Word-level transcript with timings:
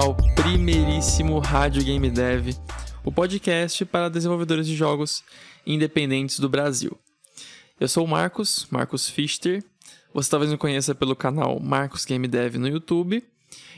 ao 0.00 0.14
primeiríssimo 0.34 1.38
Rádio 1.40 1.84
Game 1.84 2.08
Dev, 2.08 2.54
o 3.04 3.12
podcast 3.12 3.84
para 3.84 4.08
desenvolvedores 4.08 4.66
de 4.66 4.74
jogos 4.74 5.22
independentes 5.66 6.40
do 6.40 6.48
Brasil. 6.48 6.98
Eu 7.78 7.86
sou 7.86 8.06
o 8.06 8.08
Marcos, 8.08 8.66
Marcos 8.70 9.10
Fichter. 9.10 9.62
Você 10.14 10.30
talvez 10.30 10.50
me 10.50 10.56
conheça 10.56 10.94
pelo 10.94 11.14
canal 11.14 11.60
Marcos 11.60 12.06
Game 12.06 12.26
Dev 12.26 12.54
no 12.54 12.66
YouTube. 12.66 13.22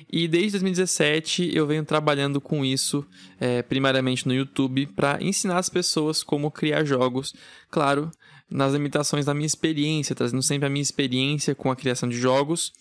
E 0.09 0.29
desde 0.29 0.53
2017 0.53 1.51
eu 1.57 1.67
venho 1.67 1.85
trabalhando 1.85 2.41
com 2.41 2.65
isso, 2.65 3.05
é, 3.41 3.61
primariamente 3.61 4.25
no 4.29 4.33
YouTube, 4.33 4.87
para 4.95 5.21
ensinar 5.21 5.59
as 5.59 5.69
pessoas 5.69 6.23
como 6.23 6.53
criar 6.53 6.85
jogos. 6.85 7.35
Claro, 7.69 8.13
nas 8.49 8.75
limitações 8.75 9.27
da 9.27 9.35
minha 9.35 9.47
experiência, 9.47 10.15
trazendo 10.15 10.43
sempre 10.43 10.67
a 10.67 10.71
minha 10.71 10.83
experiência 10.83 11.53
com 11.53 11.69
a 11.69 11.75
criação 11.75 12.09
de 12.09 12.17
jogos 12.17 12.73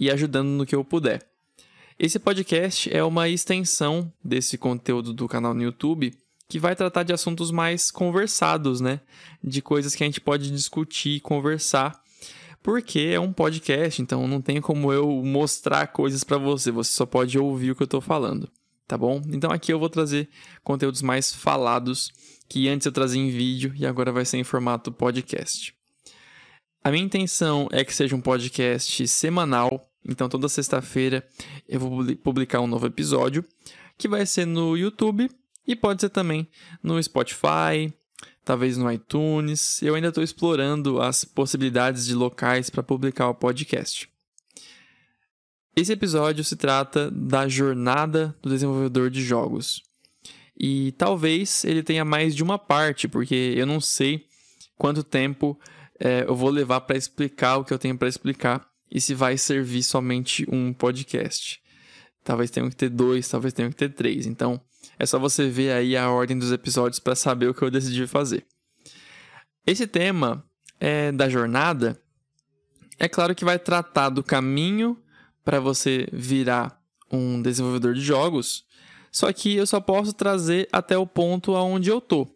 e 0.00 0.10
ajudando 0.10 0.48
no 0.48 0.66
que 0.66 0.74
eu 0.74 0.84
puder. 0.84 1.37
Esse 2.00 2.20
podcast 2.20 2.94
é 2.96 3.02
uma 3.02 3.28
extensão 3.28 4.12
desse 4.22 4.56
conteúdo 4.56 5.12
do 5.12 5.26
canal 5.26 5.52
no 5.52 5.64
YouTube 5.64 6.16
que 6.48 6.56
vai 6.56 6.76
tratar 6.76 7.02
de 7.02 7.12
assuntos 7.12 7.50
mais 7.50 7.90
conversados, 7.90 8.80
né? 8.80 9.00
De 9.42 9.60
coisas 9.60 9.96
que 9.96 10.04
a 10.04 10.06
gente 10.06 10.20
pode 10.20 10.48
discutir, 10.48 11.18
conversar, 11.18 12.00
porque 12.62 13.00
é 13.12 13.18
um 13.18 13.32
podcast, 13.32 14.00
então 14.00 14.28
não 14.28 14.40
tem 14.40 14.60
como 14.60 14.92
eu 14.92 15.08
mostrar 15.24 15.88
coisas 15.88 16.22
para 16.22 16.38
você, 16.38 16.70
você 16.70 16.92
só 16.92 17.04
pode 17.04 17.36
ouvir 17.36 17.72
o 17.72 17.74
que 17.74 17.82
eu 17.82 17.88
tô 17.88 18.00
falando, 18.00 18.48
tá 18.86 18.96
bom? 18.96 19.20
Então 19.32 19.50
aqui 19.50 19.72
eu 19.72 19.78
vou 19.80 19.88
trazer 19.88 20.28
conteúdos 20.62 21.02
mais 21.02 21.34
falados 21.34 22.12
que 22.48 22.68
antes 22.68 22.86
eu 22.86 22.92
trazia 22.92 23.20
em 23.20 23.28
vídeo 23.28 23.72
e 23.74 23.84
agora 23.84 24.12
vai 24.12 24.24
ser 24.24 24.38
em 24.38 24.44
formato 24.44 24.92
podcast. 24.92 25.74
A 26.84 26.92
minha 26.92 27.04
intenção 27.04 27.66
é 27.72 27.84
que 27.84 27.92
seja 27.92 28.14
um 28.14 28.20
podcast 28.20 29.08
semanal, 29.08 29.90
então 30.06 30.28
toda 30.28 30.48
sexta-feira 30.48 31.26
eu 31.68 31.80
vou 31.80 32.04
publicar 32.16 32.60
um 32.60 32.66
novo 32.66 32.86
episódio, 32.86 33.44
que 33.96 34.08
vai 34.08 34.24
ser 34.26 34.46
no 34.46 34.76
YouTube 34.76 35.30
e 35.66 35.76
pode 35.76 36.00
ser 36.00 36.08
também 36.08 36.48
no 36.82 37.02
Spotify, 37.02 37.92
talvez 38.44 38.78
no 38.78 38.90
iTunes. 38.90 39.82
Eu 39.82 39.94
ainda 39.94 40.08
estou 40.08 40.24
explorando 40.24 41.00
as 41.00 41.24
possibilidades 41.24 42.06
de 42.06 42.14
locais 42.14 42.70
para 42.70 42.82
publicar 42.82 43.28
o 43.28 43.34
podcast. 43.34 44.08
Esse 45.76 45.92
episódio 45.92 46.42
se 46.42 46.56
trata 46.56 47.10
da 47.10 47.46
jornada 47.46 48.34
do 48.42 48.50
desenvolvedor 48.50 49.10
de 49.10 49.22
jogos. 49.22 49.82
E 50.58 50.92
talvez 50.92 51.64
ele 51.64 51.84
tenha 51.84 52.04
mais 52.04 52.34
de 52.34 52.42
uma 52.42 52.58
parte, 52.58 53.06
porque 53.06 53.54
eu 53.56 53.64
não 53.64 53.80
sei 53.80 54.26
quanto 54.76 55.04
tempo 55.04 55.56
é, 56.00 56.24
eu 56.26 56.34
vou 56.34 56.50
levar 56.50 56.80
para 56.80 56.96
explicar 56.96 57.58
o 57.58 57.64
que 57.64 57.72
eu 57.72 57.78
tenho 57.78 57.96
para 57.96 58.08
explicar 58.08 58.66
e 58.90 59.00
se 59.00 59.14
vai 59.14 59.36
servir 59.36 59.82
somente 59.82 60.46
um 60.50 60.72
podcast. 60.72 61.60
Talvez 62.24 62.50
tenha 62.50 62.68
que 62.68 62.76
ter 62.76 62.88
dois, 62.88 63.28
talvez 63.28 63.52
tenha 63.52 63.68
que 63.68 63.76
ter 63.76 63.90
três. 63.90 64.26
Então, 64.26 64.60
é 64.98 65.06
só 65.06 65.18
você 65.18 65.48
ver 65.48 65.72
aí 65.72 65.96
a 65.96 66.10
ordem 66.10 66.38
dos 66.38 66.52
episódios 66.52 66.98
para 66.98 67.14
saber 67.14 67.48
o 67.48 67.54
que 67.54 67.62
eu 67.62 67.70
decidi 67.70 68.06
fazer. 68.06 68.46
Esse 69.66 69.86
tema 69.86 70.44
é, 70.80 71.12
da 71.12 71.28
jornada 71.28 72.00
é 72.98 73.08
claro 73.08 73.34
que 73.34 73.44
vai 73.44 73.58
tratar 73.58 74.08
do 74.08 74.22
caminho 74.22 74.98
para 75.44 75.60
você 75.60 76.08
virar 76.12 76.78
um 77.10 77.40
desenvolvedor 77.40 77.94
de 77.94 78.00
jogos, 78.00 78.64
só 79.10 79.32
que 79.32 79.54
eu 79.54 79.66
só 79.66 79.80
posso 79.80 80.12
trazer 80.12 80.68
até 80.72 80.98
o 80.98 81.06
ponto 81.06 81.54
aonde 81.54 81.90
eu 81.90 82.00
tô. 82.00 82.28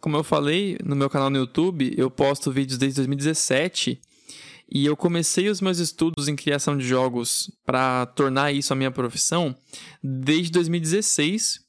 Como 0.00 0.16
eu 0.16 0.24
falei 0.24 0.76
no 0.84 0.94
meu 0.94 1.08
canal 1.08 1.30
no 1.30 1.38
YouTube, 1.38 1.94
eu 1.96 2.10
posto 2.10 2.52
vídeos 2.52 2.78
desde 2.78 2.96
2017 2.96 4.00
e 4.68 4.84
eu 4.84 4.96
comecei 4.96 5.48
os 5.48 5.60
meus 5.60 5.78
estudos 5.78 6.28
em 6.28 6.36
criação 6.36 6.76
de 6.76 6.86
jogos 6.86 7.50
para 7.64 8.06
tornar 8.06 8.52
isso 8.52 8.72
a 8.72 8.76
minha 8.76 8.90
profissão 8.90 9.56
desde 10.02 10.50
2016 10.52 11.60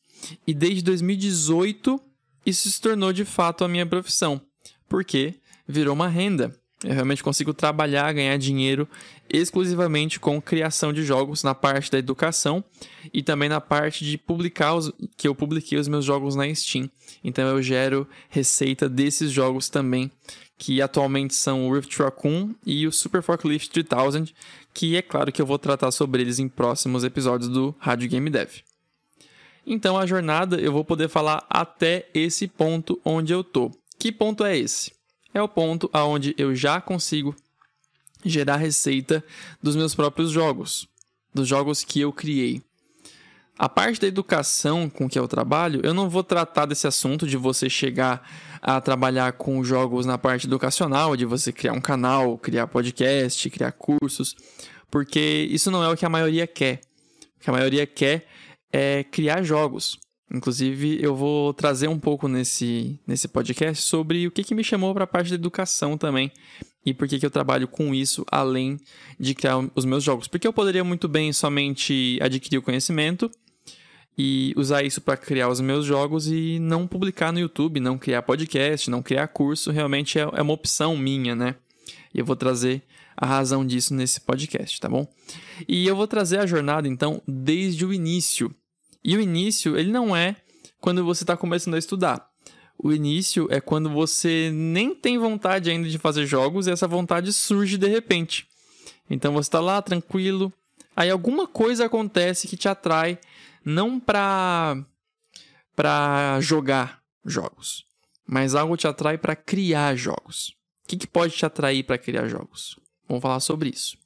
e 0.47 0.53
desde 0.53 0.81
2018 0.83 2.01
isso 2.45 2.69
se 2.69 2.81
tornou 2.81 3.11
de 3.11 3.25
fato 3.25 3.63
a 3.63 3.67
minha 3.67 3.85
profissão, 3.85 4.41
porque 4.87 5.35
virou 5.67 5.93
uma 5.93 6.07
renda. 6.07 6.57
Eu 6.83 6.93
realmente 6.93 7.23
consigo 7.23 7.53
trabalhar, 7.53 8.13
ganhar 8.13 8.37
dinheiro 8.37 8.87
exclusivamente 9.29 10.19
com 10.19 10.41
criação 10.41 10.93
de 10.93 11.03
jogos 11.03 11.43
na 11.43 11.55
parte 11.55 11.91
da 11.91 11.97
educação 11.97 12.63
e 13.11 13.23
também 13.23 13.49
na 13.49 13.59
parte 13.59 14.05
de 14.05 14.17
publicar 14.17 14.75
os 14.75 14.91
que 15.15 15.27
eu 15.27 15.33
publiquei 15.33 15.77
os 15.79 15.87
meus 15.87 16.05
jogos 16.05 16.35
na 16.35 16.53
Steam. 16.53 16.89
Então 17.23 17.47
eu 17.47 17.61
gero 17.63 18.07
receita 18.29 18.87
desses 18.87 19.31
jogos 19.31 19.69
também, 19.69 20.11
que 20.55 20.79
atualmente 20.79 21.33
são 21.33 21.67
o 21.67 21.73
Rift 21.73 21.97
Raccoon 21.97 22.53
e 22.63 22.85
o 22.85 22.91
Super 22.91 23.23
Forklift 23.23 23.71
3000, 23.71 24.27
que 24.71 24.95
é 24.95 25.01
claro 25.01 25.31
que 25.31 25.41
eu 25.41 25.47
vou 25.47 25.57
tratar 25.57 25.89
sobre 25.89 26.21
eles 26.21 26.37
em 26.37 26.47
próximos 26.47 27.03
episódios 27.03 27.49
do 27.49 27.75
Rádio 27.79 28.07
Game 28.07 28.29
Dev. 28.29 28.51
Então 29.65 29.97
a 29.97 30.05
jornada 30.05 30.57
eu 30.61 30.71
vou 30.71 30.85
poder 30.85 31.09
falar 31.09 31.43
até 31.49 32.07
esse 32.13 32.47
ponto 32.47 33.01
onde 33.03 33.33
eu 33.33 33.43
tô. 33.43 33.71
Que 33.97 34.11
ponto 34.11 34.45
é 34.45 34.55
esse? 34.55 34.96
É 35.33 35.41
o 35.41 35.47
ponto 35.47 35.89
aonde 35.93 36.33
eu 36.37 36.55
já 36.55 36.81
consigo 36.81 37.35
gerar 38.25 38.57
receita 38.57 39.23
dos 39.61 39.75
meus 39.75 39.93
próprios 39.93 40.31
jogos, 40.31 40.87
dos 41.33 41.47
jogos 41.47 41.83
que 41.83 42.01
eu 42.01 42.11
criei. 42.11 42.61
A 43.57 43.67
parte 43.67 43.99
da 43.99 44.07
educação 44.07 44.87
com 44.87 45.09
que 45.09 45.17
eu 45.17 45.27
trabalho, 45.27 45.81
eu 45.83 45.93
não 45.93 46.09
vou 46.09 46.23
tratar 46.23 46.65
desse 46.67 46.85
assunto 46.85 47.25
de 47.25 47.37
você 47.37 47.67
chegar 47.69 48.29
a 48.61 48.79
trabalhar 48.79 49.33
com 49.33 49.63
jogos 49.63 50.05
na 50.05 50.17
parte 50.17 50.45
educacional, 50.45 51.15
de 51.15 51.25
você 51.25 51.51
criar 51.51 51.73
um 51.73 51.81
canal, 51.81 52.37
criar 52.37 52.67
podcast, 52.67 53.49
criar 53.49 53.71
cursos, 53.71 54.35
porque 54.91 55.47
isso 55.49 55.71
não 55.71 55.83
é 55.83 55.89
o 55.89 55.97
que 55.97 56.05
a 56.05 56.09
maioria 56.09 56.45
quer. 56.45 56.81
O 57.37 57.39
que 57.39 57.49
a 57.49 57.53
maioria 57.53 57.87
quer 57.87 58.27
é 58.71 59.03
criar 59.03 59.41
jogos. 59.41 59.97
Inclusive, 60.33 60.99
eu 61.01 61.15
vou 61.15 61.53
trazer 61.53 61.87
um 61.87 61.97
pouco 61.97 62.27
nesse, 62.27 62.99
nesse 63.07 63.27
podcast 63.27 63.81
sobre 63.83 64.27
o 64.27 64.31
que, 64.31 64.43
que 64.43 64.53
me 64.53 64.63
chamou 64.63 64.93
para 64.93 65.05
a 65.05 65.07
parte 65.07 65.29
da 65.29 65.35
educação 65.35 65.97
também 65.97 66.31
e 66.85 66.93
por 66.93 67.07
que, 67.07 67.19
que 67.19 67.25
eu 67.25 67.31
trabalho 67.31 67.67
com 67.67 67.93
isso 67.93 68.25
além 68.31 68.79
de 69.19 69.35
criar 69.35 69.57
os 69.75 69.85
meus 69.85 70.03
jogos. 70.03 70.27
Porque 70.27 70.47
eu 70.47 70.53
poderia 70.53 70.83
muito 70.83 71.07
bem 71.07 71.33
somente 71.33 72.17
adquirir 72.21 72.57
o 72.57 72.61
conhecimento 72.61 73.29
e 74.17 74.53
usar 74.57 74.83
isso 74.83 74.99
para 74.99 75.15
criar 75.15 75.49
os 75.49 75.61
meus 75.61 75.85
jogos 75.85 76.27
e 76.27 76.59
não 76.59 76.87
publicar 76.87 77.31
no 77.31 77.39
YouTube, 77.39 77.79
não 77.79 77.97
criar 77.97 78.23
podcast, 78.23 78.89
não 78.89 79.03
criar 79.03 79.27
curso. 79.27 79.69
Realmente 79.69 80.17
é, 80.17 80.21
é 80.21 80.41
uma 80.41 80.53
opção 80.53 80.97
minha, 80.97 81.35
né? 81.35 81.55
E 82.13 82.19
eu 82.19 82.25
vou 82.25 82.35
trazer 82.35 82.81
a 83.15 83.25
razão 83.25 83.65
disso 83.65 83.93
nesse 83.93 84.21
podcast, 84.21 84.79
tá 84.79 84.87
bom? 84.87 85.07
E 85.67 85.85
eu 85.87 85.95
vou 85.95 86.07
trazer 86.07 86.39
a 86.39 86.45
jornada 86.45 86.87
então 86.87 87.21
desde 87.27 87.85
o 87.85 87.93
início. 87.93 88.53
E 89.03 89.15
o 89.15 89.21
início, 89.21 89.77
ele 89.77 89.91
não 89.91 90.15
é 90.15 90.35
quando 90.79 91.03
você 91.03 91.23
está 91.23 91.35
começando 91.35 91.75
a 91.75 91.79
estudar. 91.79 92.27
O 92.77 92.93
início 92.93 93.47
é 93.49 93.59
quando 93.59 93.89
você 93.89 94.51
nem 94.53 94.93
tem 94.93 95.17
vontade 95.17 95.69
ainda 95.69 95.89
de 95.89 95.97
fazer 95.97 96.25
jogos 96.25 96.67
e 96.67 96.71
essa 96.71 96.87
vontade 96.87 97.33
surge 97.33 97.77
de 97.77 97.87
repente. 97.87 98.47
Então 99.09 99.33
você 99.33 99.47
está 99.47 99.59
lá 99.59 99.81
tranquilo, 99.81 100.53
aí 100.95 101.09
alguma 101.09 101.47
coisa 101.47 101.85
acontece 101.85 102.47
que 102.47 102.57
te 102.57 102.67
atrai 102.67 103.17
não 103.65 103.99
para 103.99 104.77
para 105.75 106.39
jogar 106.41 107.01
jogos, 107.23 107.85
mas 108.25 108.55
algo 108.55 108.75
te 108.75 108.87
atrai 108.87 109.17
para 109.17 109.35
criar 109.35 109.95
jogos. 109.95 110.55
O 110.83 110.87
que, 110.87 110.97
que 110.97 111.07
pode 111.07 111.35
te 111.35 111.45
atrair 111.45 111.83
para 111.83 111.97
criar 111.97 112.27
jogos? 112.27 112.79
Vamos 113.07 113.21
falar 113.21 113.39
sobre 113.39 113.69
isso. 113.69 113.97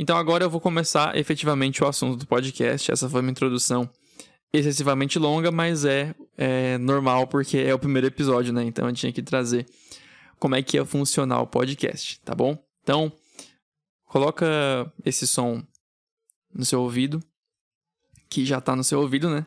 Então 0.00 0.16
agora 0.16 0.42
eu 0.42 0.48
vou 0.48 0.62
começar 0.62 1.14
efetivamente 1.14 1.84
o 1.84 1.86
assunto 1.86 2.16
do 2.16 2.26
podcast. 2.26 2.90
Essa 2.90 3.06
foi 3.06 3.20
uma 3.20 3.30
introdução 3.30 3.86
excessivamente 4.50 5.18
longa, 5.18 5.52
mas 5.52 5.84
é, 5.84 6.14
é 6.38 6.78
normal 6.78 7.26
porque 7.26 7.58
é 7.58 7.74
o 7.74 7.78
primeiro 7.78 8.06
episódio, 8.06 8.50
né? 8.50 8.64
Então 8.64 8.88
eu 8.88 8.94
tinha 8.94 9.12
que 9.12 9.20
trazer 9.20 9.66
como 10.38 10.54
é 10.54 10.62
que 10.62 10.78
ia 10.78 10.86
funcionar 10.86 11.42
o 11.42 11.46
podcast, 11.46 12.18
tá 12.24 12.34
bom? 12.34 12.56
Então, 12.82 13.12
coloca 14.06 14.90
esse 15.04 15.26
som 15.26 15.62
no 16.50 16.64
seu 16.64 16.80
ouvido, 16.80 17.22
que 18.30 18.46
já 18.46 18.58
tá 18.58 18.74
no 18.74 18.82
seu 18.82 19.00
ouvido, 19.00 19.28
né? 19.28 19.46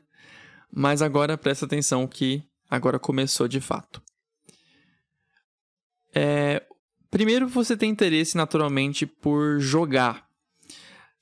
Mas 0.72 1.02
agora 1.02 1.36
presta 1.36 1.66
atenção 1.66 2.06
que 2.06 2.44
agora 2.70 3.00
começou 3.00 3.48
de 3.48 3.60
fato. 3.60 4.04
É, 6.14 6.62
Primeiro, 7.14 7.48
você 7.48 7.78
tem 7.78 7.92
interesse 7.92 8.36
naturalmente 8.36 9.06
por 9.06 9.60
jogar. 9.60 10.28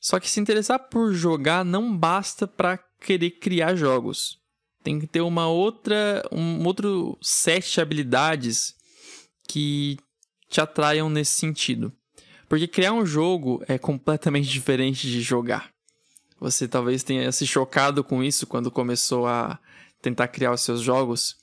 Só 0.01 0.19
que 0.19 0.27
se 0.27 0.39
interessar 0.39 0.79
por 0.89 1.13
jogar 1.13 1.63
não 1.63 1.95
basta 1.95 2.47
para 2.47 2.79
querer 2.99 3.31
criar 3.31 3.75
jogos. 3.75 4.39
Tem 4.83 4.99
que 4.99 5.05
ter 5.05 5.21
uma 5.21 5.47
outra, 5.47 6.27
um 6.31 6.65
outro 6.65 7.15
set 7.21 7.71
de 7.71 7.79
habilidades 7.79 8.75
que 9.47 9.99
te 10.49 10.59
atraiam 10.59 11.07
nesse 11.07 11.33
sentido. 11.33 11.93
Porque 12.49 12.67
criar 12.67 12.93
um 12.93 13.05
jogo 13.05 13.63
é 13.67 13.77
completamente 13.77 14.49
diferente 14.49 15.07
de 15.07 15.21
jogar. 15.21 15.71
Você 16.39 16.67
talvez 16.67 17.03
tenha 17.03 17.31
se 17.31 17.45
chocado 17.45 18.03
com 18.03 18.23
isso 18.23 18.47
quando 18.47 18.71
começou 18.71 19.27
a 19.27 19.59
tentar 20.01 20.27
criar 20.29 20.51
os 20.51 20.61
seus 20.61 20.81
jogos 20.81 21.37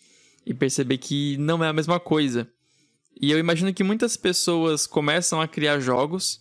e 0.45 0.53
perceber 0.53 0.99
que 0.99 1.37
não 1.37 1.63
é 1.63 1.69
a 1.69 1.73
mesma 1.73 2.01
coisa. 2.01 2.51
E 3.21 3.31
eu 3.31 3.39
imagino 3.39 3.73
que 3.73 3.85
muitas 3.85 4.17
pessoas 4.17 4.85
começam 4.85 5.41
a 5.41 5.47
criar 5.47 5.79
jogos, 5.79 6.41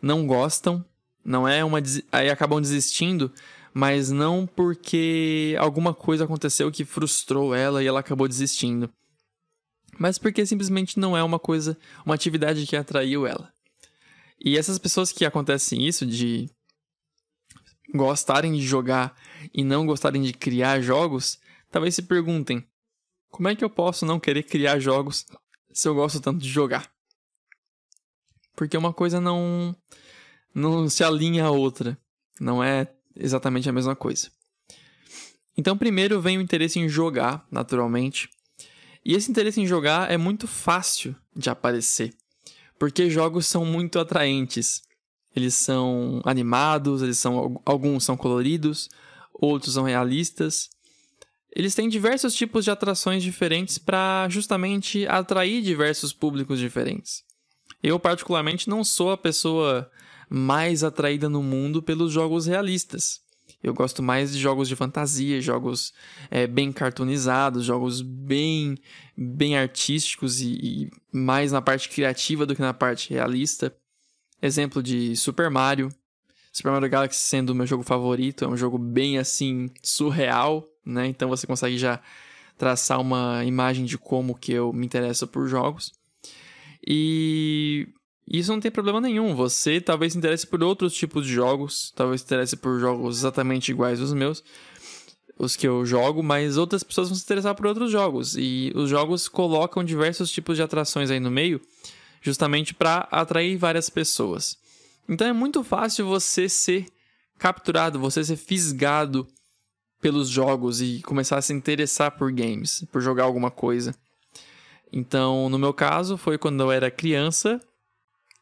não 0.00 0.26
gostam, 0.26 0.84
não 1.24 1.46
é 1.46 1.64
uma 1.64 1.78
aí 2.10 2.30
acabam 2.30 2.60
desistindo, 2.60 3.32
mas 3.72 4.10
não 4.10 4.46
porque 4.46 5.56
alguma 5.58 5.94
coisa 5.94 6.24
aconteceu 6.24 6.70
que 6.70 6.84
frustrou 6.84 7.54
ela 7.54 7.82
e 7.82 7.86
ela 7.86 8.00
acabou 8.00 8.26
desistindo. 8.26 8.92
Mas 9.98 10.18
porque 10.18 10.46
simplesmente 10.46 10.98
não 10.98 11.16
é 11.16 11.22
uma 11.22 11.38
coisa, 11.38 11.76
uma 12.04 12.14
atividade 12.14 12.66
que 12.66 12.76
atraiu 12.76 13.26
ela. 13.26 13.52
E 14.42 14.56
essas 14.56 14.78
pessoas 14.78 15.12
que 15.12 15.24
acontecem 15.24 15.86
isso 15.86 16.06
de 16.06 16.48
gostarem 17.94 18.52
de 18.54 18.62
jogar 18.62 19.14
e 19.52 19.62
não 19.62 19.84
gostarem 19.84 20.22
de 20.22 20.32
criar 20.32 20.80
jogos, 20.80 21.38
talvez 21.70 21.94
se 21.94 22.02
perguntem: 22.02 22.66
como 23.28 23.48
é 23.48 23.54
que 23.54 23.64
eu 23.64 23.70
posso 23.70 24.06
não 24.06 24.18
querer 24.18 24.42
criar 24.44 24.78
jogos 24.78 25.26
se 25.72 25.86
eu 25.86 25.94
gosto 25.94 26.20
tanto 26.20 26.40
de 26.40 26.48
jogar? 26.48 26.90
Porque 28.56 28.76
uma 28.76 28.92
coisa 28.92 29.20
não 29.20 29.76
não 30.54 30.88
se 30.88 31.04
alinha 31.04 31.44
à 31.44 31.50
outra, 31.50 31.98
não 32.40 32.62
é 32.62 32.88
exatamente 33.16 33.68
a 33.68 33.72
mesma 33.72 33.94
coisa. 33.94 34.30
Então, 35.56 35.76
primeiro 35.76 36.20
vem 36.20 36.38
o 36.38 36.40
interesse 36.40 36.78
em 36.78 36.88
jogar, 36.88 37.46
naturalmente. 37.50 38.28
E 39.04 39.14
esse 39.14 39.30
interesse 39.30 39.60
em 39.60 39.66
jogar 39.66 40.10
é 40.10 40.16
muito 40.16 40.46
fácil 40.46 41.14
de 41.34 41.50
aparecer, 41.50 42.14
porque 42.78 43.10
jogos 43.10 43.46
são 43.46 43.64
muito 43.64 43.98
atraentes. 43.98 44.82
Eles 45.34 45.54
são 45.54 46.20
animados, 46.24 47.02
eles 47.02 47.18
são 47.18 47.60
alguns 47.64 48.04
são 48.04 48.16
coloridos, 48.16 48.88
outros 49.32 49.74
são 49.74 49.84
realistas. 49.84 50.68
Eles 51.54 51.74
têm 51.74 51.88
diversos 51.88 52.34
tipos 52.34 52.64
de 52.64 52.70
atrações 52.70 53.22
diferentes 53.22 53.78
para 53.78 54.28
justamente 54.28 55.06
atrair 55.06 55.62
diversos 55.62 56.12
públicos 56.12 56.58
diferentes. 56.58 57.24
Eu 57.82 57.98
particularmente 57.98 58.68
não 58.68 58.84
sou 58.84 59.10
a 59.10 59.16
pessoa 59.16 59.90
mais 60.30 60.84
atraída 60.84 61.28
no 61.28 61.42
mundo 61.42 61.82
pelos 61.82 62.12
jogos 62.12 62.46
realistas. 62.46 63.20
Eu 63.62 63.74
gosto 63.74 64.02
mais 64.02 64.32
de 64.32 64.38
jogos 64.38 64.68
de 64.68 64.76
fantasia, 64.76 65.40
jogos 65.40 65.92
é, 66.30 66.46
bem 66.46 66.72
cartoonizados, 66.72 67.64
jogos 67.64 68.00
bem, 68.00 68.78
bem 69.16 69.58
artísticos 69.58 70.40
e, 70.40 70.52
e 70.52 70.90
mais 71.12 71.52
na 71.52 71.60
parte 71.60 71.88
criativa 71.88 72.46
do 72.46 72.54
que 72.54 72.62
na 72.62 72.72
parte 72.72 73.10
realista. 73.10 73.74
Exemplo 74.40 74.82
de 74.82 75.14
Super 75.16 75.50
Mario. 75.50 75.92
Super 76.52 76.70
Mario 76.70 76.88
Galaxy 76.88 77.20
sendo 77.20 77.50
o 77.50 77.54
meu 77.54 77.66
jogo 77.66 77.82
favorito, 77.82 78.44
é 78.44 78.48
um 78.48 78.56
jogo 78.56 78.78
bem 78.78 79.18
assim 79.18 79.70
surreal, 79.82 80.66
né? 80.84 81.06
Então 81.06 81.28
você 81.28 81.46
consegue 81.46 81.76
já 81.78 82.00
traçar 82.56 83.00
uma 83.00 83.44
imagem 83.44 83.84
de 83.84 83.96
como 83.96 84.34
que 84.34 84.52
eu 84.52 84.72
me 84.72 84.84
interesso 84.84 85.26
por 85.26 85.46
jogos. 85.46 85.92
E 86.86 87.88
isso 88.38 88.52
não 88.52 88.60
tem 88.60 88.70
problema 88.70 89.00
nenhum. 89.00 89.34
Você 89.34 89.80
talvez 89.80 90.12
se 90.12 90.18
interesse 90.18 90.46
por 90.46 90.62
outros 90.62 90.94
tipos 90.94 91.26
de 91.26 91.32
jogos, 91.32 91.92
talvez 91.96 92.20
se 92.20 92.26
interesse 92.26 92.56
por 92.56 92.78
jogos 92.78 93.18
exatamente 93.18 93.70
iguais 93.70 94.00
aos 94.00 94.12
meus, 94.12 94.44
os 95.36 95.56
que 95.56 95.66
eu 95.66 95.84
jogo, 95.84 96.22
mas 96.22 96.56
outras 96.56 96.84
pessoas 96.84 97.08
vão 97.08 97.16
se 97.16 97.24
interessar 97.24 97.54
por 97.56 97.66
outros 97.66 97.90
jogos. 97.90 98.36
E 98.36 98.72
os 98.76 98.88
jogos 98.88 99.28
colocam 99.28 99.82
diversos 99.82 100.30
tipos 100.30 100.56
de 100.56 100.62
atrações 100.62 101.10
aí 101.10 101.18
no 101.18 101.30
meio, 101.30 101.60
justamente 102.22 102.72
para 102.72 103.08
atrair 103.10 103.56
várias 103.56 103.90
pessoas. 103.90 104.56
Então 105.08 105.26
é 105.26 105.32
muito 105.32 105.64
fácil 105.64 106.06
você 106.06 106.48
ser 106.48 106.86
capturado, 107.36 107.98
você 107.98 108.22
ser 108.22 108.36
fisgado 108.36 109.26
pelos 110.00 110.28
jogos 110.28 110.80
e 110.80 111.02
começar 111.02 111.38
a 111.38 111.42
se 111.42 111.52
interessar 111.52 112.12
por 112.12 112.30
games, 112.30 112.84
por 112.92 113.00
jogar 113.00 113.24
alguma 113.24 113.50
coisa. 113.50 113.94
Então, 114.92 115.48
no 115.48 115.58
meu 115.58 115.72
caso, 115.72 116.16
foi 116.16 116.38
quando 116.38 116.62
eu 116.62 116.70
era 116.70 116.90
criança 116.90 117.60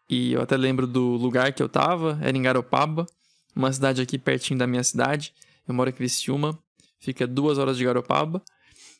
e 0.08 0.32
eu 0.32 0.40
até 0.40 0.56
lembro 0.56 0.86
do 0.86 1.16
lugar 1.16 1.52
que 1.52 1.62
eu 1.62 1.68
tava, 1.68 2.18
era 2.22 2.36
em 2.36 2.42
Garopaba, 2.42 3.06
uma 3.54 3.72
cidade 3.72 4.00
aqui 4.00 4.18
pertinho 4.18 4.58
da 4.58 4.66
minha 4.66 4.82
cidade. 4.82 5.34
Eu 5.66 5.74
moro 5.74 5.90
em 5.90 5.92
Criciúma, 5.92 6.58
fica 6.98 7.26
duas 7.26 7.58
horas 7.58 7.76
de 7.76 7.84
Garopaba. 7.84 8.42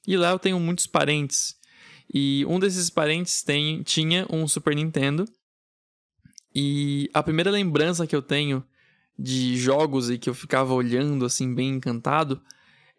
E 0.07 0.17
lá 0.17 0.31
eu 0.31 0.39
tenho 0.39 0.59
muitos 0.61 0.87
parentes. 0.87 1.57
E 2.13 2.45
um 2.47 2.59
desses 2.59 2.91
parentes 2.91 3.43
tem, 3.43 3.83
tinha 3.83 4.27
um 4.31 4.47
Super 4.47 4.75
Nintendo. 4.75 5.27
E 6.55 7.09
a 7.15 7.23
primeira 7.23 7.51
lembrança 7.51 8.07
que 8.07 8.17
eu 8.17 8.23
tenho 8.23 8.65
de 9.19 9.57
jogos 9.57 10.11
e 10.11 10.19
que 10.19 10.29
eu 10.29 10.35
ficava 10.35 10.75
olhando 10.75 11.25
assim, 11.25 11.55
bem 11.55 11.71
encantado, 11.71 12.41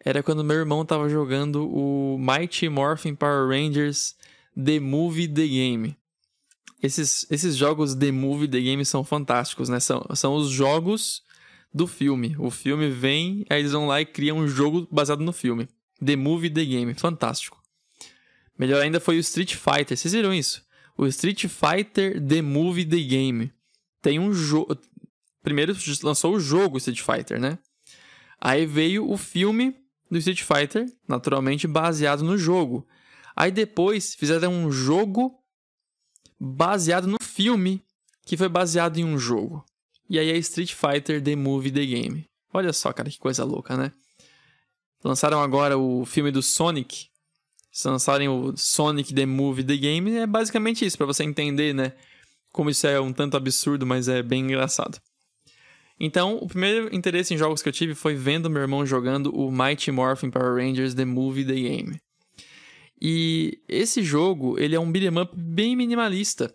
era 0.03 0.23
quando 0.23 0.43
meu 0.43 0.57
irmão 0.57 0.85
tava 0.85 1.09
jogando 1.09 1.67
o 1.67 2.17
Mighty 2.17 2.69
Morphin 2.69 3.15
Power 3.15 3.47
Rangers 3.47 4.15
The 4.55 4.79
Movie 4.79 5.27
The 5.27 5.47
Game. 5.47 5.97
Esses, 6.81 7.25
esses 7.29 7.55
jogos 7.55 7.93
The 7.93 8.11
Movie, 8.11 8.47
The 8.47 8.59
Game 8.61 8.85
são 8.85 9.03
fantásticos, 9.03 9.67
né? 9.69 9.79
São, 9.79 10.05
são 10.15 10.35
os 10.35 10.49
jogos 10.49 11.23
do 11.73 11.85
filme. 11.87 12.35
O 12.39 12.49
filme 12.49 12.89
vem, 12.89 13.45
aí 13.49 13.59
eles 13.59 13.73
vão 13.73 13.87
lá 13.87 14.01
e 14.01 14.05
criam 14.05 14.37
um 14.37 14.47
jogo 14.47 14.87
baseado 14.89 15.21
no 15.21 15.33
filme. 15.33 15.67
The 16.03 16.15
Movie, 16.15 16.49
The 16.49 16.65
Game. 16.65 16.93
Fantástico. 16.93 17.61
Melhor 18.57 18.81
ainda 18.81 18.99
foi 18.99 19.17
o 19.17 19.19
Street 19.19 19.55
Fighter. 19.55 19.97
Vocês 19.97 20.13
viram 20.13 20.33
isso? 20.33 20.63
O 20.97 21.05
Street 21.07 21.45
Fighter 21.47 22.25
The 22.25 22.41
Movie, 22.41 22.85
The 22.85 22.99
Game. 22.99 23.53
Tem 24.01 24.19
um 24.19 24.33
jogo... 24.33 24.77
Primeiro 25.41 25.75
lançou 26.03 26.35
o 26.35 26.39
jogo 26.39 26.77
Street 26.77 27.01
Fighter, 27.01 27.39
né? 27.39 27.57
Aí 28.39 28.65
veio 28.65 29.09
o 29.09 29.17
filme 29.17 29.75
do 30.09 30.17
Street 30.17 30.43
Fighter, 30.43 30.85
naturalmente 31.07 31.67
baseado 31.67 32.23
no 32.23 32.37
jogo. 32.37 32.87
Aí 33.35 33.51
depois 33.51 34.15
fizeram 34.15 34.51
um 34.53 34.71
jogo 34.71 35.38
baseado 36.39 37.07
no 37.07 37.17
filme 37.21 37.83
que 38.25 38.37
foi 38.37 38.47
baseado 38.47 38.97
em 38.97 39.03
um 39.03 39.17
jogo. 39.17 39.65
E 40.09 40.17
aí 40.17 40.29
é 40.29 40.37
Street 40.37 40.73
Fighter 40.73 41.21
The 41.21 41.35
Movie 41.35 41.71
The 41.71 41.85
Game. 41.85 42.25
Olha 42.53 42.73
só, 42.73 42.91
cara, 42.93 43.09
que 43.09 43.19
coisa 43.19 43.43
louca, 43.43 43.75
né? 43.75 43.91
Lançaram 45.03 45.41
agora 45.41 45.77
o 45.77 46.05
filme 46.05 46.31
do 46.31 46.41
Sonic. 46.41 47.07
Se 47.71 47.87
lançarem 47.87 48.27
o 48.27 48.55
Sonic 48.57 49.13
The 49.13 49.25
Movie 49.25 49.63
The 49.63 49.77
Game, 49.77 50.15
é 50.15 50.27
basicamente 50.27 50.85
isso, 50.85 50.97
para 50.97 51.05
você 51.05 51.23
entender, 51.23 51.73
né? 51.73 51.93
Como 52.51 52.69
isso 52.69 52.87
é 52.87 52.99
um 52.99 53.13
tanto 53.13 53.37
absurdo, 53.37 53.85
mas 53.85 54.07
é 54.07 54.23
bem 54.23 54.43
engraçado. 54.43 54.99
Então, 55.99 56.37
o 56.37 56.47
primeiro 56.47 56.93
interesse 56.95 57.33
em 57.33 57.37
jogos 57.37 57.61
que 57.61 57.69
eu 57.69 57.73
tive 57.73 57.93
foi 57.93 58.15
vendo 58.15 58.49
meu 58.49 58.61
irmão 58.61 58.85
jogando 58.85 59.35
o 59.35 59.51
Mighty 59.51 59.91
Morphin 59.91 60.31
Power 60.31 60.55
Rangers 60.55 60.93
The 60.93 61.05
Movie 61.05 61.45
The 61.45 61.53
Game. 61.53 62.01
E 63.01 63.61
esse 63.67 64.03
jogo, 64.03 64.59
ele 64.59 64.75
é 64.75 64.79
um 64.79 64.91
beat'em 64.91 65.21
up 65.21 65.35
bem 65.35 65.75
minimalista, 65.75 66.53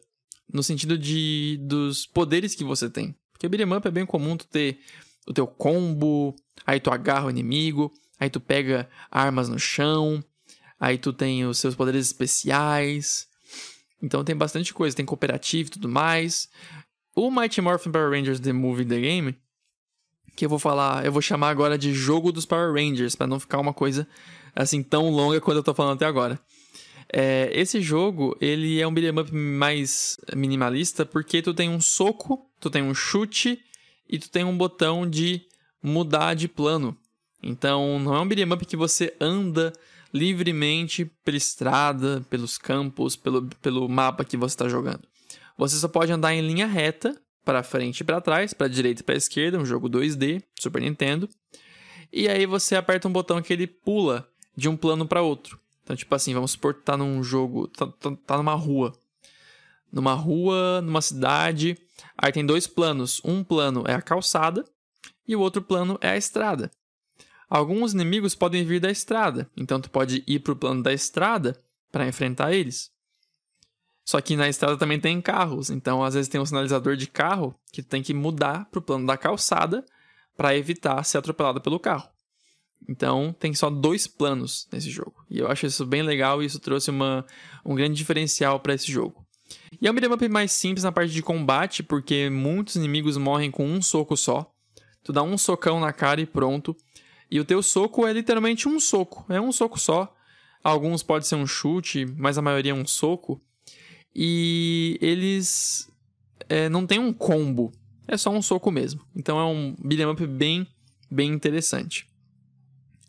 no 0.52 0.62
sentido 0.62 0.98
de 0.98 1.58
dos 1.62 2.06
poderes 2.06 2.54
que 2.54 2.64
você 2.64 2.90
tem. 2.90 3.14
Porque 3.32 3.48
beat'em 3.48 3.72
up 3.72 3.86
é 3.88 3.90
bem 3.90 4.04
comum 4.04 4.36
tu 4.36 4.46
ter 4.46 4.78
o 5.26 5.32
teu 5.32 5.46
combo, 5.46 6.34
aí 6.66 6.78
tu 6.78 6.90
agarra 6.90 7.26
o 7.26 7.30
inimigo, 7.30 7.92
aí 8.18 8.28
tu 8.28 8.40
pega 8.40 8.88
armas 9.10 9.48
no 9.48 9.58
chão, 9.58 10.22
aí 10.78 10.98
tu 10.98 11.12
tem 11.12 11.46
os 11.46 11.58
seus 11.58 11.74
poderes 11.74 12.06
especiais. 12.06 13.26
Então 14.02 14.22
tem 14.22 14.36
bastante 14.36 14.74
coisa, 14.74 14.94
tem 14.94 15.06
cooperativo 15.06 15.68
e 15.68 15.72
tudo 15.72 15.88
mais. 15.88 16.48
O 17.16 17.30
Mighty 17.30 17.60
Morphin 17.60 17.90
Power 17.90 18.10
Rangers 18.10 18.40
The 18.40 18.52
Movie 18.52 18.84
The 18.84 19.00
Game, 19.00 19.38
que 20.36 20.44
eu 20.44 20.48
vou 20.48 20.58
falar, 20.58 21.06
eu 21.06 21.12
vou 21.12 21.22
chamar 21.22 21.48
agora 21.48 21.78
de 21.78 21.94
jogo 21.94 22.32
dos 22.32 22.44
Power 22.44 22.74
Rangers, 22.74 23.14
para 23.14 23.26
não 23.26 23.40
ficar 23.40 23.58
uma 23.60 23.72
coisa 23.72 24.06
assim 24.54 24.82
tão 24.82 25.10
longa 25.10 25.40
quanto 25.40 25.58
eu 25.58 25.62
tô 25.62 25.74
falando 25.74 25.96
até 25.96 26.06
agora. 26.06 26.38
É, 27.12 27.50
esse 27.52 27.80
jogo, 27.80 28.36
ele 28.40 28.80
é 28.80 28.86
um 28.86 28.92
beat'em 28.92 29.20
up 29.20 29.34
mais 29.34 30.18
minimalista 30.34 31.04
porque 31.04 31.42
tu 31.42 31.52
tem 31.52 31.68
um 31.68 31.80
soco, 31.80 32.46
tu 32.60 32.70
tem 32.70 32.82
um 32.82 32.94
chute 32.94 33.60
e 34.08 34.18
tu 34.18 34.30
tem 34.30 34.44
um 34.44 34.56
botão 34.56 35.08
de 35.08 35.42
mudar 35.82 36.34
de 36.34 36.48
plano. 36.48 36.96
Então, 37.42 37.98
não 37.98 38.14
é 38.14 38.20
um 38.20 38.26
beat'em 38.26 38.52
up 38.52 38.64
que 38.64 38.76
você 38.76 39.14
anda 39.20 39.72
livremente 40.12 41.04
pela 41.24 41.36
estrada, 41.36 42.24
pelos 42.30 42.56
campos, 42.56 43.16
pelo, 43.16 43.48
pelo 43.60 43.88
mapa 43.88 44.24
que 44.24 44.36
você 44.36 44.54
está 44.54 44.68
jogando. 44.68 45.02
Você 45.58 45.76
só 45.76 45.88
pode 45.88 46.10
andar 46.10 46.34
em 46.34 46.40
linha 46.40 46.66
reta, 46.66 47.20
para 47.44 47.62
frente 47.62 48.00
e 48.00 48.04
para 48.04 48.20
trás, 48.20 48.54
para 48.54 48.68
direita 48.68 49.02
e 49.02 49.04
para 49.04 49.16
esquerda, 49.16 49.58
um 49.58 49.66
jogo 49.66 49.88
2D, 49.88 50.42
Super 50.58 50.80
Nintendo. 50.80 51.28
E 52.12 52.28
aí 52.28 52.46
você 52.46 52.74
aperta 52.74 53.06
um 53.06 53.12
botão 53.12 53.42
que 53.42 53.52
ele 53.52 53.66
pula 53.66 54.26
de 54.56 54.68
um 54.68 54.76
plano 54.76 55.06
para 55.06 55.22
outro. 55.22 55.58
Então, 55.82 55.94
tipo 55.94 56.14
assim, 56.14 56.32
vamos 56.32 56.52
supor 56.52 56.74
que 56.74 56.82
tá 56.82 56.96
num 56.96 57.22
jogo, 57.22 57.68
tá, 57.68 57.86
tá, 57.86 58.16
tá 58.26 58.36
numa 58.36 58.54
rua. 58.54 58.92
Numa 59.92 60.14
rua, 60.14 60.80
numa 60.80 61.02
cidade, 61.02 61.78
aí 62.16 62.32
tem 62.32 62.44
dois 62.44 62.66
planos. 62.66 63.20
Um 63.24 63.44
plano 63.44 63.84
é 63.86 63.94
a 63.94 64.02
calçada 64.02 64.64
e 65.26 65.36
o 65.36 65.40
outro 65.40 65.62
plano 65.62 65.98
é 66.00 66.10
a 66.10 66.16
estrada. 66.16 66.70
Alguns 67.48 67.92
inimigos 67.92 68.34
podem 68.34 68.64
vir 68.64 68.80
da 68.80 68.90
estrada, 68.90 69.48
então 69.56 69.80
tu 69.80 69.90
pode 69.90 70.24
ir 70.26 70.40
pro 70.40 70.56
plano 70.56 70.82
da 70.82 70.92
estrada 70.92 71.62
para 71.92 72.08
enfrentar 72.08 72.52
eles. 72.52 72.90
Só 74.04 74.20
que 74.20 74.36
na 74.36 74.48
estrada 74.48 74.76
também 74.76 75.00
tem 75.00 75.20
carros, 75.20 75.70
então 75.70 76.02
às 76.02 76.14
vezes 76.14 76.28
tem 76.28 76.40
um 76.40 76.46
sinalizador 76.46 76.96
de 76.96 77.06
carro 77.06 77.54
que 77.70 77.82
tem 77.82 78.02
que 78.02 78.12
mudar 78.12 78.66
pro 78.70 78.82
plano 78.82 79.06
da 79.06 79.16
calçada 79.16 79.84
para 80.36 80.56
evitar 80.56 81.02
ser 81.04 81.18
atropelado 81.18 81.60
pelo 81.60 81.78
carro. 81.78 82.08
Então 82.88 83.34
tem 83.38 83.54
só 83.54 83.70
dois 83.70 84.06
planos 84.06 84.68
nesse 84.70 84.90
jogo. 84.90 85.24
E 85.30 85.38
eu 85.38 85.48
acho 85.48 85.66
isso 85.66 85.86
bem 85.86 86.02
legal 86.02 86.42
e 86.42 86.46
isso 86.46 86.58
trouxe 86.58 86.90
uma, 86.90 87.24
um 87.64 87.74
grande 87.74 87.94
diferencial 87.94 88.60
para 88.60 88.74
esse 88.74 88.90
jogo. 88.90 89.24
E 89.80 89.86
é 89.86 89.90
um 89.90 89.94
beat'em 89.94 90.12
up 90.12 90.28
mais 90.28 90.52
simples 90.52 90.84
na 90.84 90.92
parte 90.92 91.12
de 91.12 91.22
combate, 91.22 91.82
porque 91.82 92.30
muitos 92.30 92.76
inimigos 92.76 93.16
morrem 93.16 93.50
com 93.50 93.66
um 93.66 93.82
soco 93.82 94.16
só. 94.16 94.50
Tu 95.02 95.12
dá 95.12 95.22
um 95.22 95.36
socão 95.36 95.80
na 95.80 95.92
cara 95.92 96.20
e 96.20 96.26
pronto. 96.26 96.76
E 97.30 97.40
o 97.40 97.44
teu 97.44 97.62
soco 97.62 98.06
é 98.06 98.12
literalmente 98.12 98.68
um 98.68 98.78
soco, 98.78 99.24
é 99.28 99.40
um 99.40 99.52
soco 99.52 99.78
só. 99.78 100.14
Alguns 100.62 101.02
pode 101.02 101.26
ser 101.26 101.34
um 101.34 101.46
chute, 101.46 102.06
mas 102.16 102.38
a 102.38 102.42
maioria 102.42 102.72
é 102.72 102.74
um 102.74 102.86
soco. 102.86 103.40
E 104.14 104.98
eles 105.00 105.90
é, 106.48 106.68
não 106.68 106.86
tem 106.86 106.98
um 106.98 107.12
combo, 107.12 107.72
é 108.06 108.16
só 108.16 108.30
um 108.30 108.40
soco 108.40 108.70
mesmo. 108.70 109.02
Então 109.14 109.38
é 109.38 109.44
um 109.44 109.74
beat'em 109.78 110.06
up 110.06 110.26
bem, 110.26 110.66
bem 111.10 111.30
interessante. 111.32 112.06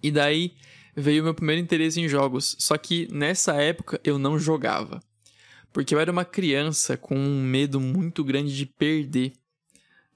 E 0.05 0.11
daí 0.11 0.53
veio 0.95 1.23
o 1.23 1.25
meu 1.25 1.33
primeiro 1.33 1.59
interesse 1.59 1.99
em 1.99 2.07
jogos, 2.07 2.55
só 2.59 2.77
que 2.77 3.07
nessa 3.11 3.55
época 3.55 3.99
eu 4.03 4.19
não 4.19 4.37
jogava. 4.37 5.01
Porque 5.73 5.95
eu 5.95 5.99
era 5.99 6.11
uma 6.11 6.23
criança 6.23 6.95
com 6.95 7.17
um 7.17 7.41
medo 7.41 7.81
muito 7.81 8.23
grande 8.23 8.55
de 8.55 8.67
perder. 8.67 9.33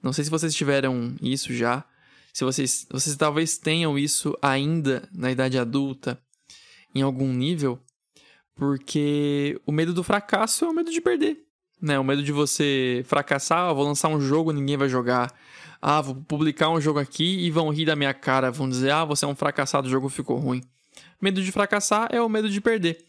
Não 0.00 0.12
sei 0.12 0.22
se 0.22 0.30
vocês 0.30 0.54
tiveram 0.54 1.16
isso 1.20 1.52
já, 1.52 1.84
se 2.32 2.44
vocês, 2.44 2.86
vocês 2.88 3.16
talvez 3.16 3.58
tenham 3.58 3.98
isso 3.98 4.38
ainda 4.40 5.08
na 5.12 5.32
idade 5.32 5.58
adulta, 5.58 6.16
em 6.94 7.02
algum 7.02 7.32
nível, 7.32 7.76
porque 8.54 9.60
o 9.66 9.72
medo 9.72 9.92
do 9.92 10.04
fracasso 10.04 10.64
é 10.64 10.68
o 10.68 10.72
medo 10.72 10.92
de 10.92 11.00
perder. 11.00 11.36
Né? 11.82 11.98
O 11.98 12.04
medo 12.04 12.22
de 12.22 12.30
você 12.30 13.02
fracassar, 13.08 13.70
ah, 13.70 13.72
vou 13.72 13.84
lançar 13.84 14.08
um 14.08 14.20
jogo, 14.20 14.52
ninguém 14.52 14.76
vai 14.76 14.88
jogar. 14.88 15.34
Ah, 15.80 16.00
vou 16.00 16.14
publicar 16.16 16.68
um 16.68 16.80
jogo 16.80 16.98
aqui 16.98 17.44
e 17.44 17.50
vão 17.50 17.70
rir 17.70 17.86
da 17.86 17.96
minha 17.96 18.12
cara, 18.12 18.50
vão 18.50 18.68
dizer: 18.68 18.90
"Ah, 18.90 19.04
você 19.04 19.24
é 19.24 19.28
um 19.28 19.34
fracassado, 19.34 19.88
o 19.88 19.90
jogo 19.90 20.08
ficou 20.08 20.38
ruim". 20.38 20.62
Medo 21.20 21.42
de 21.42 21.52
fracassar 21.52 22.08
é 22.10 22.20
o 22.20 22.28
medo 22.28 22.48
de 22.48 22.60
perder. 22.60 23.04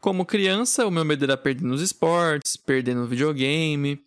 Como 0.00 0.24
criança, 0.26 0.86
o 0.86 0.90
meu 0.90 1.04
medo 1.04 1.24
era 1.24 1.36
perder 1.36 1.64
nos 1.64 1.80
esportes, 1.80 2.56
perder 2.56 2.94
no 2.94 3.06
videogame. 3.06 3.98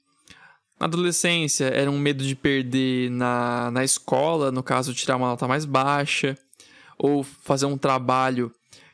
Na 0.79 0.85
adolescência, 0.85 1.65
era 1.65 1.89
um 1.89 1.97
medo 1.97 2.23
de 2.23 2.35
perder 2.35 3.09
na, 3.09 3.71
na 3.71 3.83
escola, 3.83 4.51
no 4.51 4.61
caso, 4.61 4.93
tirar 4.93 5.15
uma 5.15 5.29
nota 5.29 5.47
mais 5.47 5.65
baixa, 5.65 6.37
ou 6.99 7.23
fazer 7.23 7.65
um 7.65 7.77
trabalho 7.77 8.51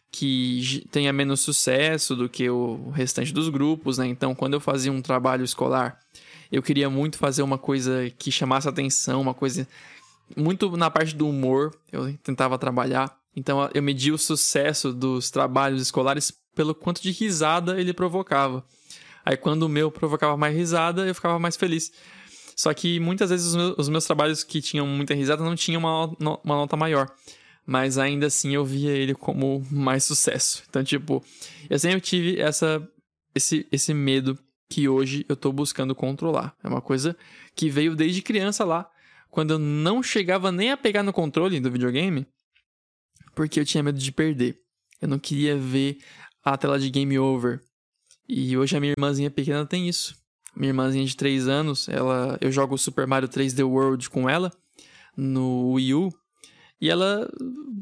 que 0.09 0.87
tenha 0.91 1.11
menos 1.11 1.41
sucesso 1.41 2.15
do 2.15 2.29
que 2.29 2.49
o 2.49 2.89
restante 2.91 3.33
dos 3.33 3.49
grupos, 3.49 3.97
né? 3.97 4.07
Então, 4.07 4.33
quando 4.33 4.53
eu 4.53 4.61
fazia 4.61 4.91
um 4.91 5.01
trabalho 5.01 5.43
escolar, 5.43 5.99
eu 6.53 6.61
queria 6.61 6.87
muito 6.87 7.17
fazer 7.17 7.41
uma 7.41 7.57
coisa 7.57 8.11
que 8.17 8.31
chamasse 8.31 8.69
atenção, 8.69 9.19
uma 9.19 9.33
coisa 9.33 9.67
muito 10.37 10.77
na 10.77 10.89
parte 10.89 11.15
do 11.15 11.27
humor, 11.27 11.75
eu 11.91 12.15
tentava 12.17 12.59
trabalhar. 12.59 13.17
Então, 13.35 13.67
eu 13.73 13.81
media 13.81 14.13
o 14.13 14.17
sucesso 14.19 14.93
dos 14.93 15.31
trabalhos 15.31 15.81
escolares 15.81 16.31
pelo 16.55 16.75
quanto 16.75 17.01
de 17.01 17.09
risada 17.09 17.81
ele 17.81 17.91
provocava. 17.91 18.63
Aí, 19.25 19.35
quando 19.35 19.63
o 19.63 19.69
meu 19.69 19.89
provocava 19.89 20.37
mais 20.37 20.55
risada, 20.55 21.07
eu 21.07 21.15
ficava 21.15 21.39
mais 21.39 21.55
feliz. 21.55 21.91
Só 22.55 22.71
que 22.71 22.99
muitas 22.99 23.31
vezes 23.31 23.47
os 23.47 23.55
meus, 23.55 23.75
os 23.79 23.89
meus 23.89 24.05
trabalhos 24.05 24.43
que 24.43 24.61
tinham 24.61 24.85
muita 24.85 25.15
risada 25.15 25.43
não 25.43 25.55
tinham 25.55 25.79
uma, 25.79 26.05
uma 26.43 26.55
nota 26.55 26.77
maior 26.77 27.11
mas 27.65 27.97
ainda 27.97 28.27
assim 28.27 28.53
eu 28.53 28.65
via 28.65 28.91
ele 28.91 29.15
como 29.15 29.65
mais 29.71 30.03
sucesso. 30.03 30.63
Então, 30.69 30.83
tipo, 30.83 31.23
eu 31.69 31.79
sempre 31.79 32.01
tive 32.01 32.39
essa, 32.39 32.85
esse, 33.33 33.65
esse 33.71 33.93
medo 33.93 34.37
que 34.73 34.89
hoje 34.89 35.23
eu 35.29 35.35
tô 35.35 35.51
buscando 35.51 35.93
controlar. 35.93 36.57
É 36.63 36.67
uma 36.67 36.81
coisa 36.81 37.15
que 37.55 37.69
veio 37.69 37.95
desde 37.95 38.23
criança 38.23 38.65
lá, 38.65 38.89
quando 39.29 39.51
eu 39.51 39.59
não 39.59 40.01
chegava 40.01 40.51
nem 40.51 40.71
a 40.71 40.77
pegar 40.77 41.03
no 41.03 41.13
controle 41.13 41.59
do 41.59 41.69
videogame, 41.69 42.25
porque 43.35 43.59
eu 43.59 43.65
tinha 43.65 43.83
medo 43.83 43.99
de 43.99 44.11
perder. 44.11 44.59
Eu 44.99 45.07
não 45.07 45.19
queria 45.19 45.55
ver 45.55 45.99
a 46.43 46.57
tela 46.57 46.79
de 46.79 46.89
game 46.89 47.19
over. 47.19 47.61
E 48.27 48.57
hoje 48.57 48.75
a 48.75 48.79
minha 48.79 48.93
irmãzinha 48.97 49.29
pequena 49.29 49.63
tem 49.63 49.87
isso. 49.87 50.15
Minha 50.55 50.71
irmãzinha 50.71 51.05
de 51.05 51.15
3 51.15 51.47
anos, 51.47 51.87
ela, 51.87 52.35
eu 52.41 52.51
jogo 52.51 52.75
Super 52.75 53.05
Mario 53.05 53.29
3D 53.29 53.63
World 53.63 54.09
com 54.09 54.27
ela 54.27 54.51
no 55.15 55.73
Wii 55.73 55.93
U 55.93 56.09
e 56.81 56.89
ela 56.89 57.29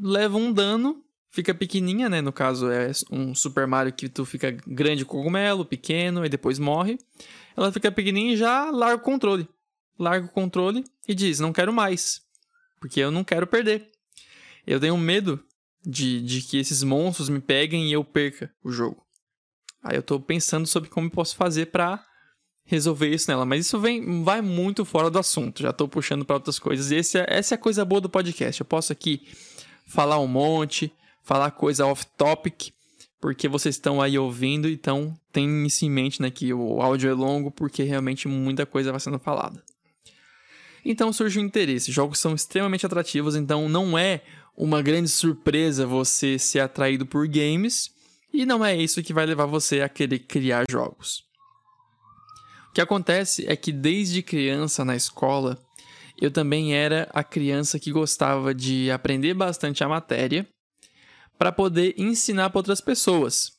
leva 0.02 0.38
um 0.38 0.52
dano, 0.52 1.02
fica 1.32 1.54
pequenininha, 1.54 2.10
né? 2.10 2.22
No 2.22 2.32
caso, 2.32 2.70
é 2.70 2.92
um 3.10 3.34
Super 3.34 3.66
Mario 3.66 3.94
que 3.94 4.08
tu 4.08 4.26
fica 4.26 4.52
grande 4.68 5.06
cogumelo, 5.06 5.66
pequeno, 5.66 6.26
e 6.26 6.30
depois 6.30 6.60
morre. 6.60 7.00
Ela 7.56 7.72
fica 7.72 7.92
pequenininha 7.92 8.34
e 8.34 8.38
já 8.38 8.70
larga 8.70 8.98
o 8.98 9.06
controle. 9.06 9.48
Larga 9.98 10.28
o 10.28 10.30
controle 10.30 10.84
e 11.08 11.16
diz: 11.16 11.40
Não 11.40 11.54
quero 11.54 11.74
mais. 11.74 12.22
Porque 12.80 13.00
eu 13.00 13.10
não 13.10 13.24
quero 13.24 13.48
perder. 13.48 13.90
Eu 14.68 14.80
tenho 14.80 14.98
medo 14.98 15.44
de, 15.84 16.22
de 16.22 16.42
que 16.42 16.58
esses 16.58 16.84
monstros 16.84 17.30
me 17.30 17.40
peguem 17.40 17.90
e 17.90 17.94
eu 17.94 18.04
perca 18.04 18.54
o 18.64 18.72
jogo. 18.72 19.04
Aí 19.84 19.96
eu 19.96 20.04
tô 20.04 20.20
pensando 20.20 20.68
sobre 20.68 20.90
como 20.90 21.10
posso 21.10 21.36
fazer 21.36 21.68
para 21.68 22.06
resolver 22.64 23.10
isso 23.10 23.30
nela. 23.30 23.46
Mas 23.46 23.66
isso 23.66 23.80
vem, 23.80 24.24
vai 24.24 24.42
muito 24.42 24.86
fora 24.86 25.10
do 25.10 25.18
assunto. 25.18 25.62
Já 25.62 25.74
tô 25.74 25.88
puxando 25.88 26.24
para 26.26 26.36
outras 26.36 26.60
coisas. 26.60 26.92
E 26.92 26.96
esse 26.96 27.18
é, 27.18 27.26
essa 27.28 27.56
é 27.56 27.58
a 27.58 27.60
coisa 27.60 27.84
boa 27.84 28.02
do 28.02 28.10
podcast. 28.10 28.62
Eu 28.62 28.66
posso 28.66 28.92
aqui 28.92 29.28
falar 29.86 30.20
um 30.20 30.28
monte, 30.28 30.94
falar 31.24 31.52
coisa 31.52 31.86
off-topic, 31.86 32.72
porque 33.20 33.48
vocês 33.48 33.76
estão 33.76 34.02
aí 34.02 34.18
ouvindo, 34.18 34.68
então 34.68 35.16
tem 35.32 35.66
isso 35.66 35.86
em 35.86 35.90
mente, 35.90 36.22
né? 36.22 36.32
Que 36.32 36.54
o 36.54 36.82
áudio 36.82 37.10
é 37.10 37.14
longo, 37.14 37.52
porque 37.52 37.84
realmente 37.84 38.28
muita 38.28 38.66
coisa 38.66 38.92
vai 38.92 39.00
sendo 39.00 39.20
falada. 39.20 39.64
Então 40.84 41.14
surge 41.14 41.40
o 41.40 41.42
interesse. 41.42 41.92
Jogos 41.92 42.20
são 42.20 42.34
extremamente 42.34 42.86
atrativos, 42.86 43.36
então 43.36 43.70
não 43.70 43.98
é 43.98 44.22
uma 44.58 44.82
grande 44.82 45.10
surpresa 45.10 45.86
você 45.86 46.40
ser 46.40 46.60
atraído 46.60 47.06
por 47.06 47.28
games. 47.28 47.92
E 48.34 48.46
não 48.46 48.64
é 48.64 48.76
isso 48.76 49.04
que 49.04 49.14
vai 49.14 49.26
levar 49.26 49.46
você 49.46 49.82
a 49.82 49.90
querer 49.90 50.20
criar 50.20 50.64
jogos. 50.70 51.24
O 52.70 52.74
que 52.74 52.82
acontece 52.82 53.46
é 53.48 53.56
que 53.56 53.72
desde 53.72 54.24
criança 54.24 54.86
na 54.86 54.96
escola, 54.96 55.60
eu 56.20 56.32
também 56.32 56.74
era 56.74 57.10
a 57.14 57.24
criança 57.24 57.78
que 57.78 57.92
gostava 57.92 58.56
de 58.56 58.90
aprender 58.90 59.34
bastante 59.34 59.84
a 59.84 59.90
matéria 59.90 60.48
para 61.42 61.52
poder 61.52 61.96
ensinar 61.98 62.52
para 62.52 62.60
outras 62.60 62.80
pessoas. 62.80 63.54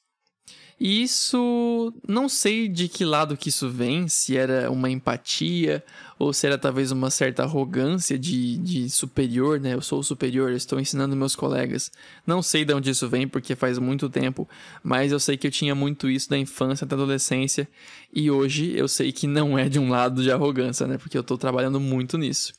E 0.78 1.02
isso, 1.02 1.92
não 2.06 2.28
sei 2.28 2.68
de 2.68 2.86
que 2.86 3.04
lado 3.04 3.36
que 3.36 3.48
isso 3.48 3.68
vem, 3.68 4.06
se 4.06 4.36
era 4.36 4.70
uma 4.70 4.88
empatia 4.88 5.82
ou 6.16 6.32
se 6.32 6.46
era 6.46 6.56
talvez 6.56 6.92
uma 6.92 7.10
certa 7.10 7.42
arrogância 7.42 8.16
de, 8.16 8.56
de 8.58 8.88
superior, 8.88 9.58
né? 9.58 9.74
Eu 9.74 9.82
sou 9.82 9.98
o 9.98 10.04
superior, 10.04 10.50
eu 10.50 10.56
estou 10.56 10.78
ensinando 10.78 11.16
meus 11.16 11.34
colegas. 11.34 11.90
Não 12.24 12.40
sei 12.40 12.64
de 12.64 12.72
onde 12.72 12.90
isso 12.90 13.08
vem, 13.08 13.26
porque 13.26 13.56
faz 13.56 13.80
muito 13.80 14.08
tempo, 14.08 14.48
mas 14.80 15.10
eu 15.10 15.18
sei 15.18 15.36
que 15.36 15.48
eu 15.48 15.50
tinha 15.50 15.74
muito 15.74 16.08
isso 16.08 16.30
da 16.30 16.38
infância 16.38 16.84
até 16.84 16.94
adolescência 16.94 17.68
e 18.14 18.30
hoje 18.30 18.78
eu 18.78 18.86
sei 18.86 19.10
que 19.10 19.26
não 19.26 19.58
é 19.58 19.68
de 19.68 19.80
um 19.80 19.90
lado 19.90 20.22
de 20.22 20.30
arrogância, 20.30 20.86
né? 20.86 20.98
Porque 20.98 21.18
eu 21.18 21.22
estou 21.22 21.36
trabalhando 21.36 21.80
muito 21.80 22.16
nisso. 22.16 22.52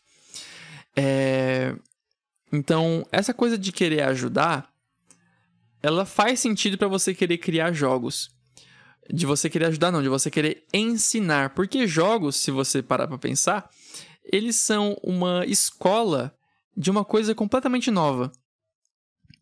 É... 0.98 1.74
Então, 2.52 3.08
essa 3.10 3.34
coisa 3.34 3.58
de 3.58 3.72
querer 3.72 4.02
ajudar 4.04 4.73
ela 5.84 6.06
faz 6.06 6.40
sentido 6.40 6.78
para 6.78 6.88
você 6.88 7.14
querer 7.14 7.38
criar 7.38 7.74
jogos. 7.74 8.32
De 9.14 9.26
você 9.26 9.50
querer 9.50 9.66
ajudar, 9.66 9.92
não, 9.92 10.02
de 10.02 10.08
você 10.08 10.32
querer 10.32 10.66
ensinar. 10.74 11.50
Porque 11.50 11.86
jogos, 11.86 12.38
se 12.38 12.52
você 12.52 12.82
parar 12.82 13.06
pra 13.06 13.18
pensar, 13.18 13.70
eles 14.24 14.56
são 14.56 14.98
uma 15.04 15.46
escola 15.46 16.34
de 16.76 16.90
uma 16.90 17.04
coisa 17.04 17.36
completamente 17.36 17.92
nova. 17.92 18.32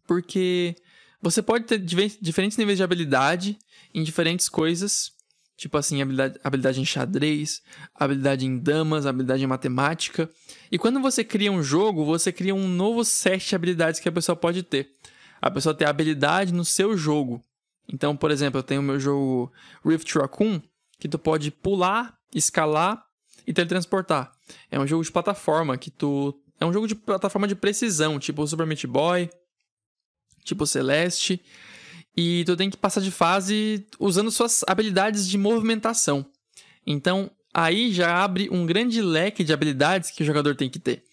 Porque 0.07 0.75
você 1.21 1.43
pode 1.43 1.65
ter 1.65 1.77
diferentes 1.77 2.57
níveis 2.57 2.79
de 2.79 2.83
habilidade 2.83 3.59
em 3.93 4.03
diferentes 4.03 4.49
coisas. 4.49 5.11
Tipo 5.55 5.77
assim, 5.77 6.01
habilidade, 6.01 6.39
habilidade 6.43 6.81
em 6.81 6.85
xadrez, 6.85 7.61
habilidade 7.93 8.47
em 8.47 8.57
damas, 8.57 9.05
habilidade 9.05 9.43
em 9.43 9.47
matemática. 9.47 10.27
E 10.71 10.79
quando 10.79 10.99
você 10.99 11.23
cria 11.23 11.51
um 11.51 11.61
jogo, 11.61 12.03
você 12.03 12.31
cria 12.31 12.55
um 12.55 12.67
novo 12.67 13.05
set 13.05 13.49
de 13.49 13.55
habilidades 13.55 13.99
que 13.99 14.09
a 14.09 14.11
pessoa 14.11 14.35
pode 14.35 14.63
ter 14.63 14.89
a 15.41 15.49
pessoa 15.49 15.73
ter 15.73 15.85
habilidade 15.85 16.53
no 16.53 16.63
seu 16.63 16.95
jogo. 16.95 17.43
Então, 17.91 18.15
por 18.15 18.31
exemplo, 18.31 18.59
eu 18.59 18.63
tenho 18.63 18.81
o 18.81 18.83
meu 18.83 18.99
jogo 18.99 19.51
Rift 19.83 20.13
Raccoon, 20.17 20.61
que 20.99 21.09
tu 21.09 21.17
pode 21.17 21.49
pular, 21.49 22.15
escalar 22.33 23.03
e 23.45 23.51
teletransportar. 23.51 24.31
É 24.69 24.79
um 24.79 24.85
jogo 24.85 25.03
de 25.03 25.11
plataforma 25.11 25.77
que 25.77 25.89
tu. 25.89 26.39
É 26.59 26.65
um 26.65 26.71
jogo 26.71 26.87
de 26.87 26.93
plataforma 26.93 27.47
de 27.47 27.55
precisão, 27.55 28.19
tipo 28.19 28.45
Super 28.45 28.67
Meat 28.67 28.85
Boy, 28.85 29.29
tipo 30.43 30.67
Celeste. 30.67 31.41
E 32.15 32.43
tu 32.45 32.55
tem 32.55 32.69
que 32.69 32.77
passar 32.77 33.01
de 33.01 33.09
fase 33.09 33.87
usando 33.99 34.29
suas 34.29 34.63
habilidades 34.67 35.27
de 35.27 35.37
movimentação. 35.37 36.25
Então, 36.85 37.31
aí 37.53 37.91
já 37.91 38.23
abre 38.23 38.49
um 38.51 38.65
grande 38.65 39.01
leque 39.01 39.43
de 39.43 39.53
habilidades 39.53 40.11
que 40.11 40.21
o 40.21 40.25
jogador 40.25 40.55
tem 40.55 40.69
que 40.69 40.77
ter. 40.77 41.03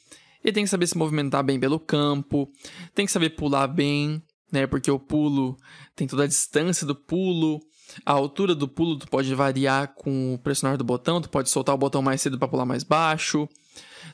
Ele 0.42 0.52
tem 0.52 0.64
que 0.64 0.70
saber 0.70 0.86
se 0.86 0.96
movimentar 0.96 1.42
bem 1.42 1.58
pelo 1.58 1.80
campo, 1.80 2.50
tem 2.94 3.06
que 3.06 3.12
saber 3.12 3.30
pular 3.30 3.66
bem, 3.66 4.22
né? 4.52 4.66
Porque 4.66 4.90
o 4.90 4.98
pulo 4.98 5.56
tem 5.94 6.06
toda 6.06 6.24
a 6.24 6.26
distância 6.26 6.86
do 6.86 6.94
pulo, 6.94 7.60
a 8.04 8.12
altura 8.12 8.54
do 8.54 8.68
pulo 8.68 8.98
tu 8.98 9.08
pode 9.08 9.34
variar 9.34 9.94
com 9.94 10.34
o 10.34 10.38
pressionar 10.38 10.76
do 10.76 10.84
botão, 10.84 11.20
tu 11.20 11.28
pode 11.28 11.50
soltar 11.50 11.74
o 11.74 11.78
botão 11.78 12.02
mais 12.02 12.20
cedo 12.20 12.38
para 12.38 12.48
pular 12.48 12.66
mais 12.66 12.82
baixo. 12.82 13.48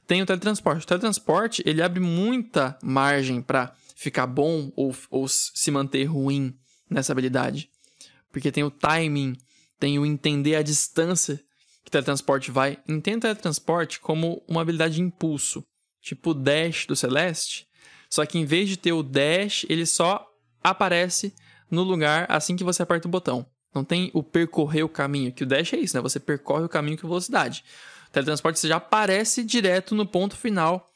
Tem 0.06 0.22
o 0.22 0.26
teletransporte. 0.26 0.84
O 0.84 0.88
teletransporte, 0.88 1.62
ele 1.64 1.82
abre 1.82 2.00
muita 2.00 2.78
margem 2.82 3.40
para 3.40 3.74
ficar 3.94 4.26
bom 4.26 4.70
ou, 4.76 4.94
ou 5.10 5.26
se 5.28 5.70
manter 5.70 6.04
ruim 6.04 6.54
nessa 6.90 7.12
habilidade. 7.12 7.70
Porque 8.30 8.52
tem 8.52 8.64
o 8.64 8.70
timing, 8.70 9.36
tem 9.78 9.98
o 9.98 10.06
entender 10.06 10.56
a 10.56 10.62
distância 10.62 11.40
que 11.84 11.90
teletransporte 11.90 12.50
vai. 12.50 12.78
Entenda 12.88 13.28
teletransporte 13.28 14.00
como 14.00 14.42
uma 14.48 14.62
habilidade 14.62 14.96
de 14.96 15.02
impulso. 15.02 15.64
Tipo 16.04 16.30
o 16.30 16.34
dash 16.34 16.86
do 16.86 16.94
Celeste, 16.94 17.66
só 18.10 18.24
que 18.26 18.38
em 18.38 18.44
vez 18.44 18.68
de 18.68 18.76
ter 18.76 18.92
o 18.92 19.02
dash, 19.02 19.64
ele 19.68 19.86
só 19.86 20.24
aparece 20.62 21.34
no 21.70 21.82
lugar 21.82 22.26
assim 22.28 22.54
que 22.54 22.62
você 22.62 22.82
aperta 22.82 23.08
o 23.08 23.10
botão. 23.10 23.46
Não 23.74 23.82
tem 23.82 24.10
o 24.14 24.22
percorrer 24.22 24.84
o 24.84 24.88
caminho, 24.88 25.32
que 25.32 25.42
o 25.42 25.46
dash 25.46 25.72
é 25.72 25.78
isso, 25.78 25.96
né? 25.96 26.02
Você 26.02 26.20
percorre 26.20 26.64
o 26.64 26.68
caminho 26.68 26.96
com 26.96 27.08
velocidade. 27.08 27.64
O 28.08 28.12
teletransporte 28.12 28.60
você 28.60 28.68
já 28.68 28.76
aparece 28.76 29.42
direto 29.42 29.94
no 29.94 30.06
ponto 30.06 30.36
final 30.36 30.88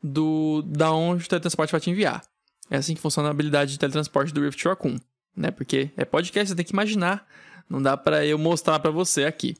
do 0.00 0.62
da 0.62 0.92
onde 0.92 1.24
o 1.24 1.28
teletransporte 1.28 1.72
vai 1.72 1.80
te 1.80 1.90
enviar. 1.90 2.22
É 2.70 2.76
assim 2.76 2.94
que 2.94 3.00
funciona 3.00 3.28
a 3.28 3.32
habilidade 3.32 3.72
de 3.72 3.78
teletransporte 3.78 4.32
do 4.32 4.42
Rift 4.42 4.62
Raccoon, 4.64 4.98
né? 5.34 5.50
Porque 5.50 5.90
é 5.96 6.04
podcast, 6.04 6.50
você 6.50 6.54
tem 6.54 6.64
que 6.64 6.72
imaginar, 6.72 7.26
não 7.68 7.82
dá 7.82 7.96
para 7.96 8.24
eu 8.24 8.38
mostrar 8.38 8.78
para 8.78 8.90
você 8.90 9.24
aqui. 9.24 9.56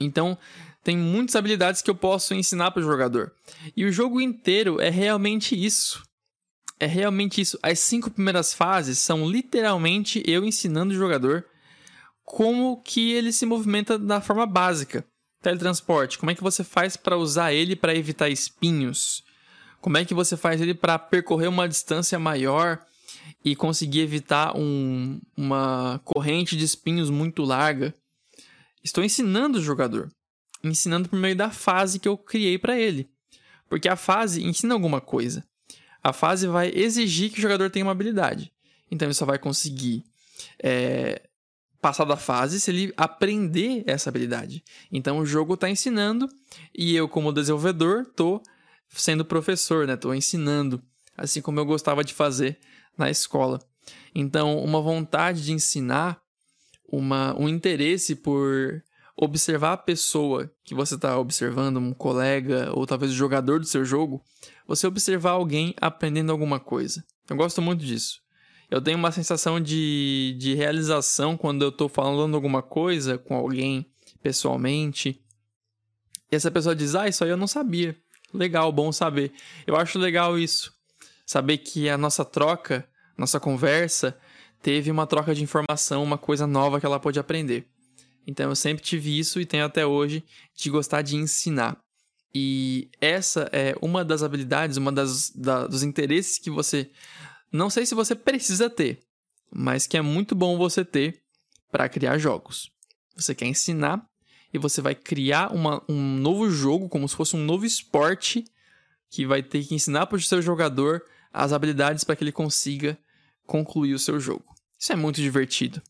Então, 0.00 0.38
tem 0.82 0.96
muitas 0.96 1.36
habilidades 1.36 1.82
que 1.82 1.90
eu 1.90 1.94
posso 1.94 2.34
ensinar 2.34 2.70
para 2.70 2.80
o 2.80 2.84
jogador. 2.84 3.32
E 3.76 3.84
o 3.84 3.92
jogo 3.92 4.20
inteiro 4.20 4.80
é 4.80 4.88
realmente 4.88 5.54
isso. 5.54 6.02
É 6.80 6.86
realmente 6.86 7.40
isso. 7.40 7.58
As 7.62 7.80
cinco 7.80 8.10
primeiras 8.10 8.54
fases 8.54 8.98
são 8.98 9.28
literalmente 9.28 10.22
eu 10.26 10.44
ensinando 10.44 10.92
o 10.92 10.96
jogador 10.96 11.44
como 12.24 12.80
que 12.82 13.12
ele 13.12 13.32
se 13.32 13.46
movimenta 13.46 13.98
da 13.98 14.20
forma 14.20 14.46
básica. 14.46 15.04
Teletransporte, 15.42 16.18
como 16.18 16.30
é 16.30 16.34
que 16.34 16.42
você 16.42 16.62
faz 16.62 16.96
para 16.96 17.16
usar 17.16 17.52
ele 17.52 17.74
para 17.74 17.94
evitar 17.94 18.28
espinhos? 18.28 19.22
Como 19.80 19.96
é 19.96 20.04
que 20.04 20.12
você 20.12 20.36
faz 20.36 20.60
ele 20.60 20.74
para 20.74 20.98
percorrer 20.98 21.48
uma 21.48 21.68
distância 21.68 22.18
maior 22.18 22.80
e 23.44 23.54
conseguir 23.56 24.00
evitar 24.00 24.56
um, 24.56 25.20
uma 25.36 26.00
corrente 26.04 26.56
de 26.56 26.64
espinhos 26.64 27.08
muito 27.08 27.44
larga? 27.44 27.94
Estou 28.82 29.02
ensinando 29.04 29.58
o 29.58 29.62
jogador, 29.62 30.10
ensinando 30.62 31.08
por 31.08 31.18
meio 31.18 31.36
da 31.36 31.50
fase 31.50 31.98
que 31.98 32.08
eu 32.08 32.16
criei 32.16 32.58
para 32.58 32.78
ele. 32.78 33.08
Porque 33.68 33.88
a 33.88 33.96
fase 33.96 34.44
ensina 34.44 34.74
alguma 34.74 35.00
coisa. 35.00 35.44
A 36.02 36.12
fase 36.12 36.46
vai 36.46 36.70
exigir 36.74 37.30
que 37.30 37.38
o 37.38 37.42
jogador 37.42 37.70
tenha 37.70 37.84
uma 37.84 37.92
habilidade. 37.92 38.52
Então 38.90 39.06
ele 39.06 39.14
só 39.14 39.26
vai 39.26 39.38
conseguir 39.38 40.04
é, 40.62 41.22
passar 41.80 42.04
da 42.04 42.16
fase 42.16 42.60
se 42.60 42.70
ele 42.70 42.92
aprender 42.96 43.84
essa 43.86 44.08
habilidade. 44.08 44.64
Então 44.90 45.18
o 45.18 45.26
jogo 45.26 45.54
está 45.54 45.68
ensinando 45.68 46.28
e 46.74 46.96
eu, 46.96 47.08
como 47.08 47.32
desenvolvedor, 47.32 48.02
estou 48.02 48.42
sendo 48.88 49.24
professor, 49.24 49.86
né? 49.86 49.94
Estou 49.94 50.14
ensinando, 50.14 50.82
assim 51.16 51.42
como 51.42 51.60
eu 51.60 51.66
gostava 51.66 52.02
de 52.02 52.14
fazer 52.14 52.58
na 52.96 53.10
escola. 53.10 53.60
Então, 54.14 54.58
uma 54.58 54.80
vontade 54.80 55.44
de 55.44 55.52
ensinar, 55.52 56.20
uma, 56.90 57.38
um 57.38 57.48
interesse 57.48 58.16
por 58.16 58.82
observar 59.16 59.72
a 59.72 59.76
pessoa 59.76 60.50
que 60.64 60.74
você 60.74 60.94
está 60.94 61.18
observando, 61.18 61.78
um 61.78 61.92
colega 61.92 62.70
ou 62.72 62.86
talvez 62.86 63.12
o 63.12 63.16
jogador 63.16 63.58
do 63.58 63.66
seu 63.66 63.84
jogo, 63.84 64.22
você 64.66 64.86
observar 64.86 65.32
alguém 65.32 65.74
aprendendo 65.80 66.30
alguma 66.30 66.60
coisa. 66.60 67.04
Eu 67.28 67.36
gosto 67.36 67.60
muito 67.60 67.84
disso. 67.84 68.20
Eu 68.70 68.80
tenho 68.80 68.98
uma 68.98 69.10
sensação 69.10 69.60
de, 69.60 70.36
de 70.38 70.54
realização 70.54 71.36
quando 71.36 71.62
eu 71.62 71.70
estou 71.70 71.88
falando 71.88 72.34
alguma 72.34 72.62
coisa 72.62 73.18
com 73.18 73.34
alguém 73.34 73.86
pessoalmente. 74.22 75.20
E 76.30 76.36
essa 76.36 76.50
pessoa 76.50 76.76
diz: 76.76 76.94
Ah, 76.94 77.08
isso 77.08 77.24
aí 77.24 77.30
eu 77.30 77.36
não 77.36 77.46
sabia. 77.46 77.96
Legal, 78.32 78.70
bom 78.70 78.92
saber. 78.92 79.32
Eu 79.66 79.74
acho 79.74 79.98
legal 79.98 80.38
isso. 80.38 80.72
Saber 81.24 81.58
que 81.58 81.88
a 81.88 81.96
nossa 81.96 82.24
troca, 82.24 82.86
nossa 83.16 83.40
conversa, 83.40 84.18
teve 84.62 84.90
uma 84.90 85.06
troca 85.06 85.34
de 85.34 85.42
informação, 85.42 86.02
uma 86.02 86.18
coisa 86.18 86.46
nova 86.46 86.80
que 86.80 86.86
ela 86.86 87.00
pôde 87.00 87.18
aprender. 87.18 87.66
Então 88.26 88.50
eu 88.50 88.56
sempre 88.56 88.82
tive 88.82 89.18
isso 89.18 89.40
e 89.40 89.46
tenho 89.46 89.64
até 89.64 89.86
hoje 89.86 90.22
de 90.54 90.70
gostar 90.70 91.02
de 91.02 91.16
ensinar. 91.16 91.78
E 92.34 92.90
essa 93.00 93.48
é 93.52 93.74
uma 93.80 94.04
das 94.04 94.22
habilidades, 94.22 94.76
uma 94.76 94.92
das 94.92 95.30
da, 95.30 95.66
dos 95.66 95.82
interesses 95.82 96.38
que 96.38 96.50
você 96.50 96.90
não 97.50 97.70
sei 97.70 97.86
se 97.86 97.94
você 97.94 98.14
precisa 98.14 98.68
ter, 98.68 99.00
mas 99.50 99.86
que 99.86 99.96
é 99.96 100.02
muito 100.02 100.34
bom 100.34 100.58
você 100.58 100.84
ter 100.84 101.22
para 101.70 101.88
criar 101.88 102.18
jogos. 102.18 102.70
Você 103.16 103.34
quer 103.34 103.46
ensinar 103.46 104.06
e 104.52 104.58
você 104.58 104.82
vai 104.82 104.94
criar 104.94 105.52
uma, 105.54 105.82
um 105.88 106.16
novo 106.18 106.50
jogo, 106.50 106.88
como 106.88 107.08
se 107.08 107.16
fosse 107.16 107.34
um 107.34 107.44
novo 107.44 107.64
esporte, 107.64 108.44
que 109.10 109.26
vai 109.26 109.42
ter 109.42 109.64
que 109.64 109.74
ensinar 109.74 110.06
para 110.06 110.16
o 110.16 110.20
seu 110.20 110.42
jogador 110.42 111.02
as 111.32 111.52
habilidades 111.52 112.04
para 112.04 112.14
que 112.16 112.24
ele 112.24 112.32
consiga 112.32 112.98
concluir 113.48 113.94
o 113.94 113.98
seu 113.98 114.20
jogo. 114.20 114.44
Isso 114.78 114.92
é 114.92 114.96
muito 114.96 115.20
divertido. 115.20 115.82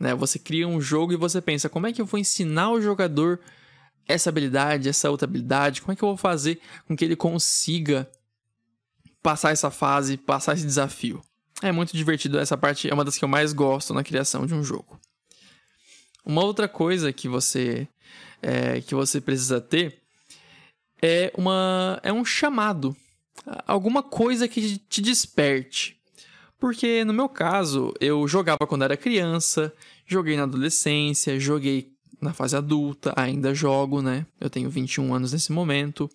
Né? 0.00 0.14
Você 0.14 0.38
cria 0.38 0.66
um 0.66 0.80
jogo 0.80 1.12
e 1.12 1.16
você 1.16 1.42
pensa: 1.42 1.68
como 1.68 1.86
é 1.86 1.92
que 1.92 2.00
eu 2.00 2.06
vou 2.06 2.18
ensinar 2.18 2.70
o 2.70 2.80
jogador 2.80 3.40
essa 4.08 4.30
habilidade, 4.30 4.88
essa 4.88 5.10
outra 5.10 5.26
habilidade? 5.26 5.82
Como 5.82 5.92
é 5.92 5.96
que 5.96 6.02
eu 6.02 6.08
vou 6.08 6.16
fazer 6.16 6.60
com 6.86 6.96
que 6.96 7.04
ele 7.04 7.16
consiga 7.16 8.08
passar 9.22 9.50
essa 9.50 9.70
fase, 9.70 10.16
passar 10.16 10.54
esse 10.54 10.64
desafio? 10.64 11.20
É 11.60 11.72
muito 11.72 11.96
divertido, 11.96 12.38
essa 12.38 12.56
parte 12.56 12.88
é 12.88 12.94
uma 12.94 13.04
das 13.04 13.16
que 13.16 13.24
eu 13.24 13.28
mais 13.28 13.52
gosto 13.52 13.92
na 13.92 14.04
criação 14.04 14.46
de 14.46 14.54
um 14.54 14.62
jogo. 14.62 15.00
Uma 16.24 16.44
outra 16.44 16.68
coisa 16.68 17.12
que 17.12 17.28
você 17.28 17.88
é, 18.42 18.80
que 18.82 18.94
você 18.94 19.20
precisa 19.20 19.60
ter 19.60 20.02
é 21.02 21.32
uma 21.36 21.98
é 22.02 22.12
um 22.12 22.24
chamado, 22.24 22.94
alguma 23.66 24.02
coisa 24.02 24.46
que 24.46 24.78
te 24.78 25.00
desperte. 25.00 25.95
Porque 26.58 27.04
no 27.04 27.12
meu 27.12 27.28
caso, 27.28 27.92
eu 28.00 28.26
jogava 28.26 28.66
quando 28.66 28.82
era 28.82 28.96
criança, 28.96 29.72
joguei 30.06 30.36
na 30.36 30.44
adolescência, 30.44 31.38
joguei 31.38 31.92
na 32.20 32.32
fase 32.32 32.56
adulta, 32.56 33.12
ainda 33.16 33.54
jogo, 33.54 34.00
né? 34.00 34.26
Eu 34.40 34.48
tenho 34.48 34.70
21 34.70 35.14
anos 35.14 35.32
nesse 35.32 35.52
momento 35.52 36.10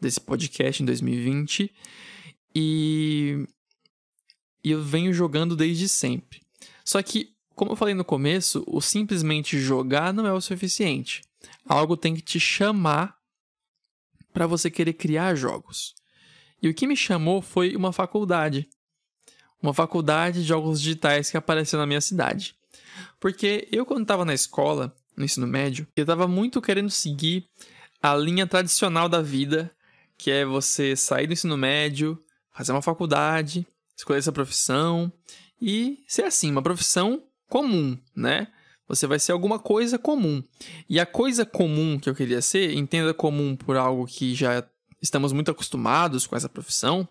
desse 0.00 0.20
podcast 0.20 0.82
em 0.82 0.86
2020 0.86 1.72
e, 2.54 3.46
e 4.62 4.70
eu 4.70 4.82
venho 4.82 5.12
jogando 5.12 5.56
desde 5.56 5.88
sempre. 5.88 6.40
Só 6.84 7.02
que 7.02 7.34
como 7.58 7.72
eu 7.72 7.76
falei 7.76 7.92
no 7.92 8.04
começo, 8.04 8.62
o 8.68 8.80
simplesmente 8.80 9.58
jogar 9.58 10.14
não 10.14 10.24
é 10.24 10.32
o 10.32 10.40
suficiente. 10.40 11.22
Algo 11.66 11.96
tem 11.96 12.14
que 12.14 12.22
te 12.22 12.38
chamar 12.38 13.16
para 14.32 14.46
você 14.46 14.70
querer 14.70 14.92
criar 14.92 15.34
jogos. 15.34 15.92
E 16.62 16.68
o 16.68 16.74
que 16.74 16.86
me 16.86 16.96
chamou 16.96 17.42
foi 17.42 17.74
uma 17.74 17.92
faculdade. 17.92 18.68
Uma 19.62 19.74
faculdade 19.74 20.40
de 20.40 20.48
jogos 20.48 20.80
digitais 20.80 21.30
que 21.30 21.36
apareceu 21.36 21.78
na 21.78 21.86
minha 21.86 22.00
cidade. 22.00 22.54
Porque 23.18 23.68
eu, 23.72 23.84
quando 23.84 24.02
estava 24.02 24.24
na 24.24 24.34
escola, 24.34 24.94
no 25.16 25.24
ensino 25.24 25.46
médio, 25.46 25.86
eu 25.96 26.02
estava 26.02 26.28
muito 26.28 26.62
querendo 26.62 26.90
seguir 26.90 27.44
a 28.00 28.14
linha 28.14 28.46
tradicional 28.46 29.08
da 29.08 29.20
vida, 29.20 29.70
que 30.16 30.30
é 30.30 30.44
você 30.44 30.94
sair 30.94 31.26
do 31.26 31.32
ensino 31.32 31.56
médio, 31.56 32.22
fazer 32.52 32.72
uma 32.72 32.82
faculdade, 32.82 33.66
escolher 33.96 34.18
essa 34.18 34.32
profissão 34.32 35.12
e 35.60 36.04
ser 36.06 36.24
assim, 36.24 36.50
uma 36.50 36.62
profissão 36.62 37.22
comum, 37.48 37.98
né? 38.14 38.48
Você 38.86 39.06
vai 39.06 39.18
ser 39.18 39.32
alguma 39.32 39.58
coisa 39.58 39.98
comum. 39.98 40.42
E 40.88 40.98
a 40.98 41.04
coisa 41.04 41.44
comum 41.44 41.98
que 41.98 42.08
eu 42.08 42.14
queria 42.14 42.40
ser, 42.40 42.72
entenda 42.74 43.12
comum 43.12 43.54
por 43.54 43.76
algo 43.76 44.06
que 44.06 44.34
já 44.34 44.66
estamos 45.02 45.32
muito 45.32 45.50
acostumados 45.50 46.26
com 46.26 46.34
essa 46.34 46.48
profissão, 46.48 47.06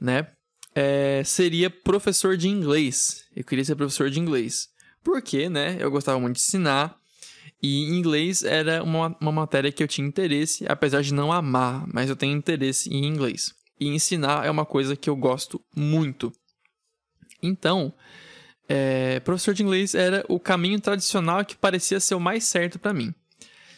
né? 0.00 0.28
É, 0.74 1.22
seria 1.24 1.70
professor 1.70 2.36
de 2.36 2.48
inglês. 2.48 3.24
Eu 3.34 3.44
queria 3.44 3.64
ser 3.64 3.76
professor 3.76 4.10
de 4.10 4.18
inglês. 4.18 4.68
Porque, 5.02 5.48
né? 5.48 5.76
Eu 5.78 5.90
gostava 5.90 6.18
muito 6.18 6.36
de 6.36 6.42
ensinar. 6.42 6.98
E 7.62 7.84
inglês 7.84 8.42
era 8.42 8.82
uma, 8.82 9.16
uma 9.20 9.32
matéria 9.32 9.72
que 9.72 9.82
eu 9.82 9.88
tinha 9.88 10.06
interesse, 10.06 10.64
apesar 10.68 11.02
de 11.02 11.14
não 11.14 11.32
amar, 11.32 11.86
mas 11.92 12.10
eu 12.10 12.16
tenho 12.16 12.36
interesse 12.36 12.92
em 12.92 13.06
inglês. 13.06 13.54
E 13.80 13.88
ensinar 13.88 14.44
é 14.44 14.50
uma 14.50 14.66
coisa 14.66 14.96
que 14.96 15.08
eu 15.08 15.16
gosto 15.16 15.60
muito. 15.74 16.32
Então, 17.42 17.92
é, 18.68 19.20
professor 19.20 19.54
de 19.54 19.62
inglês 19.62 19.94
era 19.94 20.24
o 20.28 20.40
caminho 20.40 20.80
tradicional 20.80 21.44
que 21.44 21.56
parecia 21.56 22.00
ser 22.00 22.14
o 22.14 22.20
mais 22.20 22.44
certo 22.44 22.78
para 22.78 22.94
mim. 22.94 23.14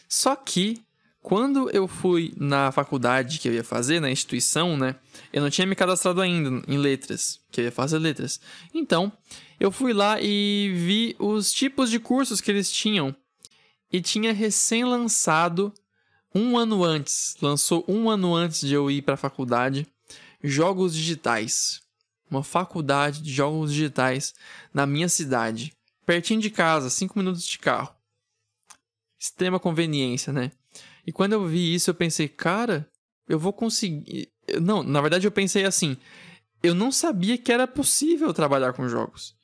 Só 0.09 0.37
que 0.37 0.81
quando 1.27 1.69
eu 1.71 1.89
fui 1.89 2.33
na 2.37 2.71
faculdade 2.71 3.41
que 3.41 3.49
eu 3.49 3.53
ia 3.53 3.65
fazer, 3.65 3.99
na 3.99 4.09
instituição, 4.09 4.77
né? 4.77 4.95
Eu 5.33 5.43
não 5.43 5.51
tinha 5.51 5.67
me 5.67 5.75
cadastrado 5.75 6.21
ainda 6.21 6.63
em 6.69 6.79
letras, 6.79 7.41
que 7.51 7.61
eu 7.61 7.65
ia 7.65 7.73
fazer 7.73 7.99
letras. 7.99 8.41
Então, 8.73 9.13
eu 9.59 9.73
fui 9.73 9.93
lá 9.93 10.21
e 10.21 10.73
vi 10.73 11.17
os 11.19 11.51
tipos 11.51 11.91
de 11.91 11.99
cursos 11.99 12.41
que 12.41 12.49
eles 12.49 12.71
tinham. 12.71 13.13
E 13.93 14.01
tinha 14.01 14.33
recém-lançado, 14.33 15.75
um 16.33 16.57
ano 16.57 16.85
antes, 16.85 17.37
lançou 17.43 17.85
um 17.89 18.09
ano 18.09 18.33
antes 18.33 18.61
de 18.61 18.75
eu 18.75 18.89
ir 18.89 19.03
para 19.03 19.15
a 19.15 19.17
faculdade, 19.19 19.85
jogos 20.45 20.95
digitais 20.95 21.81
uma 22.31 22.45
faculdade 22.45 23.21
de 23.21 23.33
jogos 23.33 23.73
digitais 23.73 24.33
na 24.73 24.87
minha 24.87 25.09
cidade, 25.09 25.73
pertinho 26.05 26.41
de 26.41 26.51
casa, 26.51 26.89
5 26.89 27.19
minutos 27.19 27.45
de 27.45 27.59
carro. 27.59 27.95
Extrema 29.19 29.59
conveniência, 29.59 30.33
né? 30.33 30.53
E 31.07 31.13
quando 31.13 31.35
eu 31.35 31.47
vi 31.47 31.75
isso, 31.75 31.91
eu 31.91 31.95
pensei, 31.95 32.29
cara, 32.29 32.89
eu 33.29 33.39
vou 33.39 33.53
conseguir. 33.53 34.29
Não, 34.61 34.83
na 34.83 35.01
verdade 35.01 35.27
eu 35.27 35.31
pensei 35.31 35.65
assim, 35.65 35.97
eu 36.63 36.75
não 36.75 36.91
sabia 36.91 37.39
que 37.39 37.53
era 37.53 37.67
possível 37.67 38.33
trabalhar 38.35 38.73
com 38.73 38.89
jogos. 38.89 39.37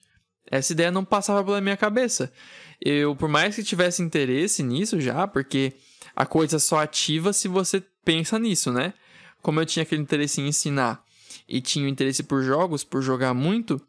Essa 0.51 0.73
ideia 0.73 0.91
não 0.91 1.05
passava 1.05 1.43
pela 1.45 1.61
minha 1.61 1.77
cabeça. 1.77 2.33
Eu, 2.81 3.15
por 3.15 3.29
mais 3.29 3.55
que 3.55 3.63
tivesse 3.63 4.03
interesse 4.03 4.63
nisso 4.63 5.01
já, 5.01 5.27
porque 5.27 5.73
a 6.15 6.27
coisa 6.27 6.59
só 6.59 6.81
ativa 6.81 7.33
se 7.33 7.49
você 7.49 7.83
pensa 8.05 8.39
nisso, 8.39 8.73
né? 8.73 8.93
Como 9.41 9.61
eu 9.61 9.67
tinha 9.67 9.83
aquele 9.83 10.03
interesse 10.03 10.41
em 10.41 10.49
ensinar 10.49 11.05
e 11.49 11.61
tinha 11.61 11.87
o 11.87 11.89
interesse 11.89 12.23
por 12.23 12.43
jogos, 12.43 12.85
por 12.85 13.03
jogar 13.03 13.35
muito, 13.35 13.81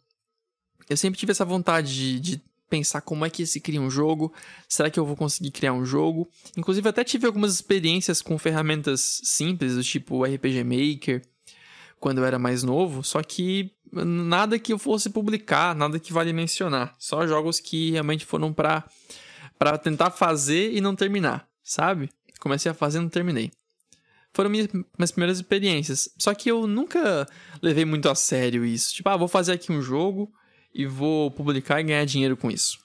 eu 0.90 0.96
sempre 0.96 1.20
tive 1.20 1.32
essa 1.32 1.46
vontade 1.46 1.94
de, 1.94 2.20
de 2.20 2.42
pensar 2.74 3.02
como 3.02 3.24
é 3.24 3.30
que 3.30 3.46
se 3.46 3.60
cria 3.60 3.80
um 3.80 3.88
jogo, 3.88 4.34
será 4.68 4.90
que 4.90 5.00
eu 5.00 5.06
vou 5.06 5.16
conseguir 5.16 5.52
criar 5.52 5.74
um 5.74 5.86
jogo? 5.86 6.28
Inclusive, 6.58 6.90
até 6.90 7.04
tive 7.04 7.28
algumas 7.28 7.54
experiências 7.54 8.20
com 8.20 8.36
ferramentas 8.40 9.22
simples, 9.24 9.76
do 9.76 9.84
tipo 9.84 10.24
RPG 10.24 10.64
Maker, 10.64 11.22
quando 12.00 12.18
eu 12.18 12.26
era 12.26 12.40
mais 12.40 12.64
novo, 12.64 13.04
só 13.04 13.22
que 13.22 13.72
nada 13.92 14.58
que 14.58 14.74
eu 14.74 14.80
fosse 14.80 15.12
publicar, 15.12 15.76
nada 15.76 16.00
que 16.00 16.12
vale 16.12 16.34
mencionar, 16.34 16.96
só 16.98 17.28
jogos 17.28 17.60
que 17.60 17.92
realmente 17.92 18.26
foram 18.26 18.52
para 18.52 18.84
para 19.60 19.78
tentar 19.78 20.10
fazer 20.10 20.74
e 20.74 20.82
não 20.82 20.96
terminar, 20.96 21.48
sabe? 21.64 22.10
Comecei 22.40 22.72
a 22.72 22.74
fazer 22.74 22.98
e 22.98 23.02
não 23.02 23.08
terminei. 23.08 23.52
Foram 24.34 24.50
minhas, 24.50 24.68
minhas 24.74 25.12
primeiras 25.12 25.38
experiências. 25.38 26.10
Só 26.18 26.34
que 26.34 26.50
eu 26.50 26.66
nunca 26.66 27.26
levei 27.62 27.86
muito 27.86 28.10
a 28.10 28.16
sério 28.16 28.66
isso. 28.66 28.96
Tipo, 28.96 29.10
ah, 29.10 29.16
vou 29.16 29.28
fazer 29.28 29.54
aqui 29.54 29.72
um 29.72 29.82
jogo 29.82 30.34
e 30.74 30.86
vou 30.86 31.30
publicar 31.32 31.80
e 31.80 31.84
ganhar 31.84 32.06
dinheiro 32.06 32.36
com 32.36 32.50
isso. 32.50 32.80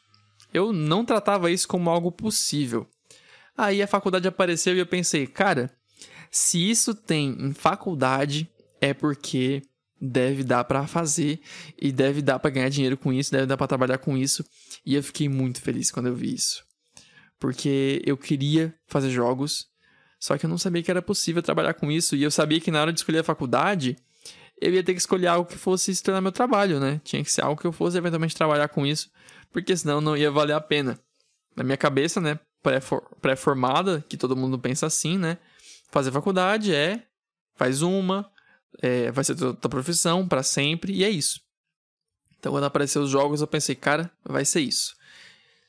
Eu 0.52 0.72
não 0.72 1.04
tratava 1.04 1.50
isso 1.50 1.68
como 1.68 1.90
algo 1.90 2.10
possível. 2.10 2.86
Aí 3.56 3.82
a 3.82 3.86
faculdade 3.86 4.28
apareceu 4.28 4.74
e 4.74 4.78
eu 4.78 4.86
pensei, 4.86 5.26
cara, 5.26 5.70
se 6.30 6.70
isso 6.70 6.94
tem 6.94 7.36
em 7.40 7.52
faculdade, 7.52 8.48
é 8.80 8.94
porque 8.94 9.62
deve 10.00 10.44
dar 10.44 10.64
para 10.64 10.86
fazer 10.86 11.40
e 11.76 11.90
deve 11.90 12.22
dar 12.22 12.38
para 12.38 12.50
ganhar 12.50 12.68
dinheiro 12.68 12.96
com 12.96 13.12
isso, 13.12 13.32
deve 13.32 13.46
dar 13.46 13.56
para 13.56 13.66
trabalhar 13.66 13.98
com 13.98 14.16
isso. 14.16 14.44
E 14.86 14.94
eu 14.94 15.02
fiquei 15.02 15.28
muito 15.28 15.60
feliz 15.60 15.90
quando 15.90 16.06
eu 16.06 16.14
vi 16.14 16.34
isso. 16.34 16.64
Porque 17.38 18.02
eu 18.04 18.16
queria 18.16 18.74
fazer 18.86 19.10
jogos, 19.10 19.66
só 20.18 20.36
que 20.36 20.46
eu 20.46 20.50
não 20.50 20.58
sabia 20.58 20.82
que 20.82 20.90
era 20.90 21.02
possível 21.02 21.42
trabalhar 21.42 21.74
com 21.74 21.90
isso 21.90 22.16
e 22.16 22.22
eu 22.22 22.30
sabia 22.30 22.60
que 22.60 22.70
na 22.70 22.80
hora 22.80 22.92
de 22.92 23.00
escolher 23.00 23.20
a 23.20 23.24
faculdade, 23.24 23.96
eu 24.60 24.72
ia 24.72 24.82
ter 24.82 24.92
que 24.92 25.00
escolher 25.00 25.28
algo 25.28 25.48
que 25.48 25.56
fosse 25.56 25.94
se 25.94 26.02
tornar 26.02 26.20
meu 26.20 26.32
trabalho, 26.32 26.80
né? 26.80 27.00
Tinha 27.04 27.22
que 27.22 27.30
ser 27.30 27.42
algo 27.42 27.60
que 27.60 27.66
eu 27.66 27.72
fosse 27.72 27.96
eventualmente 27.96 28.34
trabalhar 28.34 28.68
com 28.68 28.86
isso, 28.86 29.10
porque 29.52 29.76
senão 29.76 30.00
não 30.00 30.16
ia 30.16 30.30
valer 30.30 30.54
a 30.54 30.60
pena. 30.60 30.98
Na 31.56 31.64
minha 31.64 31.76
cabeça, 31.76 32.20
né, 32.20 32.38
pré-formada, 33.20 34.04
que 34.08 34.16
todo 34.16 34.36
mundo 34.36 34.58
pensa 34.58 34.86
assim, 34.86 35.16
né? 35.18 35.38
Fazer 35.90 36.12
faculdade 36.12 36.74
é 36.74 37.04
faz 37.56 37.82
uma, 37.82 38.30
é, 38.80 39.10
vai 39.10 39.24
ser 39.24 39.34
tua, 39.34 39.54
profissão 39.54 40.26
para 40.26 40.42
sempre 40.42 40.92
e 40.92 41.04
é 41.04 41.10
isso. 41.10 41.40
Então 42.38 42.52
quando 42.52 42.64
apareceu 42.64 43.02
os 43.02 43.10
jogos 43.10 43.40
eu 43.40 43.46
pensei, 43.46 43.74
cara, 43.74 44.10
vai 44.24 44.44
ser 44.44 44.60
isso. 44.60 44.94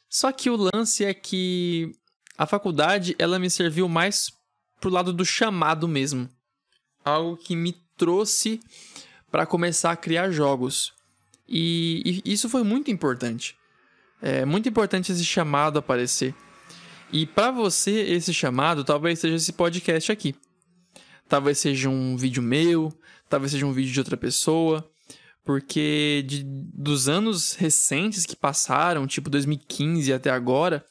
Só 0.09 0.31
que 0.31 0.49
o 0.49 0.69
lance 0.73 1.05
é 1.05 1.13
que 1.13 1.91
a 2.37 2.45
faculdade 2.45 3.15
ela 3.17 3.39
me 3.39 3.49
serviu 3.49 3.87
mais 3.87 4.31
pro 4.79 4.89
lado 4.89 5.11
do 5.11 5.25
chamado 5.25 5.87
mesmo. 5.87 6.29
Algo 7.03 7.37
que 7.37 7.55
me 7.55 7.75
trouxe 7.99 8.61
para 9.29 9.45
começar 9.45 9.91
a 9.91 9.95
criar 9.95 10.31
jogos. 10.31 10.93
E, 11.47 12.21
e, 12.25 12.33
isso 12.33 12.49
foi 12.49 12.63
muito 12.63 12.89
importante. 12.89 13.55
É 14.21 14.45
muito 14.45 14.67
importante 14.67 15.11
esse 15.11 15.25
chamado 15.25 15.77
aparecer. 15.77 16.33
E 17.11 17.25
para 17.25 17.51
você, 17.51 17.91
esse 17.91 18.33
chamado 18.33 18.83
talvez 18.83 19.19
seja 19.19 19.35
esse 19.35 19.51
podcast 19.53 20.11
aqui. 20.11 20.33
Talvez 21.27 21.59
seja 21.59 21.89
um 21.89 22.17
vídeo 22.17 22.41
meu, 22.41 22.91
talvez 23.29 23.51
seja 23.51 23.65
um 23.65 23.73
vídeo 23.73 23.91
de 23.91 23.99
outra 23.99 24.17
pessoa. 24.17 24.89
Porque 25.43 26.23
de, 26.27 26.43
dos 26.45 27.09
anos 27.09 27.53
recentes 27.53 28.25
que 28.25 28.35
passaram, 28.35 29.07
tipo 29.07 29.29
2015 29.29 30.13
até 30.13 30.29
agora, 30.29 30.85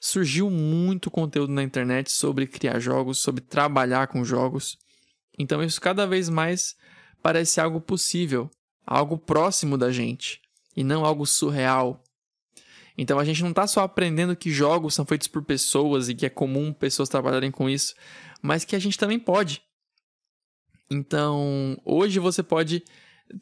surgiu 0.00 0.50
muito 0.50 1.10
conteúdo 1.10 1.52
na 1.52 1.62
internet 1.62 2.10
sobre 2.10 2.46
criar 2.46 2.80
jogos, 2.80 3.18
sobre 3.18 3.40
trabalhar 3.40 4.08
com 4.08 4.24
jogos. 4.24 4.78
Então 5.40 5.62
isso 5.62 5.80
cada 5.80 6.06
vez 6.06 6.28
mais 6.28 6.76
parece 7.22 7.62
algo 7.62 7.80
possível, 7.80 8.50
algo 8.86 9.16
próximo 9.16 9.78
da 9.78 9.90
gente 9.90 10.42
e 10.76 10.84
não 10.84 11.02
algo 11.02 11.24
surreal. 11.24 12.04
Então 12.96 13.18
a 13.18 13.24
gente 13.24 13.42
não 13.42 13.48
está 13.48 13.66
só 13.66 13.80
aprendendo 13.80 14.36
que 14.36 14.50
jogos 14.50 14.94
são 14.94 15.06
feitos 15.06 15.28
por 15.28 15.42
pessoas 15.42 16.10
e 16.10 16.14
que 16.14 16.26
é 16.26 16.28
comum 16.28 16.74
pessoas 16.74 17.08
trabalharem 17.08 17.50
com 17.50 17.70
isso, 17.70 17.94
mas 18.42 18.66
que 18.66 18.76
a 18.76 18.78
gente 18.78 18.98
também 18.98 19.18
pode. 19.18 19.62
Então, 20.90 21.80
hoje 21.86 22.18
você 22.18 22.42
pode 22.42 22.84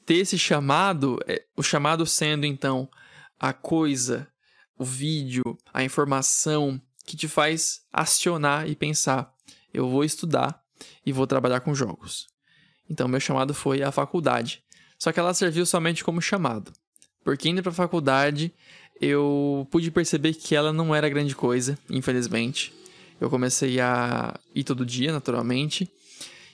ter 0.06 0.18
esse 0.18 0.38
chamado, 0.38 1.18
é, 1.26 1.44
o 1.56 1.64
chamado 1.64 2.06
sendo 2.06 2.46
então 2.46 2.88
a 3.40 3.52
coisa, 3.52 4.28
o 4.78 4.84
vídeo, 4.84 5.42
a 5.74 5.82
informação 5.82 6.80
que 7.04 7.16
te 7.16 7.26
faz 7.26 7.80
acionar 7.92 8.68
e 8.68 8.76
pensar: 8.76 9.34
eu 9.74 9.88
vou 9.88 10.04
estudar 10.04 10.62
e 11.05 11.12
vou 11.12 11.27
trabalhar 11.27 11.61
com 11.61 11.75
jogos. 11.75 12.29
Então, 12.88 13.07
meu 13.07 13.21
chamado 13.21 13.53
foi 13.53 13.83
a 13.83 13.93
faculdade. 13.93 14.62
Só 14.99 15.12
que 15.12 15.21
ela 15.21 15.35
serviu 15.35 15.64
somente 15.64 16.03
como 16.03 16.21
chamado. 16.21 16.73
Porque 17.23 17.49
indo 17.49 17.62
para 17.62 17.71
a 17.71 17.75
faculdade, 17.75 18.53
eu 19.01 19.67
pude 19.71 19.91
perceber 19.91 20.35
que 20.35 20.55
ela 20.55 20.73
não 20.73 20.95
era 20.95 21.09
grande 21.09 21.35
coisa, 21.37 21.79
infelizmente. 21.88 22.73
Eu 23.21 23.29
comecei 23.29 23.81
a 23.81 24.38
ir 24.55 24.64
todo 24.64 24.87
dia, 24.87 25.12
naturalmente. 25.12 25.91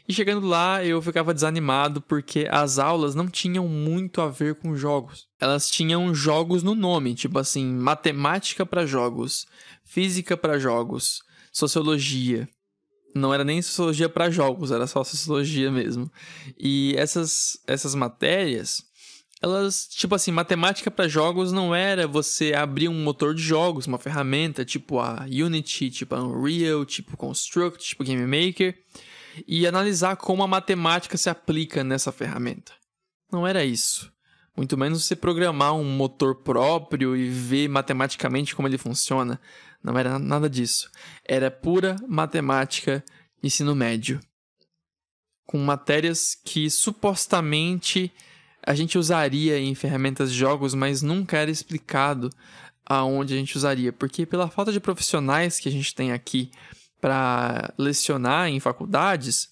E 0.07 0.13
chegando 0.13 0.47
lá, 0.47 0.85
eu 0.85 1.01
ficava 1.01 1.33
desanimado 1.33 2.01
porque 2.03 2.47
as 2.51 2.79
aulas 2.79 3.15
não 3.15 3.27
tinham 3.27 3.67
muito 3.67 4.21
a 4.21 4.29
ver 4.29 4.57
com 4.57 4.77
jogos. 4.77 5.27
Elas 5.41 5.71
tinham 5.71 6.15
jogos 6.15 6.63
no 6.63 6.75
nome, 6.75 7.15
tipo 7.15 7.39
assim, 7.39 7.65
matemática 7.65 8.67
para 8.67 8.85
jogos, 8.85 9.47
física 9.83 10.37
para 10.37 10.59
jogos, 10.59 11.23
sociologia 11.51 12.49
não 13.15 13.33
era 13.33 13.45
nem 13.45 13.63
sociologia 13.63 14.09
para 14.09 14.31
jogos, 14.31 14.71
era 14.71 14.87
só 14.87 15.05
sociologia 15.05 15.71
mesmo. 15.71 16.11
E 16.59 16.95
essas, 16.97 17.59
essas 17.67 17.95
matérias, 17.95 18.83
elas, 19.41 19.87
tipo 19.87 20.15
assim, 20.15 20.33
matemática 20.33 20.91
para 20.91 21.07
jogos 21.09 21.53
não 21.53 21.75
era 21.75 22.09
você 22.09 22.55
abrir 22.55 22.89
um 22.89 23.03
motor 23.03 23.35
de 23.35 23.43
jogos, 23.43 23.87
uma 23.87 23.99
ferramenta 23.99 24.65
tipo 24.65 24.99
a 24.99 25.25
Unity, 25.25 25.91
tipo 25.91 26.15
a 26.15 26.23
Unreal, 26.23 26.85
tipo 26.85 27.17
Construct, 27.17 27.85
tipo 27.85 28.05
Game 28.05 28.27
Maker, 28.27 28.77
e 29.47 29.67
analisar 29.67 30.17
como 30.17 30.43
a 30.43 30.49
matemática 30.49 31.17
se 31.17 31.29
aplica 31.29 31.85
nessa 31.85 32.11
ferramenta. 32.11 32.73
Não 33.31 33.47
era 33.47 33.65
isso. 33.65 34.13
Muito 34.57 34.79
menos 34.79 35.05
você 35.05 35.17
programar 35.17 35.75
um 35.75 35.85
motor 35.85 36.37
próprio 36.37 37.17
e 37.17 37.29
ver 37.29 37.69
matematicamente 37.69 38.55
como 38.55 38.69
ele 38.69 38.79
funciona. 38.79 39.41
Não 39.85 39.99
era 39.99 40.19
nada 40.19 40.49
disso. 40.49 40.91
Era 41.23 41.51
pura 41.51 41.97
matemática 42.09 43.05
ensino 43.43 43.75
médio. 43.75 44.19
Com 45.47 45.59
matérias 45.59 46.35
que 46.43 46.71
supostamente 46.71 48.11
a 48.67 48.75
gente 48.75 48.97
usaria 48.97 49.59
em 49.59 49.75
ferramentas 49.75 50.33
de 50.33 50.39
jogos, 50.39 50.73
mas 50.73 51.03
nunca 51.03 51.37
era 51.37 51.51
explicado 51.51 52.31
aonde 52.87 53.35
a 53.35 53.37
gente 53.37 53.57
usaria, 53.57 53.93
porque 53.93 54.25
pela 54.25 54.49
falta 54.49 54.73
de 54.73 54.81
profissionais 54.81 55.59
que 55.59 55.69
a 55.69 55.73
gente 55.73 55.95
tem 55.95 56.13
aqui 56.13 56.51
para 57.01 57.73
lecionar 57.77 58.49
em 58.49 58.61
faculdades, 58.61 59.49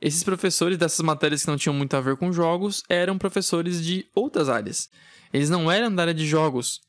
esses 0.00 0.22
professores 0.22 0.76
dessas 0.76 1.00
matérias 1.00 1.42
que 1.42 1.48
não 1.48 1.56
tinham 1.56 1.74
muito 1.74 1.94
a 1.94 2.00
ver 2.00 2.16
com 2.16 2.32
jogos 2.32 2.82
eram 2.88 3.18
professores 3.18 3.82
de 3.82 4.06
outras 4.14 4.48
áreas. 4.48 4.90
Eles 5.32 5.48
não 5.48 5.70
eram 5.70 5.94
da 5.94 6.02
área 6.02 6.14
de 6.14 6.26
jogos. 6.26 6.80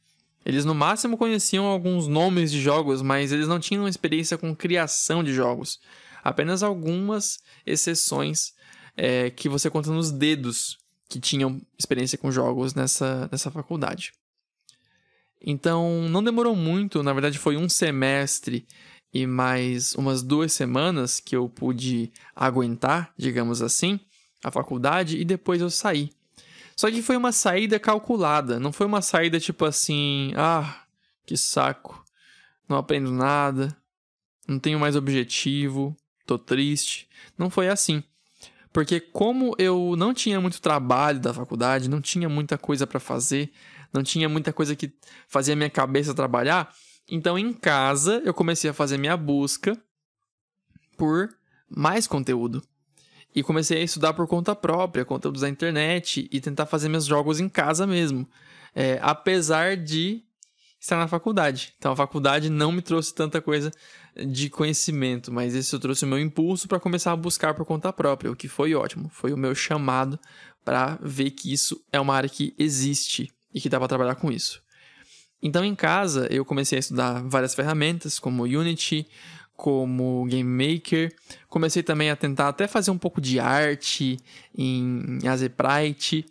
Eles 0.46 0.66
no 0.66 0.74
máximo 0.74 1.18
conheciam 1.18 1.66
alguns 1.66 2.08
nomes 2.08 2.52
de 2.52 2.60
jogos, 2.60 3.02
mas 3.02 3.32
eles 3.32 3.48
não 3.48 3.60
tinham 3.60 3.88
experiência 3.88 4.38
com 4.38 4.56
criação 4.56 5.24
de 5.24 5.34
jogos. 5.34 5.80
Apenas 6.24 6.64
algumas 6.64 7.40
exceções 7.66 8.54
é, 8.96 9.30
que 9.30 9.48
você 9.48 9.70
conta 9.70 9.92
nos 9.92 10.12
dedos 10.12 10.78
que 11.08 11.20
tinham 11.20 11.62
experiência 11.78 12.18
com 12.18 12.32
jogos 12.32 12.74
nessa, 12.74 13.28
nessa 13.32 13.52
faculdade. 13.52 14.14
Então, 15.44 16.08
não 16.10 16.24
demorou 16.24 16.56
muito, 16.56 17.02
na 17.02 17.14
verdade 17.14 17.38
foi 17.38 17.58
um 17.58 17.68
semestre 17.68 18.66
e 19.14 19.26
mais 19.26 19.94
umas 19.96 20.22
duas 20.22 20.54
semanas 20.54 21.20
que 21.20 21.36
eu 21.36 21.50
pude 21.50 22.12
aguentar, 22.36 23.14
digamos 23.18 23.62
assim, 23.62 24.00
a 24.44 24.52
faculdade 24.52 25.18
e 25.18 25.26
depois 25.26 25.60
eu 25.60 25.70
saí. 25.70 26.12
Só 26.82 26.90
que 26.90 27.04
foi 27.04 27.16
uma 27.16 27.32
saída 27.32 27.80
calculada, 27.80 28.60
não 28.60 28.72
foi 28.72 28.88
uma 28.88 29.04
saída 29.04 29.40
tipo 29.40 29.66
assim, 29.66 30.34
ah, 30.36 30.82
que 31.28 31.38
saco, 31.38 32.04
não 32.68 32.76
aprendo 32.76 33.12
nada, 33.12 33.78
não 34.48 34.58
tenho 34.58 34.80
mais 34.80 34.96
objetivo, 34.96 35.96
tô 36.26 36.40
triste. 36.40 37.08
Não 37.38 37.52
foi 37.52 37.70
assim. 37.70 38.04
Porque 38.74 39.00
como 39.00 39.54
eu 39.60 39.94
não 39.96 40.12
tinha 40.12 40.42
muito 40.42 40.60
trabalho 40.60 41.20
da 41.20 41.32
faculdade, 41.32 41.88
não 41.88 42.02
tinha 42.02 42.28
muita 42.28 42.58
coisa 42.58 42.88
para 42.88 43.00
fazer, 43.00 43.52
não 43.94 44.02
tinha 44.02 44.28
muita 44.28 44.52
coisa 44.52 44.76
que 44.76 44.92
fazia 45.28 45.56
minha 45.56 45.70
cabeça 45.70 46.16
trabalhar, 46.16 46.74
então 47.08 47.38
em 47.38 47.54
casa 47.54 48.24
eu 48.26 48.34
comecei 48.34 48.72
a 48.72 48.74
fazer 48.74 48.98
minha 48.98 49.16
busca 49.16 49.80
por 50.98 51.30
mais 51.70 52.08
conteúdo. 52.08 52.64
E 53.34 53.42
comecei 53.42 53.82
a 53.82 53.84
estudar 53.84 54.14
por 54.14 54.28
conta 54.28 54.56
própria, 54.56 55.06
conteúdos 55.06 55.42
da 55.42 55.50
internet 55.50 56.28
e 56.32 56.42
tentar 56.42 56.66
fazer 56.66 56.90
meus 56.90 57.06
jogos 57.06 57.40
em 57.40 57.48
casa 57.48 57.88
mesmo. 57.88 58.28
É, 58.76 59.00
apesar 59.02 59.78
de 59.78 60.24
estar 60.82 60.98
na 60.98 61.08
faculdade. 61.08 61.74
Então 61.78 61.92
a 61.92 61.96
faculdade 61.96 62.50
não 62.50 62.72
me 62.72 62.82
trouxe 62.82 63.14
tanta 63.14 63.40
coisa 63.40 63.72
de 64.16 64.50
conhecimento, 64.50 65.32
mas 65.32 65.54
isso 65.54 65.80
trouxe 65.80 66.04
o 66.04 66.08
meu 66.08 66.20
impulso 66.20 66.68
para 66.68 66.80
começar 66.80 67.12
a 67.12 67.16
buscar 67.16 67.54
por 67.54 67.66
conta 67.66 67.94
própria, 67.94 68.32
o 68.32 68.36
que 68.36 68.48
foi 68.48 68.74
ótimo. 68.74 69.10
Foi 69.14 69.32
o 69.32 69.38
meu 69.38 69.54
chamado 69.54 70.20
para 70.66 70.98
ver 71.02 71.32
que 71.32 71.54
isso 71.54 71.80
é 71.92 72.00
uma 72.00 72.16
área 72.16 72.30
que 72.30 72.54
existe 72.58 73.32
e 73.54 73.62
que 73.62 73.70
dá 73.70 73.78
para 73.78 73.88
trabalhar 73.88 74.16
com 74.16 74.32
isso. 74.32 74.62
Então 75.42 75.64
em 75.64 75.76
casa 75.76 76.28
eu 76.32 76.44
comecei 76.44 76.78
a 76.78 76.80
estudar 76.80 77.22
várias 77.24 77.54
ferramentas 77.54 78.18
como 78.18 78.44
Unity, 78.44 79.08
como 79.62 80.26
Game 80.26 80.44
Maker. 80.44 81.14
Comecei 81.48 81.84
também 81.84 82.10
a 82.10 82.16
tentar 82.16 82.48
até 82.48 82.68
fazer 82.68 82.90
um 82.90 82.98
pouco 82.98 83.22
de 83.22 83.40
arte 83.40 84.18
em 84.58 85.20
Azeprite. 85.24 86.26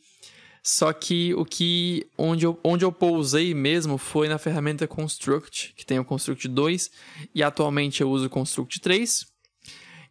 Só 0.65 0.93
que 0.93 1.33
o 1.35 1.45
que 1.45 2.09
onde 2.19 2.45
eu, 2.45 2.59
onde 2.65 2.85
eu 2.85 2.91
pousei 2.91 3.55
mesmo 3.55 3.97
foi 3.99 4.27
na 4.27 4.37
ferramenta 4.37 4.89
Construct, 4.89 5.75
que 5.77 5.87
tem 5.87 6.01
o 6.01 6.05
Construct 6.05 6.49
2, 6.49 6.91
e 7.33 7.41
atualmente 7.41 8.01
eu 8.01 8.11
uso 8.11 8.27
o 8.27 8.29
Construct 8.31 8.81
3. 8.81 9.25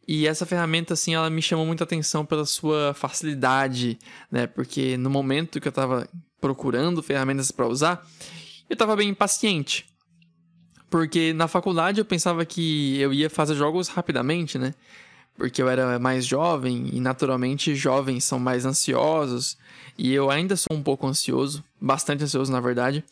E 0.07 0.25
essa 0.25 0.45
ferramenta 0.45 0.93
assim, 0.93 1.13
ela 1.13 1.29
me 1.29 1.41
chamou 1.41 1.65
muita 1.65 1.83
atenção 1.83 2.25
pela 2.25 2.45
sua 2.45 2.93
facilidade, 2.93 3.99
né? 4.31 4.47
Porque 4.47 4.95
no 4.95 5.09
momento 5.09 5.59
que 5.59 5.67
eu 5.67 5.71
estava 5.71 6.07
procurando 6.39 7.03
ferramentas 7.03 7.51
para 7.51 7.67
usar, 7.67 8.07
eu 8.69 8.75
estava 8.75 8.95
bem 8.95 9.09
impaciente. 9.09 9.88
Porque 10.89 11.33
na 11.33 11.47
faculdade 11.47 11.99
eu 11.99 12.05
pensava 12.05 12.43
que 12.45 12.99
eu 12.99 13.13
ia 13.13 13.29
fazer 13.29 13.55
jogos 13.55 13.87
rapidamente, 13.87 14.57
né? 14.57 14.73
Porque 15.35 15.61
eu 15.61 15.69
era 15.69 15.99
mais 15.99 16.25
jovem 16.25 16.89
e 16.91 16.99
naturalmente 16.99 17.75
jovens 17.75 18.23
são 18.23 18.39
mais 18.39 18.65
ansiosos. 18.65 19.57
E 19.97 20.13
eu 20.13 20.29
ainda 20.29 20.55
sou 20.55 20.75
um 20.75 20.83
pouco 20.83 21.07
ansioso, 21.07 21.63
bastante 21.79 22.23
ansioso 22.23 22.51
na 22.51 22.59
verdade. 22.59 23.03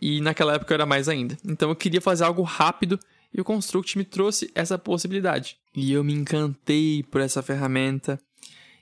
E 0.00 0.20
naquela 0.20 0.54
época 0.54 0.72
eu 0.72 0.76
era 0.76 0.86
mais 0.86 1.08
ainda. 1.08 1.36
Então 1.44 1.70
eu 1.70 1.76
queria 1.76 2.00
fazer 2.00 2.24
algo 2.24 2.42
rápido 2.42 3.00
e 3.32 3.40
o 3.40 3.44
Construct 3.44 3.96
me 3.96 4.04
trouxe 4.04 4.50
essa 4.54 4.78
possibilidade. 4.78 5.56
E 5.74 5.92
eu 5.92 6.04
me 6.04 6.12
encantei 6.12 7.02
por 7.02 7.20
essa 7.20 7.42
ferramenta. 7.42 8.20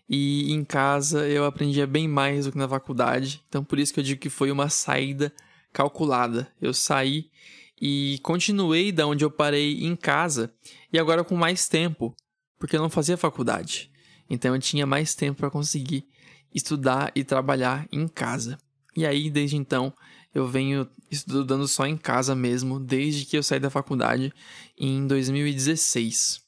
E 0.09 0.53
em 0.53 0.65
casa 0.65 1.27
eu 1.27 1.45
aprendia 1.45 1.87
bem 1.87 2.07
mais 2.07 2.45
do 2.45 2.53
que 2.53 2.59
na 2.59 2.69
faculdade. 2.69 3.41
Então 3.49 3.65
por 3.65 3.79
isso 3.79 3.95
que 3.95 4.01
eu 4.01 4.05
digo 4.05 4.21
que 4.21 4.29
foi 4.29 4.51
uma 4.51 4.69
saída 4.69 5.33
calculada. 5.73 6.49
Eu 6.61 6.75
saí 6.75 7.31
e 7.81 8.19
continuei 8.23 8.93
da 8.93 9.07
onde 9.07 9.25
eu 9.25 9.31
parei 9.31 9.85
em 9.85 9.97
casa 9.97 10.53
e 10.93 10.99
agora 10.99 11.25
com 11.25 11.35
mais 11.35 11.69
tempo, 11.69 12.15
porque 12.59 12.77
eu 12.77 12.81
não 12.81 12.91
fazia 12.91 13.17
faculdade. 13.17 13.91
Então 14.29 14.55
eu 14.55 14.61
tinha 14.61 14.87
mais 14.87 15.15
tempo 15.15 15.39
para 15.39 15.51
conseguir 15.51 16.07
estudar 16.55 17.13
e 17.15 17.25
trabalhar 17.25 17.87
em 17.93 18.07
casa. 18.07 18.59
E 18.97 19.05
aí 19.05 19.31
desde 19.31 19.57
então 19.57 19.93
eu 20.35 20.49
venho 20.49 20.89
estudando 21.11 21.67
só 21.69 21.87
em 21.87 21.97
casa 21.97 22.35
mesmo, 22.35 22.81
desde 22.81 23.25
que 23.25 23.37
eu 23.37 23.43
saí 23.43 23.61
da 23.61 23.71
faculdade 23.71 24.33
em 24.79 25.07
2016. 25.07 26.43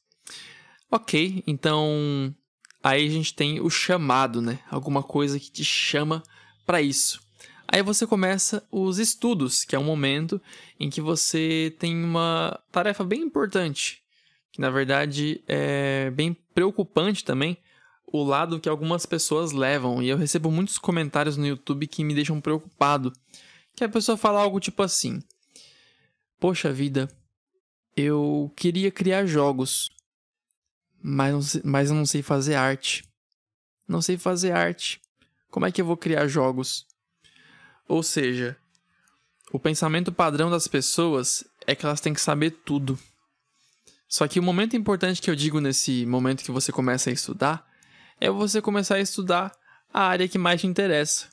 Ok, 0.91 1.43
então 1.47 2.35
aí 2.83 3.07
a 3.07 3.11
gente 3.11 3.35
tem 3.35 3.61
o 3.61 3.69
chamado, 3.69 4.41
né? 4.41 4.59
Alguma 4.71 5.03
coisa 5.03 5.39
que 5.39 5.51
te 5.51 5.65
chama 5.65 6.23
para 6.65 6.81
isso. 6.81 7.26
Aí 7.69 7.83
você 7.83 8.07
começa 8.07 8.67
os 8.71 8.99
estudos, 8.99 9.65
que 9.65 9.75
é 9.75 9.79
um 9.79 9.85
momento 9.85 10.41
em 10.79 10.89
que 10.89 11.01
você 11.01 11.75
tem 11.79 12.05
uma 12.05 12.61
tarefa 12.71 13.05
bem 13.05 13.23
importante, 13.23 14.03
que 14.53 14.61
na 14.61 14.71
verdade 14.71 15.43
é 15.49 16.11
bem 16.11 16.37
preocupante 16.55 17.25
também, 17.25 17.59
o 18.07 18.23
lado 18.23 18.61
que 18.61 18.69
algumas 18.69 19.05
pessoas 19.05 19.53
levam. 19.53 20.03
E 20.03 20.09
eu 20.09 20.17
recebo 20.17 20.51
muitos 20.51 20.79
comentários 20.79 21.37
no 21.37 21.47
YouTube 21.47 21.87
que 21.87 22.05
me 22.05 22.15
deixam 22.15 22.41
preocupado. 22.41 23.13
Que 23.75 23.85
a 23.85 23.89
pessoa 23.89 24.17
fala 24.17 24.41
algo 24.41 24.61
tipo 24.61 24.83
assim: 24.83 25.21
Poxa 26.39 26.73
vida, 26.73 27.09
eu 27.97 28.53
queria 28.57 28.91
criar 28.91 29.27
jogos, 29.27 29.91
mas, 31.03 31.61
mas 31.65 31.91
eu 31.91 31.97
não 31.97 32.07
sei 32.07 32.23
fazer 32.23 32.55
arte. 32.55 33.05
Não 33.89 34.01
sei 34.01 34.17
fazer 34.17 34.53
arte. 34.53 35.01
Como 35.51 35.67
é 35.67 35.73
que 35.73 35.81
eu 35.81 35.87
vou 35.87 35.97
criar 35.97 36.27
jogos? 36.27 36.87
Ou 37.89 38.03
seja, 38.03 38.57
o 39.53 39.59
pensamento 39.59 40.13
padrão 40.13 40.51
das 40.51 40.67
pessoas 40.67 41.45
é 41.67 41.75
que 41.75 41.87
elas 41.87 42.01
têm 42.01 42.15
que 42.15 42.21
saber 42.21 42.51
tudo. 42.65 42.99
Só 44.09 44.27
que 44.29 44.39
o 44.39 44.43
momento 44.43 44.77
importante 44.77 45.21
que 45.21 45.31
eu 45.31 45.37
digo 45.37 45.61
nesse 45.61 46.07
momento 46.07 46.45
que 46.45 46.51
você 46.51 46.71
começa 46.71 47.11
a 47.11 47.13
estudar 47.13 47.67
é 48.21 48.31
você 48.31 48.61
começar 48.63 48.97
a 48.97 49.01
estudar 49.01 49.53
a 49.93 50.03
área 50.03 50.29
que 50.29 50.39
mais 50.39 50.61
te 50.61 50.67
interessa. 50.67 51.29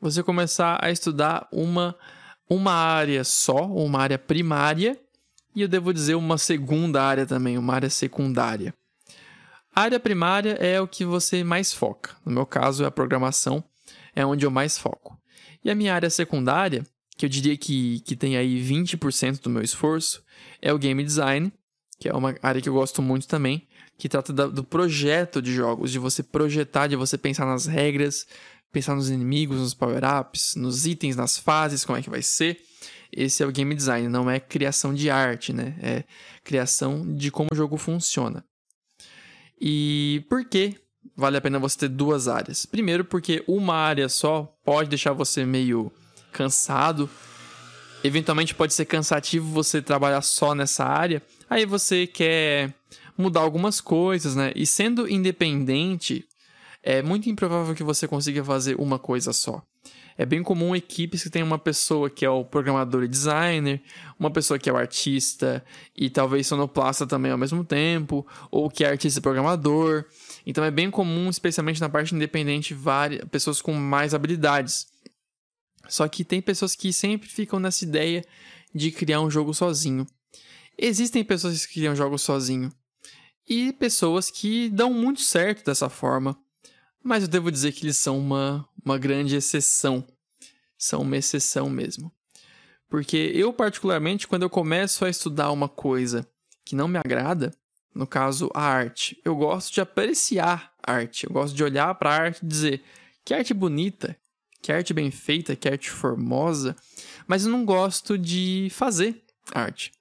Você 0.00 0.22
começar 0.22 0.78
a 0.82 0.90
estudar 0.90 1.48
uma 1.50 1.96
uma 2.48 2.72
área 2.72 3.24
só, 3.24 3.64
uma 3.66 4.00
área 4.00 4.18
primária, 4.18 5.00
e 5.54 5.62
eu 5.62 5.68
devo 5.68 5.94
dizer 5.94 6.14
uma 6.14 6.36
segunda 6.36 7.02
área 7.02 7.24
também, 7.24 7.56
uma 7.56 7.74
área 7.74 7.88
secundária. 7.88 8.74
A 9.74 9.82
área 9.82 9.98
primária 9.98 10.52
é 10.60 10.80
o 10.80 10.86
que 10.86 11.04
você 11.04 11.42
mais 11.42 11.72
foca. 11.72 12.14
No 12.24 12.32
meu 12.32 12.46
caso, 12.46 12.84
é 12.84 12.86
a 12.86 12.90
programação, 12.90 13.64
é 14.14 14.24
onde 14.24 14.44
eu 14.44 14.50
mais 14.50 14.78
foco. 14.78 15.18
E 15.64 15.70
a 15.70 15.74
minha 15.74 15.94
área 15.94 16.10
secundária, 16.10 16.84
que 17.16 17.24
eu 17.24 17.28
diria 17.28 17.56
que, 17.56 18.00
que 18.00 18.14
tem 18.14 18.36
aí 18.36 18.62
20% 18.62 19.40
do 19.40 19.50
meu 19.50 19.62
esforço, 19.62 20.22
é 20.60 20.72
o 20.72 20.78
game 20.78 21.02
design, 21.02 21.52
que 21.98 22.08
é 22.08 22.12
uma 22.12 22.34
área 22.42 22.60
que 22.60 22.68
eu 22.68 22.74
gosto 22.74 23.00
muito 23.00 23.26
também, 23.26 23.66
que 23.96 24.08
trata 24.08 24.32
da, 24.32 24.46
do 24.46 24.64
projeto 24.64 25.40
de 25.40 25.52
jogos, 25.52 25.90
de 25.90 25.98
você 25.98 26.22
projetar, 26.22 26.88
de 26.88 26.96
você 26.96 27.16
pensar 27.16 27.46
nas 27.46 27.66
regras, 27.66 28.26
pensar 28.72 28.94
nos 28.94 29.08
inimigos, 29.08 29.58
nos 29.58 29.72
power-ups, 29.72 30.54
nos 30.56 30.84
itens, 30.84 31.16
nas 31.16 31.38
fases, 31.38 31.84
como 31.84 31.98
é 31.98 32.02
que 32.02 32.10
vai 32.10 32.22
ser. 32.22 32.60
Esse 33.12 33.42
é 33.42 33.46
o 33.46 33.52
game 33.52 33.74
design, 33.74 34.08
não 34.08 34.28
é 34.28 34.40
criação 34.40 34.92
de 34.92 35.08
arte, 35.08 35.52
né? 35.52 35.76
É 35.80 36.04
criação 36.42 37.14
de 37.14 37.30
como 37.30 37.50
o 37.52 37.56
jogo 37.56 37.76
funciona. 37.76 38.44
E 39.60 40.26
por 40.28 40.44
que 40.44 40.76
vale 41.16 41.36
a 41.36 41.40
pena 41.40 41.58
você 41.58 41.80
ter 41.80 41.88
duas 41.88 42.28
áreas. 42.28 42.66
Primeiro, 42.66 43.04
porque 43.04 43.42
uma 43.46 43.74
área 43.74 44.08
só 44.08 44.52
pode 44.64 44.88
deixar 44.88 45.12
você 45.12 45.44
meio 45.44 45.92
cansado. 46.32 47.08
Eventualmente 48.02 48.54
pode 48.54 48.74
ser 48.74 48.84
cansativo 48.84 49.46
você 49.50 49.80
trabalhar 49.80 50.22
só 50.22 50.54
nessa 50.54 50.84
área. 50.84 51.22
Aí 51.48 51.64
você 51.64 52.06
quer 52.06 52.74
mudar 53.16 53.40
algumas 53.40 53.80
coisas, 53.80 54.34
né? 54.34 54.52
E 54.54 54.66
sendo 54.66 55.08
independente, 55.08 56.26
é 56.82 57.02
muito 57.02 57.30
improvável 57.30 57.74
que 57.74 57.82
você 57.82 58.06
consiga 58.06 58.44
fazer 58.44 58.76
uma 58.78 58.98
coisa 58.98 59.32
só. 59.32 59.62
É 60.16 60.24
bem 60.24 60.42
comum 60.42 60.76
equipes 60.76 61.24
que 61.24 61.30
tem 61.30 61.42
uma 61.42 61.58
pessoa 61.58 62.08
que 62.08 62.24
é 62.24 62.30
o 62.30 62.44
programador 62.44 63.02
e 63.02 63.08
designer, 63.08 63.82
uma 64.18 64.30
pessoa 64.30 64.58
que 64.58 64.70
é 64.70 64.72
o 64.72 64.76
artista 64.76 65.64
e 65.96 66.08
talvez 66.08 66.46
sonoplasta 66.46 67.04
também 67.04 67.32
ao 67.32 67.38
mesmo 67.38 67.64
tempo, 67.64 68.24
ou 68.50 68.70
que 68.70 68.84
é 68.84 68.90
artista 68.90 69.18
e 69.18 69.22
programador. 69.22 70.04
Então 70.46 70.62
é 70.62 70.70
bem 70.70 70.90
comum, 70.90 71.30
especialmente 71.30 71.80
na 71.80 71.88
parte 71.88 72.14
independente, 72.14 72.74
várias 72.74 73.24
pessoas 73.28 73.62
com 73.62 73.72
mais 73.72 74.14
habilidades. 74.14 74.86
Só 75.88 76.06
que 76.08 76.24
tem 76.24 76.40
pessoas 76.40 76.74
que 76.74 76.92
sempre 76.92 77.28
ficam 77.28 77.58
nessa 77.58 77.84
ideia 77.84 78.24
de 78.74 78.90
criar 78.90 79.20
um 79.20 79.30
jogo 79.30 79.54
sozinho. 79.54 80.06
Existem 80.76 81.24
pessoas 81.24 81.64
que 81.64 81.74
criam 81.74 81.94
jogos 81.94 82.22
sozinho 82.22 82.72
e 83.48 83.72
pessoas 83.72 84.30
que 84.30 84.68
dão 84.70 84.92
muito 84.92 85.20
certo 85.20 85.64
dessa 85.64 85.88
forma. 85.88 86.36
Mas 87.02 87.22
eu 87.22 87.28
devo 87.28 87.52
dizer 87.52 87.72
que 87.72 87.84
eles 87.84 87.98
são 87.98 88.18
uma, 88.18 88.66
uma 88.84 88.98
grande 88.98 89.36
exceção. 89.36 90.06
São 90.76 91.02
uma 91.02 91.16
exceção 91.16 91.68
mesmo. 91.68 92.10
Porque 92.88 93.30
eu, 93.34 93.52
particularmente, 93.52 94.26
quando 94.26 94.42
eu 94.42 94.50
começo 94.50 95.04
a 95.04 95.10
estudar 95.10 95.50
uma 95.52 95.68
coisa 95.68 96.26
que 96.64 96.74
não 96.74 96.88
me 96.88 96.98
agrada, 96.98 97.54
no 97.94 98.06
caso 98.06 98.50
a 98.54 98.62
arte, 98.62 99.20
eu 99.24 99.36
gosto 99.36 99.72
de 99.72 99.80
apreciar 99.80 100.72
arte. 100.82 101.26
Eu 101.26 101.32
gosto 101.32 101.54
de 101.54 101.62
olhar 101.62 101.94
para 101.94 102.10
a 102.10 102.14
arte 102.14 102.42
e 102.42 102.46
dizer 102.46 102.82
que 103.24 103.32
arte 103.32 103.54
bonita, 103.54 104.16
que 104.60 104.72
arte 104.72 104.92
bem 104.92 105.10
feita, 105.10 105.54
que 105.54 105.68
arte 105.68 105.90
formosa, 105.90 106.74
mas 107.26 107.44
eu 107.44 107.52
não 107.52 107.64
gosto 107.64 108.18
de 108.18 108.68
fazer 108.70 109.22
arte. 109.52 109.92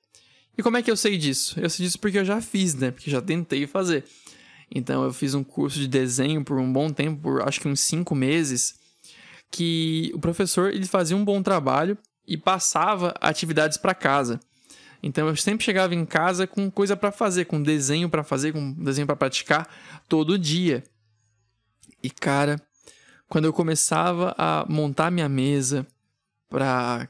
E 0.58 0.64
como 0.64 0.78
é 0.78 0.84
que 0.84 0.92
eu 0.92 0.98
sei 0.98 1.18
disso? 1.18 1.60
Eu 1.60 1.70
sei 1.70 1.86
disso 1.86 2.00
porque 2.00 2.18
eu 2.18 2.26
já 2.26 2.42
fiz, 2.42 2.76
né? 2.76 2.92
Porque 2.92 3.10
já 3.10 3.22
tentei 3.22 3.66
fazer. 3.66 4.06
Então 4.74 5.04
eu 5.04 5.14
fiz 5.14 5.34
um 5.34 5.44
curso 5.44 5.80
de 5.80 5.88
desenho 5.88 6.44
por 6.44 6.58
um 6.58 6.72
bom 6.72 6.90
tempo, 6.92 7.22
por 7.22 7.48
acho 7.48 7.60
que 7.60 7.68
uns 7.68 7.82
cinco 7.82 8.16
meses, 8.16 8.76
que 9.52 10.12
o 10.16 10.20
professor 10.20 10.74
ele 10.74 10.86
fazia 10.86 11.16
um 11.16 11.24
bom 11.24 11.42
trabalho 11.42 11.98
e 12.28 12.38
passava 12.38 13.14
atividades 13.22 13.78
para 13.78 13.94
casa. 13.94 14.40
Então 15.04 15.28
eu 15.28 15.36
sempre 15.36 15.66
chegava 15.66 15.94
em 15.94 16.06
casa 16.06 16.48
com 16.48 16.72
coisa 16.72 16.96
para 16.96 17.12
fazer, 17.12 17.44
com 17.46 17.62
desenho 17.62 18.10
para 18.10 18.24
fazer, 18.24 18.54
com 18.54 18.72
desenho 18.72 19.06
para 19.06 19.18
praticar 19.18 19.70
todo 20.08 20.40
dia. 20.40 20.82
E 22.02 22.10
cara, 22.10 22.60
quando 23.28 23.46
eu 23.46 23.54
começava 23.54 24.34
a 24.38 24.66
montar 24.70 25.12
minha 25.12 25.28
mesa 25.28 25.86
para 26.50 27.10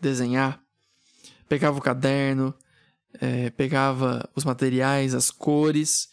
desenhar, 0.00 0.58
pegava 1.46 1.76
o 1.76 1.82
caderno, 1.82 2.54
é, 3.20 3.50
pegava 3.50 4.26
os 4.34 4.44
materiais, 4.44 5.14
as 5.14 5.30
cores 5.30 6.08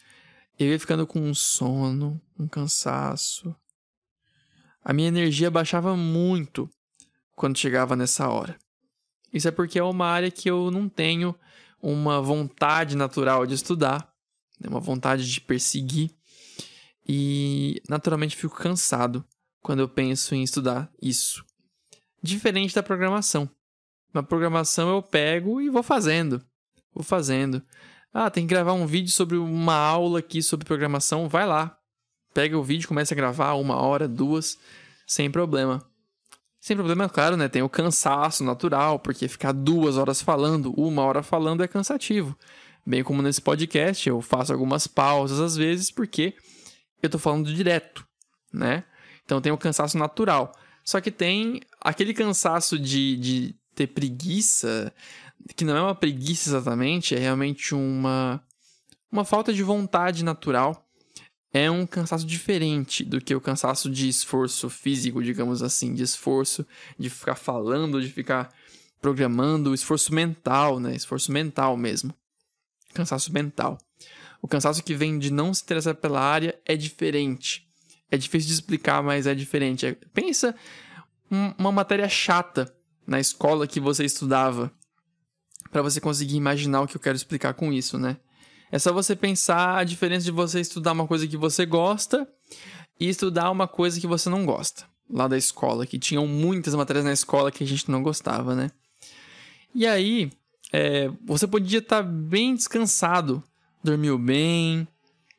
eu 0.59 0.67
ia 0.67 0.79
ficando 0.79 1.07
com 1.07 1.19
um 1.19 1.33
sono, 1.33 2.21
um 2.38 2.47
cansaço. 2.47 3.55
A 4.83 4.93
minha 4.93 5.07
energia 5.07 5.49
baixava 5.49 5.95
muito 5.95 6.69
quando 7.36 7.57
chegava 7.57 7.95
nessa 7.95 8.27
hora. 8.29 8.57
Isso 9.33 9.47
é 9.47 9.51
porque 9.51 9.79
é 9.79 9.83
uma 9.83 10.05
área 10.05 10.29
que 10.29 10.49
eu 10.49 10.69
não 10.69 10.87
tenho 10.87 11.35
uma 11.81 12.21
vontade 12.21 12.95
natural 12.95 13.45
de 13.45 13.55
estudar, 13.55 14.07
né, 14.59 14.69
uma 14.69 14.79
vontade 14.79 15.29
de 15.29 15.41
perseguir, 15.41 16.11
e 17.05 17.81
naturalmente 17.89 18.37
fico 18.37 18.55
cansado 18.55 19.25
quando 19.61 19.79
eu 19.79 19.89
penso 19.89 20.35
em 20.35 20.43
estudar 20.43 20.89
isso. 21.01 21.43
Diferente 22.21 22.73
da 22.73 22.83
programação. 22.83 23.49
Na 24.13 24.23
programação 24.23 24.89
eu 24.89 25.01
pego 25.01 25.59
e 25.59 25.69
vou 25.69 25.83
fazendo. 25.83 26.41
Vou 26.93 27.03
fazendo. 27.03 27.61
Ah, 28.13 28.29
tem 28.29 28.45
que 28.45 28.53
gravar 28.53 28.73
um 28.73 28.85
vídeo 28.85 29.11
sobre 29.11 29.37
uma 29.37 29.75
aula 29.75 30.19
aqui 30.19 30.41
sobre 30.41 30.65
programação. 30.65 31.27
Vai 31.27 31.47
lá. 31.47 31.77
Pega 32.33 32.57
o 32.57 32.63
vídeo, 32.63 32.87
começa 32.87 33.13
a 33.13 33.17
gravar 33.17 33.53
uma 33.53 33.75
hora, 33.75 34.07
duas, 34.07 34.57
sem 35.07 35.29
problema. 35.29 35.83
Sem 36.63 36.78
problema, 36.78 37.10
claro, 37.10 37.36
né? 37.36 37.49
Tem 37.49 37.62
o 37.62 37.67
cansaço 37.67 38.41
natural, 38.41 38.97
porque 38.97 39.28
ficar 39.28 39.52
duas 39.52 39.97
horas 39.97 40.21
falando, 40.21 40.73
uma 40.80 41.02
hora 41.02 41.21
falando 41.21 41.62
é 41.62 41.67
cansativo. 41.67 42.39
Bem 42.86 43.04
como 43.04 43.21
nesse 43.21 43.41
podcast, 43.41 44.08
eu 44.08 44.21
faço 44.21 44.54
algumas 44.54 44.88
pausas 44.88 45.41
às 45.41 45.58
vezes, 45.58 45.91
porque 45.91 46.34
eu 47.02 47.10
tô 47.10 47.19
falando 47.19 47.54
direto, 47.54 48.08
né? 48.54 48.86
Então 49.26 49.41
tem 49.41 49.52
o 49.52 49.58
cansaço 49.58 49.97
natural. 49.97 50.54
Só 50.86 51.02
que 51.02 51.12
tem 51.12 51.60
aquele 51.82 52.13
cansaço 52.13 52.80
de, 52.80 53.17
de 53.17 53.56
ter 53.76 53.88
preguiça, 53.88 54.93
que 55.58 55.65
não 55.65 55.76
é 55.76 55.82
uma 55.82 55.95
preguiça 55.95 56.49
exatamente, 56.49 57.13
é 57.13 57.19
realmente 57.19 57.76
uma, 57.76 58.41
uma 59.12 59.26
falta 59.26 59.52
de 59.52 59.63
vontade 59.63 60.23
natural. 60.23 60.82
É 61.53 61.69
um 61.69 61.85
cansaço 61.85 62.25
diferente 62.25 63.05
do 63.05 63.21
que 63.21 63.35
o 63.35 63.39
cansaço 63.39 63.87
de 63.89 64.09
esforço 64.09 64.69
físico, 64.69 65.23
digamos 65.23 65.61
assim, 65.61 65.93
de 65.93 66.01
esforço 66.01 66.65
de 66.97 67.11
ficar 67.11 67.35
falando, 67.35 68.01
de 68.01 68.09
ficar 68.09 68.51
programando, 68.99 69.73
esforço 69.73 70.13
mental, 70.13 70.79
né? 70.79 70.95
Esforço 70.95 71.31
mental 71.31 71.77
mesmo. 71.77 72.11
Cansaço 72.93 73.31
mental. 73.31 73.77
O 74.41 74.47
cansaço 74.47 74.83
que 74.83 74.95
vem 74.95 75.19
de 75.19 75.31
não 75.31 75.53
se 75.53 75.61
interessar 75.61 75.95
pela 75.95 76.19
área 76.19 76.59
é 76.65 76.75
diferente. 76.75 77.67
É 78.09 78.17
difícil 78.17 78.47
de 78.47 78.53
explicar, 78.55 79.03
mas 79.03 79.27
é 79.27 79.35
diferente. 79.35 79.85
É, 79.85 79.95
pensa 80.13 80.55
uma 81.57 81.71
matéria 81.71 82.09
chata 82.09 82.73
na 83.05 83.19
escola 83.19 83.67
que 83.67 83.79
você 83.79 84.05
estudava, 84.05 84.71
para 85.71 85.81
você 85.81 85.99
conseguir 85.99 86.35
imaginar 86.35 86.81
o 86.81 86.87
que 86.87 86.95
eu 86.95 87.01
quero 87.01 87.15
explicar 87.15 87.53
com 87.53 87.73
isso, 87.73 87.97
né? 87.97 88.17
É 88.73 88.79
só 88.79 88.91
você 88.91 89.15
pensar 89.15 89.77
a 89.77 89.83
diferença 89.83 90.25
de 90.25 90.31
você 90.31 90.59
estudar 90.59 90.93
uma 90.93 91.05
coisa 91.05 91.27
que 91.27 91.38
você 91.38 91.63
gosta 91.63 92.27
e 92.99 93.07
estudar 93.07 93.51
uma 93.51 93.67
coisa 93.67 94.01
que 94.01 94.07
você 94.07 94.31
não 94.31 94.47
gosta. 94.47 94.86
Lá 95.07 95.27
da 95.27 95.38
escola, 95.38 95.86
que 95.86 95.99
tinham 95.99 96.25
muitas 96.25 96.73
matérias 96.73 97.05
na 97.05 97.13
escola 97.13 97.51
que 97.51 97.63
a 97.63 97.67
gente 97.67 97.91
não 97.91 98.01
gostava, 98.01 98.55
né? 98.55 98.71
E 99.75 99.86
aí, 99.86 100.31
é, 100.71 101.07
você 101.23 101.45
podia 101.45 101.77
estar 101.77 102.01
tá 102.01 102.09
bem 102.09 102.55
descansado, 102.55 103.43
dormiu 103.83 104.17
bem, 104.17 104.88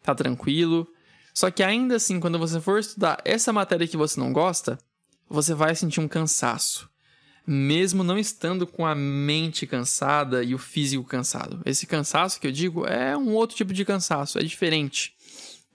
tá 0.00 0.14
tranquilo, 0.14 0.86
só 1.34 1.50
que 1.50 1.64
ainda 1.64 1.96
assim, 1.96 2.20
quando 2.20 2.38
você 2.38 2.60
for 2.60 2.78
estudar 2.78 3.20
essa 3.24 3.52
matéria 3.52 3.88
que 3.88 3.96
você 3.96 4.20
não 4.20 4.32
gosta, 4.32 4.78
você 5.28 5.54
vai 5.54 5.74
sentir 5.74 5.98
um 5.98 6.06
cansaço. 6.06 6.88
Mesmo 7.46 8.02
não 8.02 8.18
estando 8.18 8.66
com 8.66 8.86
a 8.86 8.94
mente 8.94 9.66
cansada 9.66 10.42
e 10.42 10.54
o 10.54 10.58
físico 10.58 11.04
cansado. 11.04 11.60
Esse 11.64 11.86
cansaço 11.86 12.40
que 12.40 12.46
eu 12.46 12.52
digo 12.52 12.86
é 12.86 13.16
um 13.16 13.32
outro 13.34 13.56
tipo 13.56 13.72
de 13.72 13.84
cansaço, 13.84 14.38
é 14.38 14.42
diferente. 14.42 15.12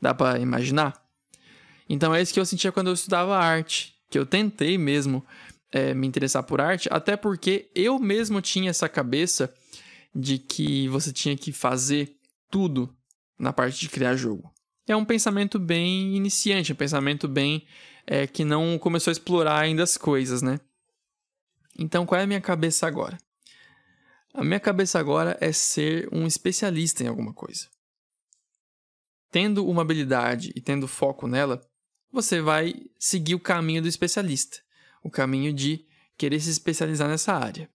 Dá 0.01 0.13
para 0.13 0.39
imaginar? 0.39 0.99
Então 1.88 2.13
é 2.13 2.21
isso 2.21 2.34
que 2.34 2.39
eu 2.39 2.45
sentia 2.45 2.71
quando 2.71 2.88
eu 2.88 2.93
estudava 2.93 3.38
arte, 3.38 3.95
que 4.10 4.17
eu 4.17 4.25
tentei 4.25 4.77
mesmo 4.77 5.25
é, 5.71 5.93
me 5.93 6.08
interessar 6.08 6.43
por 6.43 6.60
arte, 6.60 6.89
até 6.91 7.15
porque 7.15 7.69
eu 7.75 7.99
mesmo 7.99 8.41
tinha 8.41 8.69
essa 8.69 8.89
cabeça 8.89 9.53
de 10.13 10.39
que 10.39 10.88
você 10.88 11.13
tinha 11.13 11.38
que 11.38 11.51
fazer 11.51 12.15
tudo 12.49 12.95
na 13.38 13.53
parte 13.53 13.79
de 13.79 13.89
criar 13.89 14.15
jogo 14.15 14.51
é 14.91 14.95
um 14.95 15.05
pensamento 15.05 15.60
bem 15.60 16.15
iniciante, 16.15 16.73
um 16.73 16.75
pensamento 16.75 17.27
bem 17.27 17.63
é, 18.05 18.25
que 18.25 18.43
não 18.43 18.77
começou 18.77 19.12
a 19.12 19.13
explorar 19.13 19.60
ainda 19.60 19.84
as 19.84 19.97
coisas, 19.97 20.41
né? 20.41 20.60
Então, 21.82 22.06
qual 22.06 22.20
é 22.20 22.26
a 22.26 22.28
minha 22.28 22.42
cabeça 22.42 22.86
agora? 22.86 23.18
A 24.34 24.44
minha 24.44 24.60
cabeça 24.60 25.00
agora 25.00 25.38
é 25.39 25.54
ser 25.54 26.10
um 26.12 26.28
especialista 26.28 27.06
em 27.06 27.08
alguma 27.08 27.34
coisa. 27.34 27.70
Tendo 29.32 29.65
uma 29.65 29.82
habilidade 29.82 30.52
e 30.54 30.60
tendo 30.60 30.89
foco 30.89 31.26
nela, 31.26 31.62
você 32.12 32.42
vai 32.42 32.74
seguir 33.00 33.34
o 33.34 33.39
caminho 33.39 33.82
do 33.82 33.88
especialista, 33.88 34.58
o 35.02 35.10
caminho 35.10 35.54
de 35.54 35.86
querer 36.18 36.42
se 36.42 36.50
especializar 36.50 37.08
nessa 37.08 37.34
área. 37.34 37.70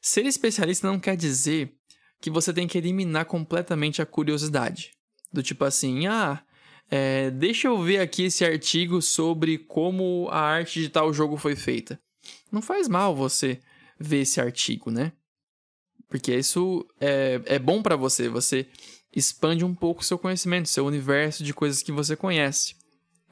Ser 0.00 0.24
especialista 0.24 0.86
não 0.86 1.00
quer 1.00 1.16
dizer 1.16 1.74
que 2.20 2.30
você 2.30 2.52
tem 2.52 2.68
que 2.68 2.78
eliminar 2.78 3.24
completamente 3.24 4.00
a 4.00 4.06
curiosidade. 4.06 4.92
Do 5.32 5.42
tipo 5.42 5.64
assim, 5.64 6.06
ah, 6.06 6.40
é, 6.88 7.30
deixa 7.32 7.66
eu 7.66 7.82
ver 7.82 7.98
aqui 7.98 8.26
esse 8.26 8.44
artigo 8.44 9.02
sobre 9.02 9.58
como 9.58 10.28
a 10.30 10.38
arte 10.38 10.80
de 10.80 10.88
tal 10.88 11.12
jogo 11.12 11.36
foi 11.36 11.56
feita. 11.56 12.00
Não 12.50 12.62
faz 12.62 12.88
mal 12.88 13.14
você 13.14 13.60
ver 13.98 14.22
esse 14.22 14.40
artigo, 14.40 14.90
né? 14.90 15.12
Porque 16.08 16.34
isso 16.34 16.86
é, 17.00 17.40
é 17.46 17.58
bom 17.58 17.82
para 17.82 17.96
você. 17.96 18.28
Você 18.28 18.66
expande 19.14 19.64
um 19.64 19.74
pouco 19.74 20.02
o 20.02 20.04
seu 20.04 20.18
conhecimento, 20.18 20.68
seu 20.68 20.86
universo 20.86 21.42
de 21.42 21.52
coisas 21.52 21.82
que 21.82 21.92
você 21.92 22.14
conhece. 22.14 22.76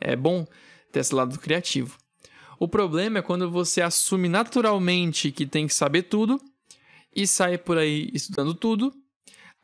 É 0.00 0.16
bom 0.16 0.46
ter 0.90 1.00
esse 1.00 1.14
lado 1.14 1.38
criativo. 1.38 1.98
O 2.59 2.68
problema 2.68 3.18
é 3.18 3.22
quando 3.22 3.50
você 3.50 3.83
assume 3.83 4.28
naturalmente 4.28 5.30
que 5.30 5.46
tem 5.46 5.66
que 5.66 5.74
saber 5.74 6.04
tudo 6.04 6.40
e 7.14 7.26
sai 7.26 7.59
por 7.59 7.78
aí 7.78 8.11
estudando 8.12 8.54
tudo 8.54 8.92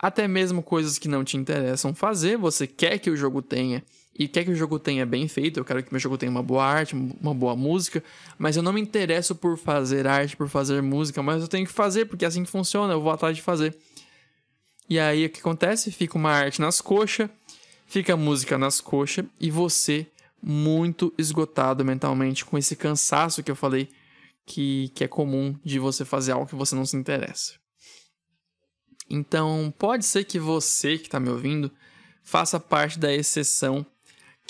até 0.01 0.27
mesmo 0.27 0.63
coisas 0.63 0.99
que 0.99 1.09
não 1.09 1.23
te 1.23 1.37
interessam 1.37 1.95
fazer, 1.95 2.39
você 2.39 2.67
quer 2.67 2.99
que 2.99 3.11
o 3.11 3.17
jogo 3.17 3.43
tenha 3.43 3.85
e 4.15 4.29
quer 4.29 4.45
que 4.45 4.51
o 4.51 4.57
jogo 4.57 4.79
tenha 4.79 5.07
bem 5.07 5.29
feito, 5.29 5.59
eu 5.59 5.65
quero 5.65 5.83
que 5.83 5.93
meu 5.93 6.01
jogo 6.01 6.19
tenha 6.19 6.31
uma 6.31 6.43
boa 6.43 6.65
arte, 6.65 6.95
uma 6.95 7.35
boa 7.35 7.57
música, 7.57 8.03
mas 8.39 8.57
eu 8.57 8.63
não 8.63 8.73
me 8.73 8.81
interesso 8.81 9.35
por 9.35 9.57
fazer 9.57 10.07
arte, 10.07 10.37
por 10.37 10.49
fazer 10.49 10.83
música, 10.83 11.23
mas 11.23 11.43
eu 11.43 11.49
tenho 11.49 11.67
que 11.67 11.73
fazer 11.73 12.07
porque 12.07 12.25
é 12.25 12.29
assim 12.29 12.45
que 12.45 12.51
funciona, 12.51 12.93
eu 12.93 13.01
vou 13.01 13.13
atrás 13.13 13.37
de 13.37 13.43
fazer. 13.43 13.77
E 14.89 14.99
aí 14.99 15.25
o 15.25 15.31
que 15.31 15.41
acontece? 15.41 15.93
Fica 15.93 16.19
uma 16.19 16.33
arte 16.33 16.61
nas 16.61 16.81
coxas, 16.81 17.31
fica 17.87 18.15
a 18.15 18.17
música 18.17 18.59
nas 18.59 18.81
coxas 18.81 19.25
e 19.41 19.51
você 19.51 20.07
muito 20.43 21.13
esgotado 21.17 21.85
mentalmente 21.85 22.45
com 22.45 22.59
esse 22.59 22.75
cansaço 22.75 23.43
que 23.43 23.51
eu 23.51 23.57
falei 23.57 23.89
que, 24.45 24.91
que 24.95 25.05
é 25.05 25.09
comum 25.09 25.55
de 25.65 25.79
você 25.79 26.05
fazer 26.05 26.33
algo 26.33 26.47
que 26.47 26.55
você 26.55 26.75
não 26.75 26.85
se 26.85 26.97
interessa. 26.97 27.55
Então, 29.09 29.73
pode 29.79 30.05
ser 30.05 30.25
que 30.25 30.39
você 30.39 30.99
que 30.99 31.07
está 31.07 31.21
me 31.21 31.29
ouvindo 31.29 31.71
faça 32.23 32.61
parte 32.61 32.99
da 32.99 33.13
exceção 33.13 33.85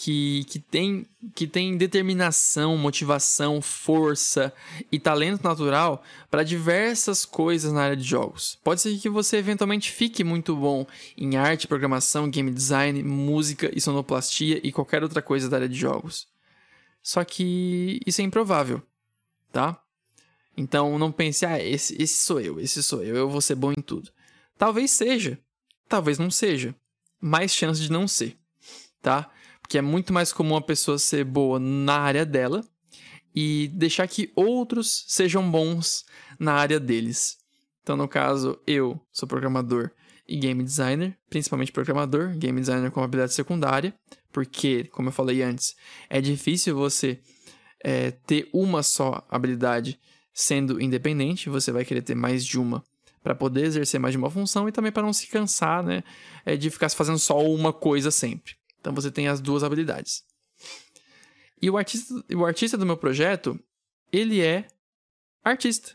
que, 0.03 0.45
que, 0.45 0.59
tem, 0.59 1.07
que 1.35 1.47
tem 1.47 1.77
determinação, 1.77 2.75
motivação, 2.79 3.61
força 3.61 4.51
e 4.91 4.99
talento 4.99 5.45
natural 5.45 6.03
para 6.31 6.43
diversas 6.43 7.27
coisas 7.27 7.71
na 7.71 7.83
área 7.83 7.97
de 7.99 8.03
jogos. 8.03 8.59
Pode 8.65 8.81
ser 8.81 8.97
que 8.99 9.11
você 9.11 9.37
eventualmente 9.37 9.93
fique 9.93 10.25
muito 10.25 10.57
bom 10.57 10.87
em 11.19 11.37
arte, 11.37 11.69
programação, 11.69 12.31
game 12.31 12.51
design, 12.51 13.03
música 13.03 13.71
e 13.77 13.79
sonoplastia 13.79 14.59
e 14.65 14.73
qualquer 14.73 15.03
outra 15.03 15.21
coisa 15.21 15.51
da 15.51 15.59
área 15.59 15.69
de 15.69 15.79
jogos. 15.79 16.27
Só 17.03 17.23
que 17.23 18.01
isso 18.07 18.23
é 18.23 18.25
improvável, 18.25 18.83
tá? 19.53 19.79
Então 20.57 20.99
não 20.99 21.13
pense, 21.13 21.45
ah, 21.45 21.63
esse, 21.63 21.95
esse 22.03 22.25
sou 22.25 22.41
eu, 22.41 22.59
esse 22.59 22.83
sou 22.83 23.05
eu, 23.05 23.17
eu 23.17 23.29
vou 23.29 23.43
ser 23.43 23.55
bom 23.55 23.71
em 23.71 23.83
tudo. 23.83 24.11
Talvez 24.57 24.93
seja, 24.93 25.39
talvez 25.87 26.19
não 26.19 26.31
seja. 26.31 26.75
Mais 27.21 27.55
chance 27.55 27.83
de 27.83 27.93
não 27.93 28.09
ser, 28.09 28.35
tá? 29.03 29.31
Porque 29.71 29.79
é 29.79 29.83
muito 29.83 30.13
mais 30.13 30.33
comum 30.33 30.57
a 30.57 30.61
pessoa 30.61 30.99
ser 30.99 31.25
boa 31.25 31.61
na 31.61 31.97
área 31.97 32.27
dela 32.27 32.65
e 33.33 33.69
deixar 33.69 34.09
que 34.09 34.33
outros 34.35 35.05
sejam 35.07 35.49
bons 35.49 36.05
na 36.41 36.55
área 36.55 36.81
deles. 36.81 37.39
Então, 37.81 37.97
no 37.97 38.09
caso, 38.09 38.59
eu 38.67 39.01
sou 39.13 39.29
programador 39.29 39.93
e 40.27 40.37
game 40.37 40.61
designer, 40.65 41.17
principalmente 41.29 41.71
programador, 41.71 42.37
game 42.37 42.59
designer 42.59 42.91
com 42.91 43.01
habilidade 43.01 43.33
secundária, 43.33 43.95
porque, 44.33 44.87
como 44.91 45.11
eu 45.11 45.13
falei 45.13 45.41
antes, 45.41 45.77
é 46.09 46.21
difícil 46.21 46.75
você 46.75 47.21
é, 47.85 48.11
ter 48.11 48.51
uma 48.53 48.83
só 48.83 49.25
habilidade 49.31 50.01
sendo 50.35 50.83
independente, 50.83 51.49
você 51.49 51.71
vai 51.71 51.85
querer 51.85 52.03
ter 52.03 52.17
mais 52.17 52.45
de 52.45 52.59
uma 52.59 52.85
para 53.23 53.37
poder 53.37 53.67
exercer 53.67 54.01
mais 54.01 54.15
de 54.15 54.19
uma 54.19 54.31
função 54.31 54.69
e 54.69 54.73
também 54.73 54.91
para 54.91 55.05
não 55.05 55.13
se 55.13 55.29
cansar, 55.29 55.85
né, 55.85 56.03
é 56.45 56.57
de 56.57 56.71
ficar 56.71 56.89
fazendo 56.89 57.21
só 57.21 57.39
uma 57.39 57.73
coisa 57.73 58.11
sempre. 58.11 58.59
Então 58.81 58.95
você 58.95 59.11
tem 59.11 59.29
as 59.29 59.41
duas 59.41 59.63
habilidades. 59.63 60.25
E 61.61 61.69
o 61.69 61.77
artista, 61.77 62.15
o 62.35 62.45
artista 62.45 62.77
do 62.79 62.87
meu 62.87 62.97
projeto, 62.97 63.59
ele 64.13 64.41
é 64.41 64.67
artista. 65.45 65.95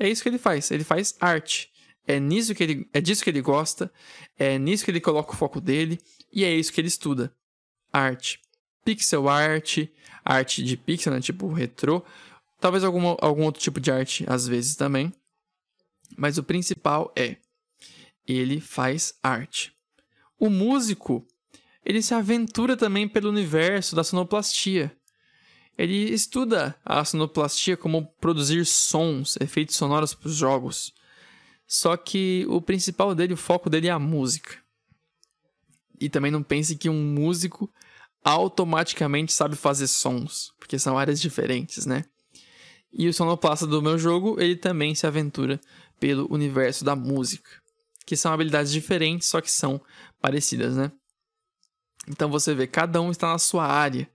É 0.00 0.08
isso 0.08 0.22
que 0.22 0.28
ele 0.28 0.38
faz. 0.38 0.70
Ele 0.70 0.84
faz 0.84 1.14
arte. 1.20 1.70
É 2.06 2.20
nisso 2.20 2.54
que 2.54 2.62
ele, 2.62 2.88
é 2.92 3.00
disso 3.00 3.22
que 3.22 3.30
ele 3.30 3.40
gosta. 3.40 3.92
É 4.38 4.58
nisso 4.58 4.84
que 4.84 4.90
ele 4.90 5.00
coloca 5.00 5.32
o 5.32 5.36
foco 5.36 5.60
dele 5.60 5.98
e 6.32 6.44
é 6.44 6.52
isso 6.52 6.72
que 6.72 6.80
ele 6.80 6.88
estuda. 6.88 7.34
Arte, 7.92 8.40
pixel 8.84 9.28
art, 9.28 9.88
arte 10.24 10.62
de 10.62 10.76
pixel, 10.76 11.12
né, 11.12 11.20
tipo 11.20 11.50
retrô, 11.52 12.04
talvez 12.60 12.84
alguma, 12.84 13.16
algum 13.20 13.44
outro 13.44 13.62
tipo 13.62 13.80
de 13.80 13.90
arte 13.90 14.24
às 14.28 14.46
vezes 14.46 14.76
também 14.76 15.12
Mas 16.16 16.36
o 16.36 16.42
principal 16.42 17.12
é 17.16 17.36
ele 18.26 18.60
faz 18.60 19.14
arte. 19.22 19.72
O 20.38 20.50
músico, 20.50 21.26
ele 21.86 22.02
se 22.02 22.12
aventura 22.12 22.76
também 22.76 23.06
pelo 23.06 23.30
universo 23.30 23.94
da 23.94 24.02
sonoplastia. 24.02 24.94
Ele 25.78 26.12
estuda 26.12 26.74
a 26.84 27.04
sonoplastia 27.04 27.76
como 27.76 28.06
produzir 28.20 28.66
sons, 28.66 29.36
efeitos 29.40 29.76
sonoros 29.76 30.12
para 30.12 30.26
os 30.26 30.34
jogos. 30.34 30.92
Só 31.64 31.96
que 31.96 32.44
o 32.48 32.60
principal 32.60 33.14
dele, 33.14 33.34
o 33.34 33.36
foco 33.36 33.70
dele 33.70 33.86
é 33.86 33.92
a 33.92 34.00
música. 34.00 34.56
E 36.00 36.08
também 36.08 36.32
não 36.32 36.42
pense 36.42 36.74
que 36.74 36.90
um 36.90 37.00
músico 37.00 37.72
automaticamente 38.24 39.32
sabe 39.32 39.54
fazer 39.54 39.86
sons, 39.86 40.52
porque 40.58 40.80
são 40.80 40.98
áreas 40.98 41.20
diferentes, 41.20 41.86
né? 41.86 42.04
E 42.92 43.08
o 43.08 43.14
sonoplasta 43.14 43.64
do 43.64 43.80
meu 43.80 43.96
jogo, 43.96 44.40
ele 44.40 44.56
também 44.56 44.92
se 44.94 45.06
aventura 45.06 45.60
pelo 46.00 46.26
universo 46.32 46.84
da 46.84 46.96
música, 46.96 47.50
que 48.04 48.16
são 48.16 48.32
habilidades 48.32 48.72
diferentes, 48.72 49.28
só 49.28 49.40
que 49.40 49.50
são 49.50 49.80
parecidas, 50.20 50.76
né? 50.76 50.90
Então 52.08 52.30
você 52.30 52.54
vê, 52.54 52.66
cada 52.66 53.00
um 53.00 53.10
está 53.10 53.32
na 53.32 53.38
sua 53.38 53.66
área, 53.66 54.08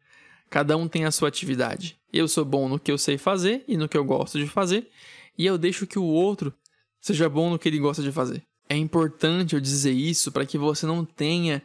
cada 0.50 0.78
um 0.78 0.88
tem 0.88 1.06
a 1.06 1.12
sua 1.12 1.28
atividade. 1.28 1.98
Eu 2.12 2.28
sou 2.28 2.46
bom 2.46 2.68
no 2.68 2.80
que 2.80 2.92
eu 2.92 2.98
sei 2.98 3.18
fazer 3.18 3.64
e 3.68 3.78
no 3.78 3.88
que 3.88 3.98
eu 3.98 4.04
gosto 4.04 4.38
de 4.38 4.48
fazer, 4.48 4.89
e 5.38 5.46
eu 5.46 5.58
deixo 5.58 5.88
que 5.88 6.00
o 6.00 6.04
outro 6.04 6.54
seja 7.00 7.28
bom 7.30 7.50
no 7.50 7.60
que 7.60 7.68
ele 7.68 7.80
gosta 7.80 8.02
de 8.04 8.12
fazer. 8.12 8.44
É 8.70 8.76
importante 8.76 9.56
eu 9.56 9.62
dizer 9.62 9.92
isso 9.92 10.32
para 10.32 10.46
que 10.46 10.58
você 10.58 10.86
não 10.86 11.04
tenha 11.04 11.62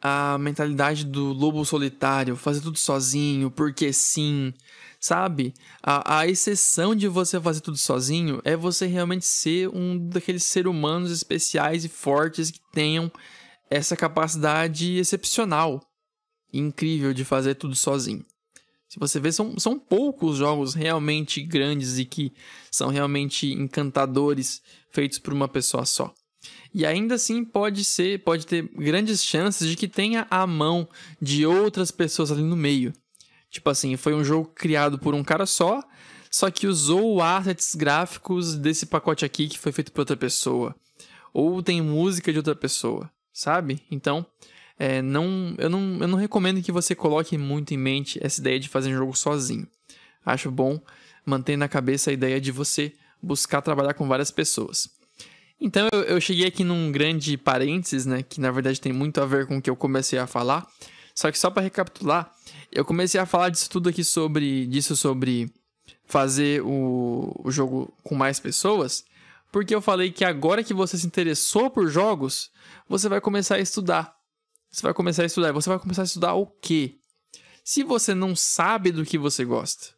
a 0.00 0.38
mentalidade 0.38 1.04
do 1.04 1.32
lobo 1.32 1.64
solitário, 1.64 2.36
fazer 2.36 2.60
tudo 2.60 2.78
sozinho, 2.78 3.50
porque 3.50 3.92
sim, 3.92 4.54
sabe? 5.00 5.52
A, 5.82 6.20
a 6.20 6.26
exceção 6.26 6.94
de 6.94 7.08
você 7.08 7.40
fazer 7.40 7.60
tudo 7.60 7.76
sozinho 7.76 8.40
é 8.44 8.56
você 8.56 8.86
realmente 8.86 9.26
ser 9.26 9.68
um 9.68 9.98
daqueles 10.08 10.44
seres 10.44 10.70
humanos 10.70 11.10
especiais 11.10 11.84
e 11.84 11.88
fortes 11.88 12.50
que 12.50 12.60
tenham 12.72 13.10
essa 13.70 13.96
capacidade 13.96 14.96
excepcional 14.96 15.82
e 16.52 16.58
incrível 16.58 17.12
de 17.12 17.24
fazer 17.24 17.54
tudo 17.54 17.74
sozinho. 17.74 18.24
Se 18.88 18.98
você 18.98 19.20
vê, 19.20 19.30
são, 19.30 19.58
são 19.58 19.78
poucos 19.78 20.38
jogos 20.38 20.72
realmente 20.74 21.42
grandes 21.42 21.98
e 21.98 22.06
que 22.06 22.32
são 22.70 22.88
realmente 22.88 23.52
encantadores 23.52 24.62
feitos 24.90 25.18
por 25.18 25.34
uma 25.34 25.46
pessoa 25.46 25.84
só. 25.84 26.12
E 26.72 26.86
ainda 26.86 27.16
assim 27.16 27.44
pode 27.44 27.84
ser, 27.84 28.22
pode 28.22 28.46
ter 28.46 28.62
grandes 28.74 29.22
chances 29.22 29.68
de 29.68 29.76
que 29.76 29.88
tenha 29.88 30.26
a 30.30 30.46
mão 30.46 30.88
de 31.20 31.44
outras 31.44 31.90
pessoas 31.90 32.32
ali 32.32 32.42
no 32.42 32.56
meio. 32.56 32.92
Tipo 33.50 33.68
assim, 33.70 33.96
foi 33.96 34.14
um 34.14 34.24
jogo 34.24 34.50
criado 34.54 34.98
por 34.98 35.14
um 35.14 35.24
cara 35.24 35.44
só, 35.44 35.82
só 36.30 36.50
que 36.50 36.66
usou 36.66 37.22
assets 37.22 37.74
gráficos 37.74 38.54
desse 38.54 38.86
pacote 38.86 39.24
aqui 39.24 39.48
que 39.48 39.58
foi 39.58 39.72
feito 39.72 39.92
por 39.92 40.02
outra 40.02 40.16
pessoa. 40.16 40.74
Ou 41.32 41.62
tem 41.62 41.82
música 41.82 42.32
de 42.32 42.38
outra 42.38 42.54
pessoa, 42.54 43.10
sabe? 43.38 43.80
Então, 43.88 44.26
é, 44.76 45.00
não, 45.00 45.54
eu, 45.58 45.70
não, 45.70 45.98
eu 46.00 46.08
não 46.08 46.18
recomendo 46.18 46.60
que 46.60 46.72
você 46.72 46.92
coloque 46.92 47.38
muito 47.38 47.72
em 47.72 47.76
mente 47.76 48.18
essa 48.20 48.40
ideia 48.40 48.58
de 48.58 48.68
fazer 48.68 48.92
um 48.92 48.96
jogo 48.96 49.16
sozinho. 49.16 49.66
Acho 50.26 50.50
bom 50.50 50.80
manter 51.24 51.56
na 51.56 51.68
cabeça 51.68 52.10
a 52.10 52.12
ideia 52.12 52.40
de 52.40 52.50
você 52.50 52.92
buscar 53.22 53.62
trabalhar 53.62 53.94
com 53.94 54.08
várias 54.08 54.32
pessoas. 54.32 54.90
Então 55.60 55.86
eu, 55.92 56.00
eu 56.02 56.20
cheguei 56.20 56.46
aqui 56.46 56.64
num 56.64 56.90
grande 56.90 57.36
parênteses, 57.36 58.06
né, 58.06 58.24
que 58.24 58.40
na 58.40 58.50
verdade 58.50 58.80
tem 58.80 58.92
muito 58.92 59.20
a 59.20 59.26
ver 59.26 59.46
com 59.46 59.58
o 59.58 59.62
que 59.62 59.70
eu 59.70 59.76
comecei 59.76 60.18
a 60.18 60.26
falar. 60.26 60.66
Só 61.14 61.30
que 61.30 61.38
só 61.38 61.48
para 61.48 61.62
recapitular, 61.62 62.32
eu 62.72 62.84
comecei 62.84 63.20
a 63.20 63.26
falar 63.26 63.50
disso 63.50 63.70
tudo 63.70 63.88
aqui 63.88 64.02
sobre 64.02 64.66
disso 64.66 64.96
sobre 64.96 65.48
fazer 66.06 66.60
o, 66.62 67.32
o 67.44 67.50
jogo 67.52 67.92
com 68.02 68.16
mais 68.16 68.40
pessoas, 68.40 69.04
porque 69.50 69.74
eu 69.74 69.80
falei 69.80 70.10
que 70.10 70.24
agora 70.24 70.62
que 70.62 70.74
você 70.74 70.98
se 70.98 71.06
interessou 71.06 71.70
por 71.70 71.88
jogos, 71.88 72.50
você 72.88 73.08
vai 73.08 73.20
começar 73.20 73.56
a 73.56 73.60
estudar. 73.60 74.16
Você 74.70 74.82
vai 74.82 74.92
começar 74.92 75.22
a 75.22 75.26
estudar. 75.26 75.52
Você 75.52 75.68
vai 75.68 75.78
começar 75.78 76.02
a 76.02 76.04
estudar 76.04 76.34
o 76.34 76.46
quê? 76.46 76.98
Se 77.64 77.82
você 77.82 78.14
não 78.14 78.36
sabe 78.36 78.92
do 78.92 79.04
que 79.04 79.18
você 79.18 79.44
gosta. 79.44 79.94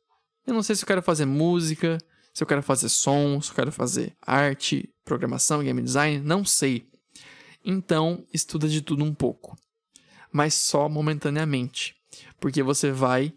Eu 0.46 0.54
não 0.54 0.62
sei 0.62 0.74
se 0.74 0.82
eu 0.82 0.86
quero 0.86 1.02
fazer 1.02 1.26
música, 1.26 1.98
se 2.32 2.42
eu 2.42 2.46
quero 2.46 2.62
fazer 2.62 2.88
som, 2.88 3.40
se 3.40 3.50
eu 3.50 3.54
quero 3.54 3.72
fazer 3.72 4.16
arte, 4.22 4.88
programação, 5.04 5.62
game 5.62 5.82
design, 5.82 6.20
não 6.20 6.44
sei. 6.44 6.88
Então, 7.64 8.24
estuda 8.32 8.68
de 8.68 8.80
tudo 8.80 9.04
um 9.04 9.14
pouco. 9.14 9.56
Mas 10.32 10.54
só 10.54 10.88
momentaneamente. 10.88 11.94
Porque 12.38 12.62
você 12.62 12.90
vai 12.90 13.32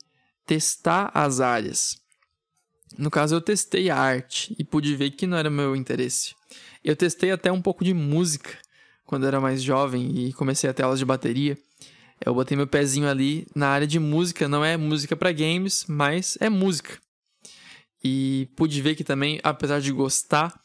testar 0.45 1.11
as 1.13 1.39
áreas. 1.39 2.02
No 2.97 3.09
caso, 3.09 3.35
eu 3.35 3.41
testei 3.41 3.89
a 3.89 3.97
arte 3.97 4.55
e 4.57 4.63
pude 4.63 4.95
ver 4.95 5.11
que 5.11 5.25
não 5.25 5.37
era 5.37 5.49
meu 5.49 5.75
interesse. 5.75 6.35
Eu 6.83 6.95
testei 6.95 7.31
até 7.31 7.51
um 7.51 7.61
pouco 7.61 7.83
de 7.83 7.93
música 7.93 8.57
quando 9.05 9.25
era 9.25 9.39
mais 9.39 9.61
jovem 9.61 10.27
e 10.27 10.33
comecei 10.33 10.69
a 10.69 10.73
ter 10.73 10.83
aulas 10.83 10.99
de 10.99 11.05
bateria. 11.05 11.57
Eu 12.23 12.33
botei 12.33 12.55
meu 12.55 12.67
pezinho 12.67 13.07
ali 13.07 13.47
na 13.55 13.67
área 13.67 13.87
de 13.87 13.99
música, 13.99 14.47
não 14.47 14.63
é 14.63 14.77
música 14.77 15.15
para 15.15 15.31
games, 15.31 15.85
mas 15.87 16.37
é 16.39 16.49
música. 16.49 16.97
E 18.03 18.49
pude 18.55 18.81
ver 18.81 18.95
que 18.95 19.03
também, 19.03 19.39
apesar 19.43 19.79
de 19.79 19.91
gostar, 19.91 20.59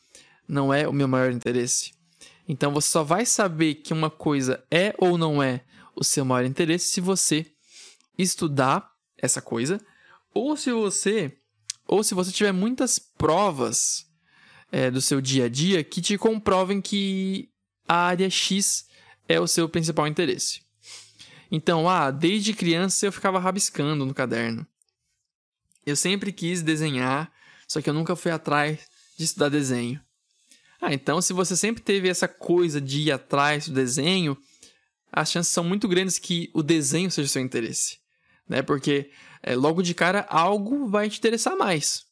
não 0.47 0.73
é 0.73 0.89
o 0.89 0.93
meu 0.93 1.07
maior 1.07 1.31
interesse. 1.31 1.93
Então 2.49 2.73
você 2.73 2.89
só 2.89 3.05
vai 3.05 3.27
saber 3.27 3.77
que 3.77 3.93
uma 3.93 4.11
coisa 4.11 4.65
é 4.71 4.95
ou 4.99 5.19
não 5.19 5.43
é 5.43 5.63
o 5.95 6.03
seu 6.03 6.25
maior 6.25 6.45
interesse 6.47 6.89
se 6.89 7.01
você 7.01 7.47
estudar 8.17 8.91
essa 9.17 9.43
coisa, 9.43 9.81
ou 10.33 10.57
se 10.57 10.73
você, 10.73 11.37
ou 11.89 12.05
se 12.05 12.15
você 12.15 12.31
tiver 12.31 12.53
muitas 12.53 12.99
provas 12.99 14.07
é, 14.71 14.91
do 14.91 15.01
seu 15.01 15.21
dia 15.21 15.47
a 15.47 15.49
dia 15.49 15.83
que 15.83 16.03
te 16.03 16.19
comprovem 16.19 16.81
que 16.81 17.49
a 17.89 17.97
área 17.97 18.29
X 18.29 18.87
é 19.27 19.41
o 19.41 19.47
seu 19.47 19.69
principal 19.69 20.07
interesse. 20.07 20.61
Então, 21.51 21.89
ah, 21.89 22.11
desde 22.11 22.53
criança 22.53 23.07
eu 23.07 23.13
ficava 23.13 23.39
rabiscando 23.39 24.05
no 24.05 24.13
caderno. 24.13 24.67
Eu 25.87 25.97
sempre 25.97 26.31
quis 26.31 26.63
desenhar, 26.63 27.33
só 27.67 27.81
que 27.81 27.89
eu 27.89 27.95
nunca 27.95 28.15
fui 28.15 28.31
atrás 28.31 28.81
de 29.17 29.25
estudar 29.25 29.49
desenho. 29.49 29.99
Ah, 30.81 30.93
então 30.93 31.23
se 31.23 31.33
você 31.33 31.57
sempre 31.57 31.83
teve 31.83 32.09
essa 32.09 32.29
coisa 32.29 32.81
de 32.81 33.01
ir 33.01 33.13
atrás 33.13 33.67
do 33.67 33.75
desenho, 33.75 34.37
as 35.11 35.31
chances 35.31 35.53
são 35.53 35.65
muito 35.65 35.89
grandes 35.89 36.19
que 36.19 36.51
o 36.53 36.63
desenho 36.63 37.11
seja 37.11 37.29
seu 37.29 37.43
interesse, 37.43 37.97
né? 38.47 38.61
Porque 38.61 39.11
é, 39.49 39.57
logo 39.57 39.81
de 39.81 39.95
cara 39.95 40.27
algo 40.29 40.87
vai 40.89 41.09
te 41.09 41.17
interessar 41.17 41.57
mais. 41.57 42.05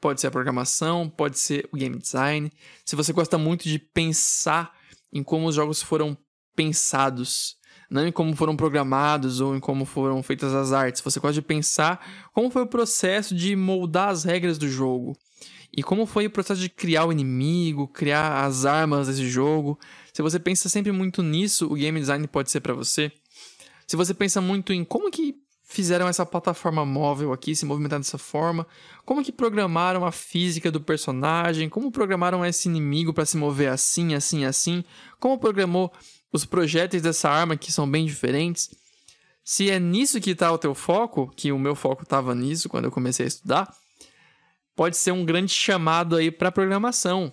Pode 0.00 0.20
ser 0.20 0.26
a 0.26 0.30
programação, 0.30 1.08
pode 1.08 1.38
ser 1.38 1.68
o 1.72 1.76
game 1.76 1.96
design. 1.96 2.52
Se 2.84 2.96
você 2.96 3.12
gosta 3.12 3.38
muito 3.38 3.62
de 3.62 3.78
pensar 3.78 4.76
em 5.12 5.22
como 5.22 5.46
os 5.46 5.54
jogos 5.54 5.80
foram 5.80 6.18
pensados, 6.56 7.54
não 7.88 8.04
em 8.04 8.10
como 8.10 8.34
foram 8.34 8.56
programados 8.56 9.40
ou 9.40 9.54
em 9.54 9.60
como 9.60 9.84
foram 9.84 10.20
feitas 10.20 10.52
as 10.52 10.72
artes. 10.72 11.00
Você 11.00 11.20
gosta 11.20 11.34
de 11.34 11.42
pensar 11.42 12.28
como 12.32 12.50
foi 12.50 12.62
o 12.62 12.66
processo 12.66 13.36
de 13.36 13.54
moldar 13.54 14.08
as 14.08 14.24
regras 14.24 14.58
do 14.58 14.68
jogo 14.68 15.16
e 15.72 15.80
como 15.80 16.06
foi 16.06 16.26
o 16.26 16.30
processo 16.30 16.60
de 16.60 16.68
criar 16.68 17.04
o 17.04 17.12
inimigo, 17.12 17.86
criar 17.86 18.44
as 18.44 18.64
armas 18.64 19.06
desse 19.06 19.28
jogo. 19.28 19.78
Se 20.12 20.22
você 20.22 20.40
pensa 20.40 20.68
sempre 20.68 20.90
muito 20.90 21.22
nisso, 21.22 21.66
o 21.66 21.74
game 21.76 22.00
design 22.00 22.26
pode 22.26 22.50
ser 22.50 22.60
para 22.60 22.74
você. 22.74 23.12
Se 23.86 23.94
você 23.94 24.12
pensa 24.12 24.40
muito 24.40 24.72
em 24.72 24.84
como 24.84 25.08
que 25.08 25.43
fizeram 25.64 26.06
essa 26.06 26.24
plataforma 26.26 26.84
móvel 26.84 27.32
aqui 27.32 27.56
se 27.56 27.64
movimentar 27.64 27.98
dessa 27.98 28.18
forma, 28.18 28.66
como 29.04 29.24
que 29.24 29.32
programaram 29.32 30.04
a 30.04 30.12
física 30.12 30.70
do 30.70 30.80
personagem, 30.80 31.68
como 31.68 31.90
programaram 31.90 32.44
esse 32.44 32.68
inimigo 32.68 33.12
para 33.12 33.24
se 33.24 33.36
mover 33.36 33.70
assim, 33.70 34.14
assim, 34.14 34.44
assim, 34.44 34.84
como 35.18 35.38
programou 35.38 35.92
os 36.32 36.44
projéteis 36.44 37.02
dessa 37.02 37.30
arma 37.30 37.56
que 37.56 37.72
são 37.72 37.90
bem 37.90 38.04
diferentes. 38.04 38.70
Se 39.42 39.70
é 39.70 39.78
nisso 39.80 40.20
que 40.20 40.30
está 40.30 40.52
o 40.52 40.58
teu 40.58 40.74
foco, 40.74 41.32
que 41.34 41.50
o 41.50 41.58
meu 41.58 41.74
foco 41.74 42.02
estava 42.02 42.34
nisso 42.34 42.68
quando 42.68 42.84
eu 42.84 42.90
comecei 42.90 43.24
a 43.24 43.28
estudar, 43.28 43.74
pode 44.76 44.96
ser 44.96 45.12
um 45.12 45.24
grande 45.24 45.52
chamado 45.52 46.16
aí 46.16 46.30
para 46.30 46.52
programação, 46.52 47.32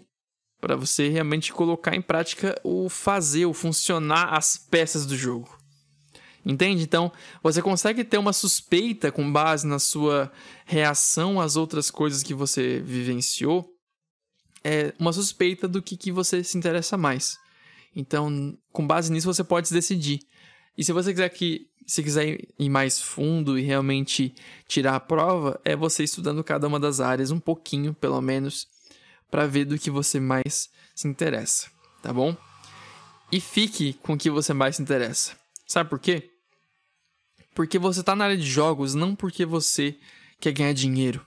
para 0.60 0.76
você 0.76 1.10
realmente 1.10 1.52
colocar 1.52 1.96
em 1.96 2.02
prática 2.02 2.60
o 2.64 2.90
fazer, 2.90 3.46
o 3.46 3.54
funcionar 3.54 4.34
as 4.34 4.58
peças 4.58 5.06
do 5.06 5.18
jogo. 5.18 5.61
Entende? 6.46 6.84
Então, 6.84 7.12
você 7.44 7.62
consegue 7.62 8.04
ter 8.04 8.18
uma 8.18 8.34
suspeita 8.34 9.12
com 9.12 9.32
base 9.32 9.68
na 9.68 9.78
sua 9.78 10.32
reação 10.66 11.40
às 11.40 11.56
outras 11.56 11.92
coisas 11.92 12.24
que 12.24 12.34
você 12.34 12.80
vivenciou, 12.80 13.70
é 14.64 14.94
uma 15.00 15.14
suspeita 15.14 15.68
do 15.68 15.82
que, 15.82 15.98
que 15.98 16.12
você 16.12 16.44
se 16.44 16.58
interessa 16.58 16.98
mais. 16.98 17.38
Então, 17.96 18.58
com 18.72 18.86
base 18.86 19.12
nisso, 19.12 19.32
você 19.32 19.44
pode 19.44 19.72
decidir. 19.72 20.20
E 20.78 20.84
se 20.84 20.94
você 20.94 21.12
quiser 21.12 21.30
que 21.30 21.68
se 21.86 22.02
quiser 22.02 22.40
ir 22.58 22.70
mais 22.70 23.02
fundo 23.02 23.60
e 23.60 23.64
realmente 23.64 24.34
tirar 24.68 24.96
a 24.96 25.00
prova, 25.00 25.60
é 25.66 25.76
você 25.76 26.04
estudando 26.04 26.44
cada 26.44 26.68
uma 26.68 26.80
das 26.80 27.02
áreas 27.02 27.32
um 27.32 27.40
pouquinho, 27.40 27.94
pelo 27.94 28.22
menos, 28.22 28.68
para 29.30 29.46
ver 29.46 29.66
do 29.66 29.78
que 29.78 29.92
você 29.92 30.20
mais 30.20 30.70
se 30.96 31.08
interessa, 31.08 31.70
tá 32.02 32.14
bom? 32.14 32.36
E 33.32 33.42
fique 33.42 33.94
com 33.94 34.14
o 34.14 34.18
que 34.18 34.30
você 34.30 34.54
mais 34.54 34.78
se 34.78 34.82
interessa. 34.82 35.36
Sabe 35.68 35.90
por 35.90 36.00
quê? 36.00 36.31
Porque 37.54 37.78
você 37.78 38.00
está 38.00 38.16
na 38.16 38.26
área 38.26 38.38
de 38.38 38.46
jogos 38.46 38.96
não 38.96 39.16
porque 39.16 39.46
você 39.46 39.96
quer 40.40 40.52
ganhar 40.52 40.74
dinheiro. 40.74 41.26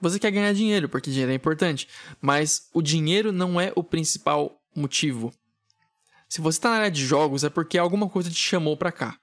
Você 0.00 0.18
quer 0.18 0.30
ganhar 0.30 0.52
dinheiro, 0.52 0.88
porque 0.88 1.10
dinheiro 1.10 1.32
é 1.32 1.34
importante, 1.34 1.88
mas 2.20 2.68
o 2.72 2.82
dinheiro 2.82 3.32
não 3.32 3.60
é 3.60 3.72
o 3.74 3.82
principal 3.82 4.60
motivo. 4.74 5.32
Se 6.28 6.40
você 6.40 6.58
está 6.58 6.70
na 6.70 6.76
área 6.76 6.90
de 6.90 7.04
jogos, 7.04 7.44
é 7.44 7.48
porque 7.48 7.78
alguma 7.78 8.08
coisa 8.08 8.30
te 8.30 8.36
chamou 8.36 8.76
para 8.76 8.92
cá. 8.92 9.18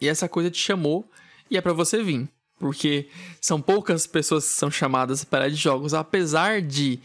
E 0.00 0.08
essa 0.08 0.28
coisa 0.28 0.50
te 0.50 0.58
chamou 0.58 1.10
e 1.50 1.56
é 1.56 1.60
para 1.60 1.72
você 1.72 2.02
vir. 2.02 2.28
Porque 2.58 3.08
são 3.40 3.60
poucas 3.60 4.06
pessoas 4.06 4.46
que 4.46 4.54
são 4.54 4.70
chamadas 4.70 5.24
para 5.24 5.40
a 5.40 5.42
área 5.44 5.54
de 5.54 5.60
jogos. 5.60 5.94
Apesar 5.94 6.60
de 6.60 7.00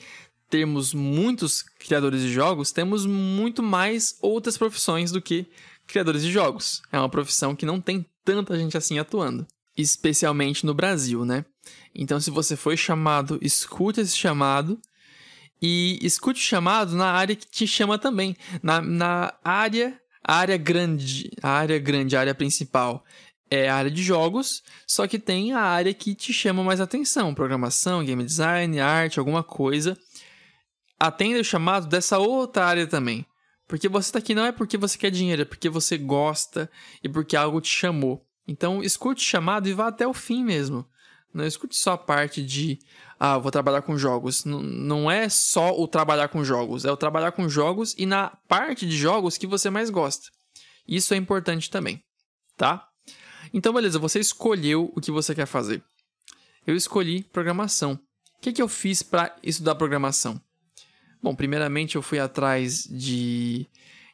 termos 0.50 0.94
muitos 0.94 1.62
criadores 1.62 2.22
de 2.22 2.32
jogos, 2.32 2.72
temos 2.72 3.06
muito 3.06 3.64
mais 3.64 4.18
outras 4.22 4.58
profissões 4.58 5.12
do 5.12 5.22
que 5.22 5.48
criadores 5.88 6.22
de 6.22 6.32
jogos. 6.32 6.82
É 6.92 7.00
uma 7.00 7.10
profissão 7.10 7.56
que 7.56 7.66
não 7.66 7.80
tem 7.80 8.06
tanta 8.24 8.58
gente 8.58 8.78
assim 8.78 9.00
atuando. 9.00 9.46
Especialmente 9.78 10.66
no 10.66 10.74
Brasil, 10.74 11.26
né? 11.26 11.46
Então, 11.94 12.20
se 12.20 12.30
você 12.30 12.56
foi 12.56 12.78
chamado, 12.78 13.38
escute 13.42 14.02
esse 14.02 14.16
chamado 14.16 14.80
e 15.62 16.00
escute 16.02 16.40
o 16.40 16.44
chamado 16.44 16.96
na 16.96 17.12
área 17.12 17.36
que 17.36 17.48
te 17.48 17.68
chama 17.68 17.98
também. 17.98 18.36
Na, 18.62 18.82
na 18.82 19.34
área, 19.44 20.00
área 20.24 20.58
grande, 20.58 21.30
a 21.42 21.50
área 21.50 21.80
grande, 21.80 22.16
a 22.16 22.20
área 22.22 22.36
principal 22.36 23.04
é 23.50 23.70
a 23.70 23.76
área 23.76 23.92
de 23.92 24.02
jogos, 24.02 24.64
só 24.88 25.08
que 25.08 25.20
tem 25.20 25.54
a 25.54 25.62
área 25.62 25.94
que 25.94 26.16
te 26.16 26.34
chama 26.34 26.64
mais 26.64 26.82
atenção, 26.82 27.34
programação, 27.34 28.04
game 28.04 28.24
design, 28.24 28.80
arte, 28.80 29.20
alguma 29.20 29.44
coisa. 29.44 29.98
Atenda 31.00 31.40
o 31.40 31.44
chamado 31.44 31.88
dessa 31.88 32.18
outra 32.18 32.66
área 32.66 32.88
também. 32.88 33.26
Porque 33.68 33.90
você 33.90 34.10
está 34.10 34.20
aqui 34.20 34.36
não 34.36 34.46
é 34.46 34.52
porque 34.52 34.78
você 34.78 34.98
quer 34.98 35.10
dinheiro, 35.10 35.42
é 35.42 35.46
porque 35.46 35.70
você 35.70 35.98
gosta 35.98 36.70
e 37.04 37.10
porque 37.10 37.36
algo 37.36 37.60
te 37.60 37.70
chamou. 37.70 38.26
Então, 38.48 38.84
escute 38.84 39.22
o 39.22 39.28
chamado 39.28 39.68
e 39.68 39.74
vá 39.74 39.88
até 39.88 40.08
o 40.08 40.14
fim 40.14 40.44
mesmo. 40.44 40.86
Não 41.34 41.46
escute 41.46 41.76
só 41.76 41.94
a 41.94 41.98
parte 41.98 42.42
de, 42.42 42.80
ah, 43.20 43.38
vou 43.38 43.52
trabalhar 43.52 43.82
com 43.82 43.98
jogos. 43.98 44.46
N 44.46 44.62
não 44.62 45.10
é 45.10 45.28
só 45.28 45.78
o 45.78 45.88
trabalhar 45.88 46.30
com 46.30 46.44
jogos, 46.44 46.86
é 46.86 46.92
o 46.92 46.98
trabalhar 46.98 47.32
com 47.32 47.50
jogos 47.50 47.94
e 47.98 48.06
na 48.06 48.30
parte 48.48 48.86
de 48.86 48.96
jogos 48.96 49.38
que 49.38 49.48
você 49.48 49.70
mais 49.70 49.90
gosta. 49.90 50.30
Isso 50.88 51.14
é 51.14 51.18
importante 51.18 51.70
também, 51.70 52.04
tá? 52.56 52.88
Então, 53.54 53.74
beleza, 53.74 53.98
você 54.00 54.20
escolheu 54.20 54.92
o 54.96 55.02
que 55.02 55.12
você 55.12 55.34
quer 55.34 55.46
fazer. 55.46 55.84
Eu 56.66 56.76
escolhi 56.76 57.24
programação. 57.24 58.00
O 58.38 58.42
que, 58.42 58.54
que 58.54 58.62
eu 58.62 58.68
fiz 58.68 59.02
para 59.02 59.36
estudar 59.44 59.76
programação? 59.76 60.40
Bom, 61.26 61.34
primeiramente 61.34 61.96
eu 61.96 62.04
fui 62.04 62.20
atrás 62.20 62.84
de 62.84 63.66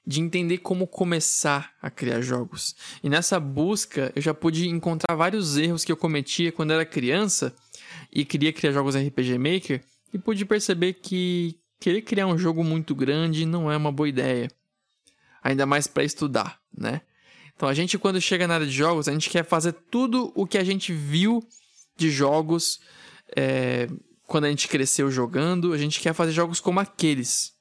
de 0.07 0.21
entender 0.21 0.59
como 0.59 0.87
começar 0.87 1.73
a 1.81 1.91
criar 1.91 2.21
jogos. 2.21 2.73
E 3.03 3.09
nessa 3.09 3.37
busca 3.37 4.13
eu 4.15 4.21
já 4.21 4.33
pude 4.33 4.69
encontrar 4.69 5.13
vários 5.17 5.57
erros 5.57 5.83
que 5.83 5.91
eu 5.91 5.97
cometia 5.97 6.53
quando 6.53 6.71
era 6.71 6.85
criança 6.85 7.53
e 8.13 8.23
queria 8.23 8.53
criar 8.53 8.71
jogos 8.71 8.95
RPG 8.95 9.37
Maker 9.37 9.83
e 10.13 10.17
pude 10.17 10.45
perceber 10.45 10.93
que 10.93 11.59
querer 11.81 12.01
criar 12.03 12.27
um 12.27 12.37
jogo 12.37 12.63
muito 12.63 12.95
grande 12.95 13.45
não 13.45 13.69
é 13.69 13.75
uma 13.75 13.91
boa 13.91 14.07
ideia. 14.07 14.49
Ainda 15.43 15.65
mais 15.65 15.87
para 15.87 16.05
estudar, 16.05 16.61
né? 16.75 17.01
Então 17.53 17.67
a 17.67 17.73
gente 17.73 17.97
quando 17.97 18.21
chega 18.21 18.47
na 18.47 18.53
área 18.53 18.65
de 18.65 18.71
jogos, 18.71 19.09
a 19.09 19.11
gente 19.11 19.29
quer 19.29 19.43
fazer 19.43 19.73
tudo 19.91 20.31
o 20.33 20.47
que 20.47 20.57
a 20.57 20.63
gente 20.63 20.93
viu 20.93 21.45
de 21.97 22.09
jogos 22.09 22.79
é, 23.35 23.89
quando 24.31 24.45
a 24.45 24.49
gente 24.49 24.69
cresceu 24.69 25.11
jogando, 25.11 25.73
a 25.73 25.77
gente 25.77 25.99
quer 25.99 26.13
fazer 26.13 26.31
jogos 26.31 26.61
como 26.61 26.79
aqueles. 26.79 27.51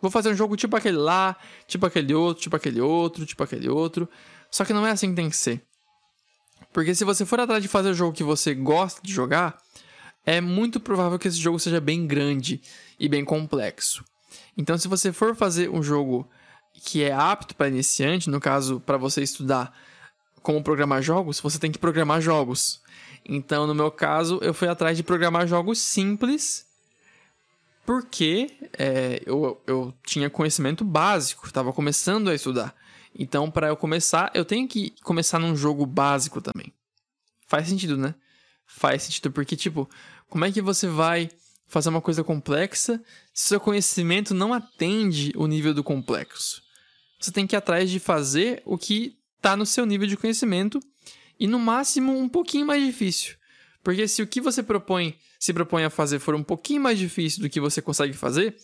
Vou 0.00 0.10
fazer 0.10 0.30
um 0.30 0.34
jogo 0.34 0.56
tipo 0.56 0.74
aquele 0.74 0.96
lá, 0.96 1.36
tipo 1.68 1.84
aquele 1.84 2.14
outro, 2.14 2.42
tipo 2.42 2.56
aquele 2.56 2.80
outro, 2.80 3.26
tipo 3.26 3.42
aquele 3.42 3.68
outro. 3.68 4.08
Só 4.50 4.64
que 4.64 4.72
não 4.72 4.86
é 4.86 4.90
assim 4.90 5.10
que 5.10 5.16
tem 5.16 5.28
que 5.28 5.36
ser. 5.36 5.62
Porque 6.72 6.94
se 6.94 7.04
você 7.04 7.26
for 7.26 7.38
atrás 7.40 7.62
de 7.62 7.68
fazer 7.68 7.90
o 7.90 7.94
jogo 7.94 8.16
que 8.16 8.24
você 8.24 8.54
gosta 8.54 9.02
de 9.02 9.12
jogar, 9.12 9.58
é 10.24 10.40
muito 10.40 10.80
provável 10.80 11.18
que 11.18 11.28
esse 11.28 11.36
jogo 11.36 11.60
seja 11.60 11.78
bem 11.78 12.06
grande 12.06 12.62
e 12.98 13.06
bem 13.06 13.22
complexo. 13.22 14.02
Então, 14.56 14.78
se 14.78 14.88
você 14.88 15.12
for 15.12 15.36
fazer 15.36 15.68
um 15.68 15.82
jogo 15.82 16.26
que 16.72 17.02
é 17.02 17.12
apto 17.12 17.54
para 17.54 17.68
iniciante, 17.68 18.30
no 18.30 18.40
caso, 18.40 18.80
para 18.80 18.96
você 18.96 19.22
estudar 19.22 19.76
como 20.40 20.64
programar 20.64 21.02
jogos, 21.02 21.38
você 21.38 21.58
tem 21.58 21.70
que 21.70 21.78
programar 21.78 22.22
jogos. 22.22 22.80
Então, 23.26 23.66
no 23.66 23.74
meu 23.74 23.90
caso, 23.90 24.38
eu 24.42 24.52
fui 24.52 24.68
atrás 24.68 24.96
de 24.96 25.02
programar 25.02 25.46
jogos 25.46 25.78
simples 25.78 26.66
porque 27.84 28.50
é, 28.78 29.22
eu, 29.26 29.60
eu 29.66 29.94
tinha 30.04 30.30
conhecimento 30.30 30.84
básico, 30.84 31.46
estava 31.46 31.72
começando 31.72 32.28
a 32.28 32.34
estudar. 32.34 32.74
Então, 33.16 33.50
para 33.50 33.68
eu 33.68 33.76
começar, 33.76 34.30
eu 34.34 34.44
tenho 34.44 34.66
que 34.66 34.94
começar 35.02 35.38
num 35.38 35.54
jogo 35.54 35.86
básico 35.86 36.40
também. 36.40 36.72
Faz 37.46 37.68
sentido, 37.68 37.96
né? 37.96 38.14
Faz 38.66 39.02
sentido, 39.02 39.30
porque, 39.30 39.54
tipo, 39.54 39.88
como 40.28 40.44
é 40.44 40.50
que 40.50 40.62
você 40.62 40.88
vai 40.88 41.30
fazer 41.66 41.90
uma 41.90 42.00
coisa 42.00 42.24
complexa 42.24 43.00
se 43.32 43.48
seu 43.48 43.60
conhecimento 43.60 44.34
não 44.34 44.52
atende 44.52 45.32
o 45.36 45.46
nível 45.46 45.74
do 45.74 45.84
complexo? 45.84 46.62
Você 47.20 47.30
tem 47.30 47.46
que 47.46 47.54
ir 47.54 47.58
atrás 47.58 47.90
de 47.90 48.00
fazer 48.00 48.62
o 48.64 48.76
que 48.76 49.16
está 49.36 49.56
no 49.56 49.66
seu 49.66 49.86
nível 49.86 50.08
de 50.08 50.16
conhecimento 50.16 50.80
e, 51.38 51.46
no 51.46 51.58
máximo, 51.58 52.16
um 52.16 52.28
pouquinho 52.28 52.66
mais 52.66 52.84
difícil. 52.84 53.36
Porque 53.82 54.08
se 54.08 54.22
o 54.22 54.26
que 54.26 54.40
você 54.40 54.62
propõe, 54.62 55.16
se 55.38 55.52
propõe 55.52 55.84
a 55.84 55.90
fazer 55.90 56.18
for 56.18 56.34
um 56.34 56.42
pouquinho 56.42 56.80
mais 56.80 56.98
difícil 56.98 57.42
do 57.42 57.50
que 57.50 57.60
você 57.60 57.82
consegue 57.82 58.14
fazer, 58.14 58.56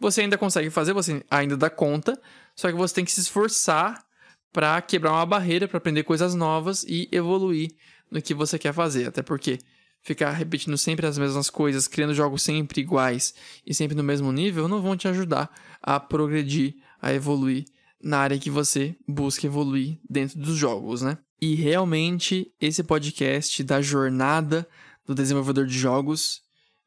você 0.00 0.22
ainda 0.22 0.38
consegue 0.38 0.70
fazer, 0.70 0.92
você 0.92 1.22
ainda 1.30 1.56
dá 1.56 1.68
conta, 1.68 2.20
só 2.56 2.68
que 2.70 2.76
você 2.76 2.94
tem 2.94 3.04
que 3.04 3.12
se 3.12 3.20
esforçar 3.20 4.04
para 4.52 4.80
quebrar 4.82 5.12
uma 5.12 5.26
barreira, 5.26 5.68
para 5.68 5.78
aprender 5.78 6.02
coisas 6.02 6.34
novas 6.34 6.84
e 6.84 7.08
evoluir 7.12 7.70
no 8.10 8.20
que 8.20 8.34
você 8.34 8.58
quer 8.58 8.72
fazer. 8.72 9.08
Até 9.08 9.22
porque 9.22 9.58
ficar 10.02 10.32
repetindo 10.32 10.76
sempre 10.76 11.06
as 11.06 11.16
mesmas 11.16 11.48
coisas, 11.48 11.86
criando 11.86 12.14
jogos 12.14 12.42
sempre 12.42 12.80
iguais 12.80 13.34
e 13.66 13.72
sempre 13.72 13.96
no 13.96 14.02
mesmo 14.02 14.32
nível, 14.32 14.68
não 14.68 14.82
vão 14.82 14.96
te 14.96 15.08
ajudar 15.08 15.50
a 15.80 16.00
progredir, 16.00 16.74
a 17.00 17.12
evoluir 17.12 17.64
na 18.02 18.18
área 18.18 18.38
que 18.38 18.50
você 18.50 18.96
busca 19.06 19.46
evoluir 19.46 19.98
dentro 20.08 20.38
dos 20.38 20.56
jogos, 20.56 21.02
né? 21.02 21.16
E 21.42 21.56
realmente 21.56 22.54
esse 22.60 22.84
podcast 22.84 23.64
da 23.64 23.82
jornada 23.82 24.64
do 25.04 25.12
desenvolvedor 25.12 25.66
de 25.66 25.76
jogos 25.76 26.40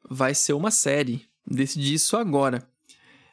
vai 0.08 0.34
ser 0.34 0.54
uma 0.54 0.70
série. 0.70 1.26
Decidi 1.46 1.92
isso 1.92 2.16
agora. 2.16 2.66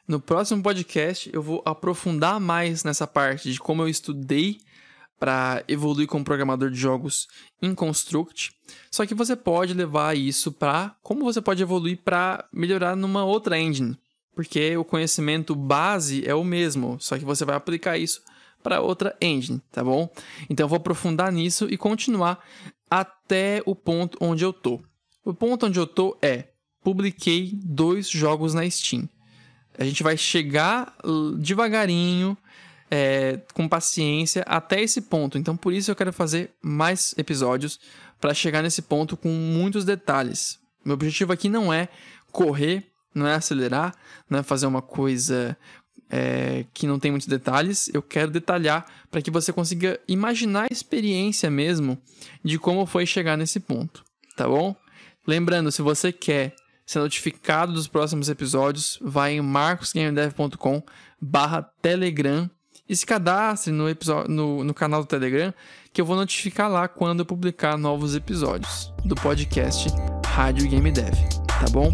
No 0.06 0.20
próximo 0.20 0.62
podcast 0.62 1.30
eu 1.32 1.42
vou 1.42 1.64
aprofundar 1.66 2.42
mais 2.42 2.84
nessa 2.84 3.08
parte 3.08 3.54
de 3.54 3.58
como 3.58 3.82
eu 3.82 3.88
estudei 3.88 4.58
para 5.18 5.64
evoluir 5.66 6.10
como 6.10 6.26
programador 6.26 6.70
de 6.70 6.78
jogos 6.78 7.30
em 7.62 7.74
Construct. 7.74 8.52
Só 8.92 9.06
que 9.06 9.16
você 9.16 9.34
pode 9.34 9.74
levar 9.74 10.18
isso 10.18 10.52
para 10.52 10.94
como 11.02 11.24
você 11.24 11.42
pode 11.42 11.64
evoluir 11.64 12.00
para 12.04 12.46
melhorar 12.52 12.98
numa 12.98 13.24
outra 13.24 13.58
engine, 13.58 13.98
porque 14.36 14.76
o 14.76 14.84
conhecimento 14.84 15.56
base 15.56 16.28
é 16.28 16.36
o 16.36 16.44
mesmo, 16.44 16.98
só 17.00 17.18
que 17.18 17.24
você 17.24 17.46
vai 17.46 17.56
aplicar 17.56 17.98
isso 17.98 18.22
para 18.64 18.82
outra 18.82 19.16
engine, 19.22 19.62
tá 19.72 19.84
bom? 19.84 20.10
Então 20.50 20.64
eu 20.64 20.70
vou 20.70 20.78
aprofundar 20.78 21.32
nisso 21.32 21.68
e 21.70 21.78
continuar 21.78 22.44
até 22.90 23.62
o 23.66 23.76
ponto 23.76 24.18
onde 24.22 24.44
eu 24.44 24.54
tô. 24.54 24.82
O 25.24 25.34
ponto 25.34 25.68
onde 25.68 25.80
eu 25.80 25.86
tô 25.86 26.18
é 26.22 26.48
publiquei 26.82 27.52
dois 27.64 28.10
jogos 28.10 28.54
na 28.54 28.70
Steam. 28.70 29.08
A 29.78 29.84
gente 29.84 30.04
vai 30.04 30.18
chegar 30.18 30.96
devagarinho, 31.40 32.38
é, 32.92 33.40
com 33.54 33.68
paciência, 33.68 34.44
até 34.46 34.82
esse 34.82 35.02
ponto. 35.02 35.38
Então, 35.38 35.58
por 35.58 35.74
isso 35.74 35.90
eu 35.90 35.96
quero 35.96 36.14
fazer 36.14 36.52
mais 36.62 37.16
episódios 37.18 37.80
para 38.22 38.34
chegar 38.34 38.62
nesse 38.62 38.84
ponto 38.84 39.18
com 39.18 39.30
muitos 39.30 39.84
detalhes. 39.84 40.60
Meu 40.86 40.94
objetivo 40.94 41.34
aqui 41.34 41.50
não 41.50 41.74
é 41.74 41.90
correr, 42.32 42.86
não 43.16 43.26
é 43.26 43.34
acelerar, 43.34 43.96
não 44.30 44.40
é 44.40 44.44
fazer 44.44 44.68
uma 44.68 44.82
coisa 44.82 45.58
é, 46.16 46.64
que 46.72 46.86
não 46.86 47.00
tem 47.00 47.10
muitos 47.10 47.28
detalhes, 47.28 47.90
eu 47.92 48.00
quero 48.00 48.30
detalhar 48.30 48.86
para 49.10 49.20
que 49.20 49.32
você 49.32 49.52
consiga 49.52 50.00
imaginar 50.08 50.68
a 50.70 50.74
experiência 50.74 51.50
mesmo 51.50 51.98
de 52.44 52.60
como 52.60 52.86
foi 52.86 53.08
chegar 53.08 53.36
nesse 53.36 53.60
ponto, 53.60 54.04
tá 54.38 54.48
bom? 54.48 54.76
Lembrando, 55.26 55.72
se 55.72 55.82
você 55.82 56.12
quer 56.12 56.54
ser 56.86 57.00
notificado 57.00 57.74
dos 57.74 57.88
próximos 57.88 58.30
episódios, 58.30 59.00
vai 59.02 59.34
em 59.34 59.42
marcosgamedev.com 59.42 60.84
barra 61.20 61.64
telegram 61.82 62.48
e 62.88 62.96
se 62.96 63.08
cadastre 63.08 63.74
no, 63.74 63.90
episódio, 63.90 64.30
no, 64.32 64.64
no 64.64 64.74
canal 64.74 65.02
do 65.02 65.08
Telegram 65.08 65.52
que 65.92 66.00
eu 66.00 66.06
vou 66.06 66.16
notificar 66.16 66.70
lá 66.70 66.88
quando 66.88 67.22
eu 67.22 67.26
publicar 67.26 67.76
novos 67.76 68.16
episódios 68.16 68.94
do 69.04 69.16
podcast 69.16 69.90
Rádio 70.28 70.70
Game 70.70 70.92
Dev, 70.92 71.16
tá 71.48 71.66
bom? 71.72 71.92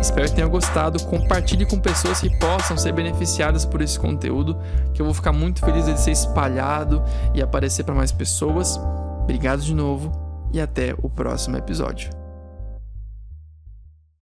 Espero 0.00 0.28
que 0.28 0.34
tenham 0.34 0.50
gostado. 0.50 1.02
Compartilhe 1.04 1.66
com 1.66 1.78
pessoas 1.78 2.20
que 2.20 2.30
possam 2.38 2.76
ser 2.76 2.92
beneficiadas 2.92 3.64
por 3.64 3.80
esse 3.80 3.98
conteúdo, 3.98 4.58
que 4.92 5.00
eu 5.00 5.04
vou 5.04 5.14
ficar 5.14 5.32
muito 5.32 5.60
feliz 5.64 5.86
de 5.86 5.98
ser 6.00 6.12
espalhado 6.12 7.02
e 7.34 7.42
aparecer 7.42 7.84
para 7.84 7.94
mais 7.94 8.12
pessoas. 8.12 8.78
Obrigado 9.22 9.60
de 9.60 9.74
novo 9.74 10.12
e 10.52 10.60
até 10.60 10.94
o 11.02 11.08
próximo 11.08 11.56
episódio. 11.56 12.25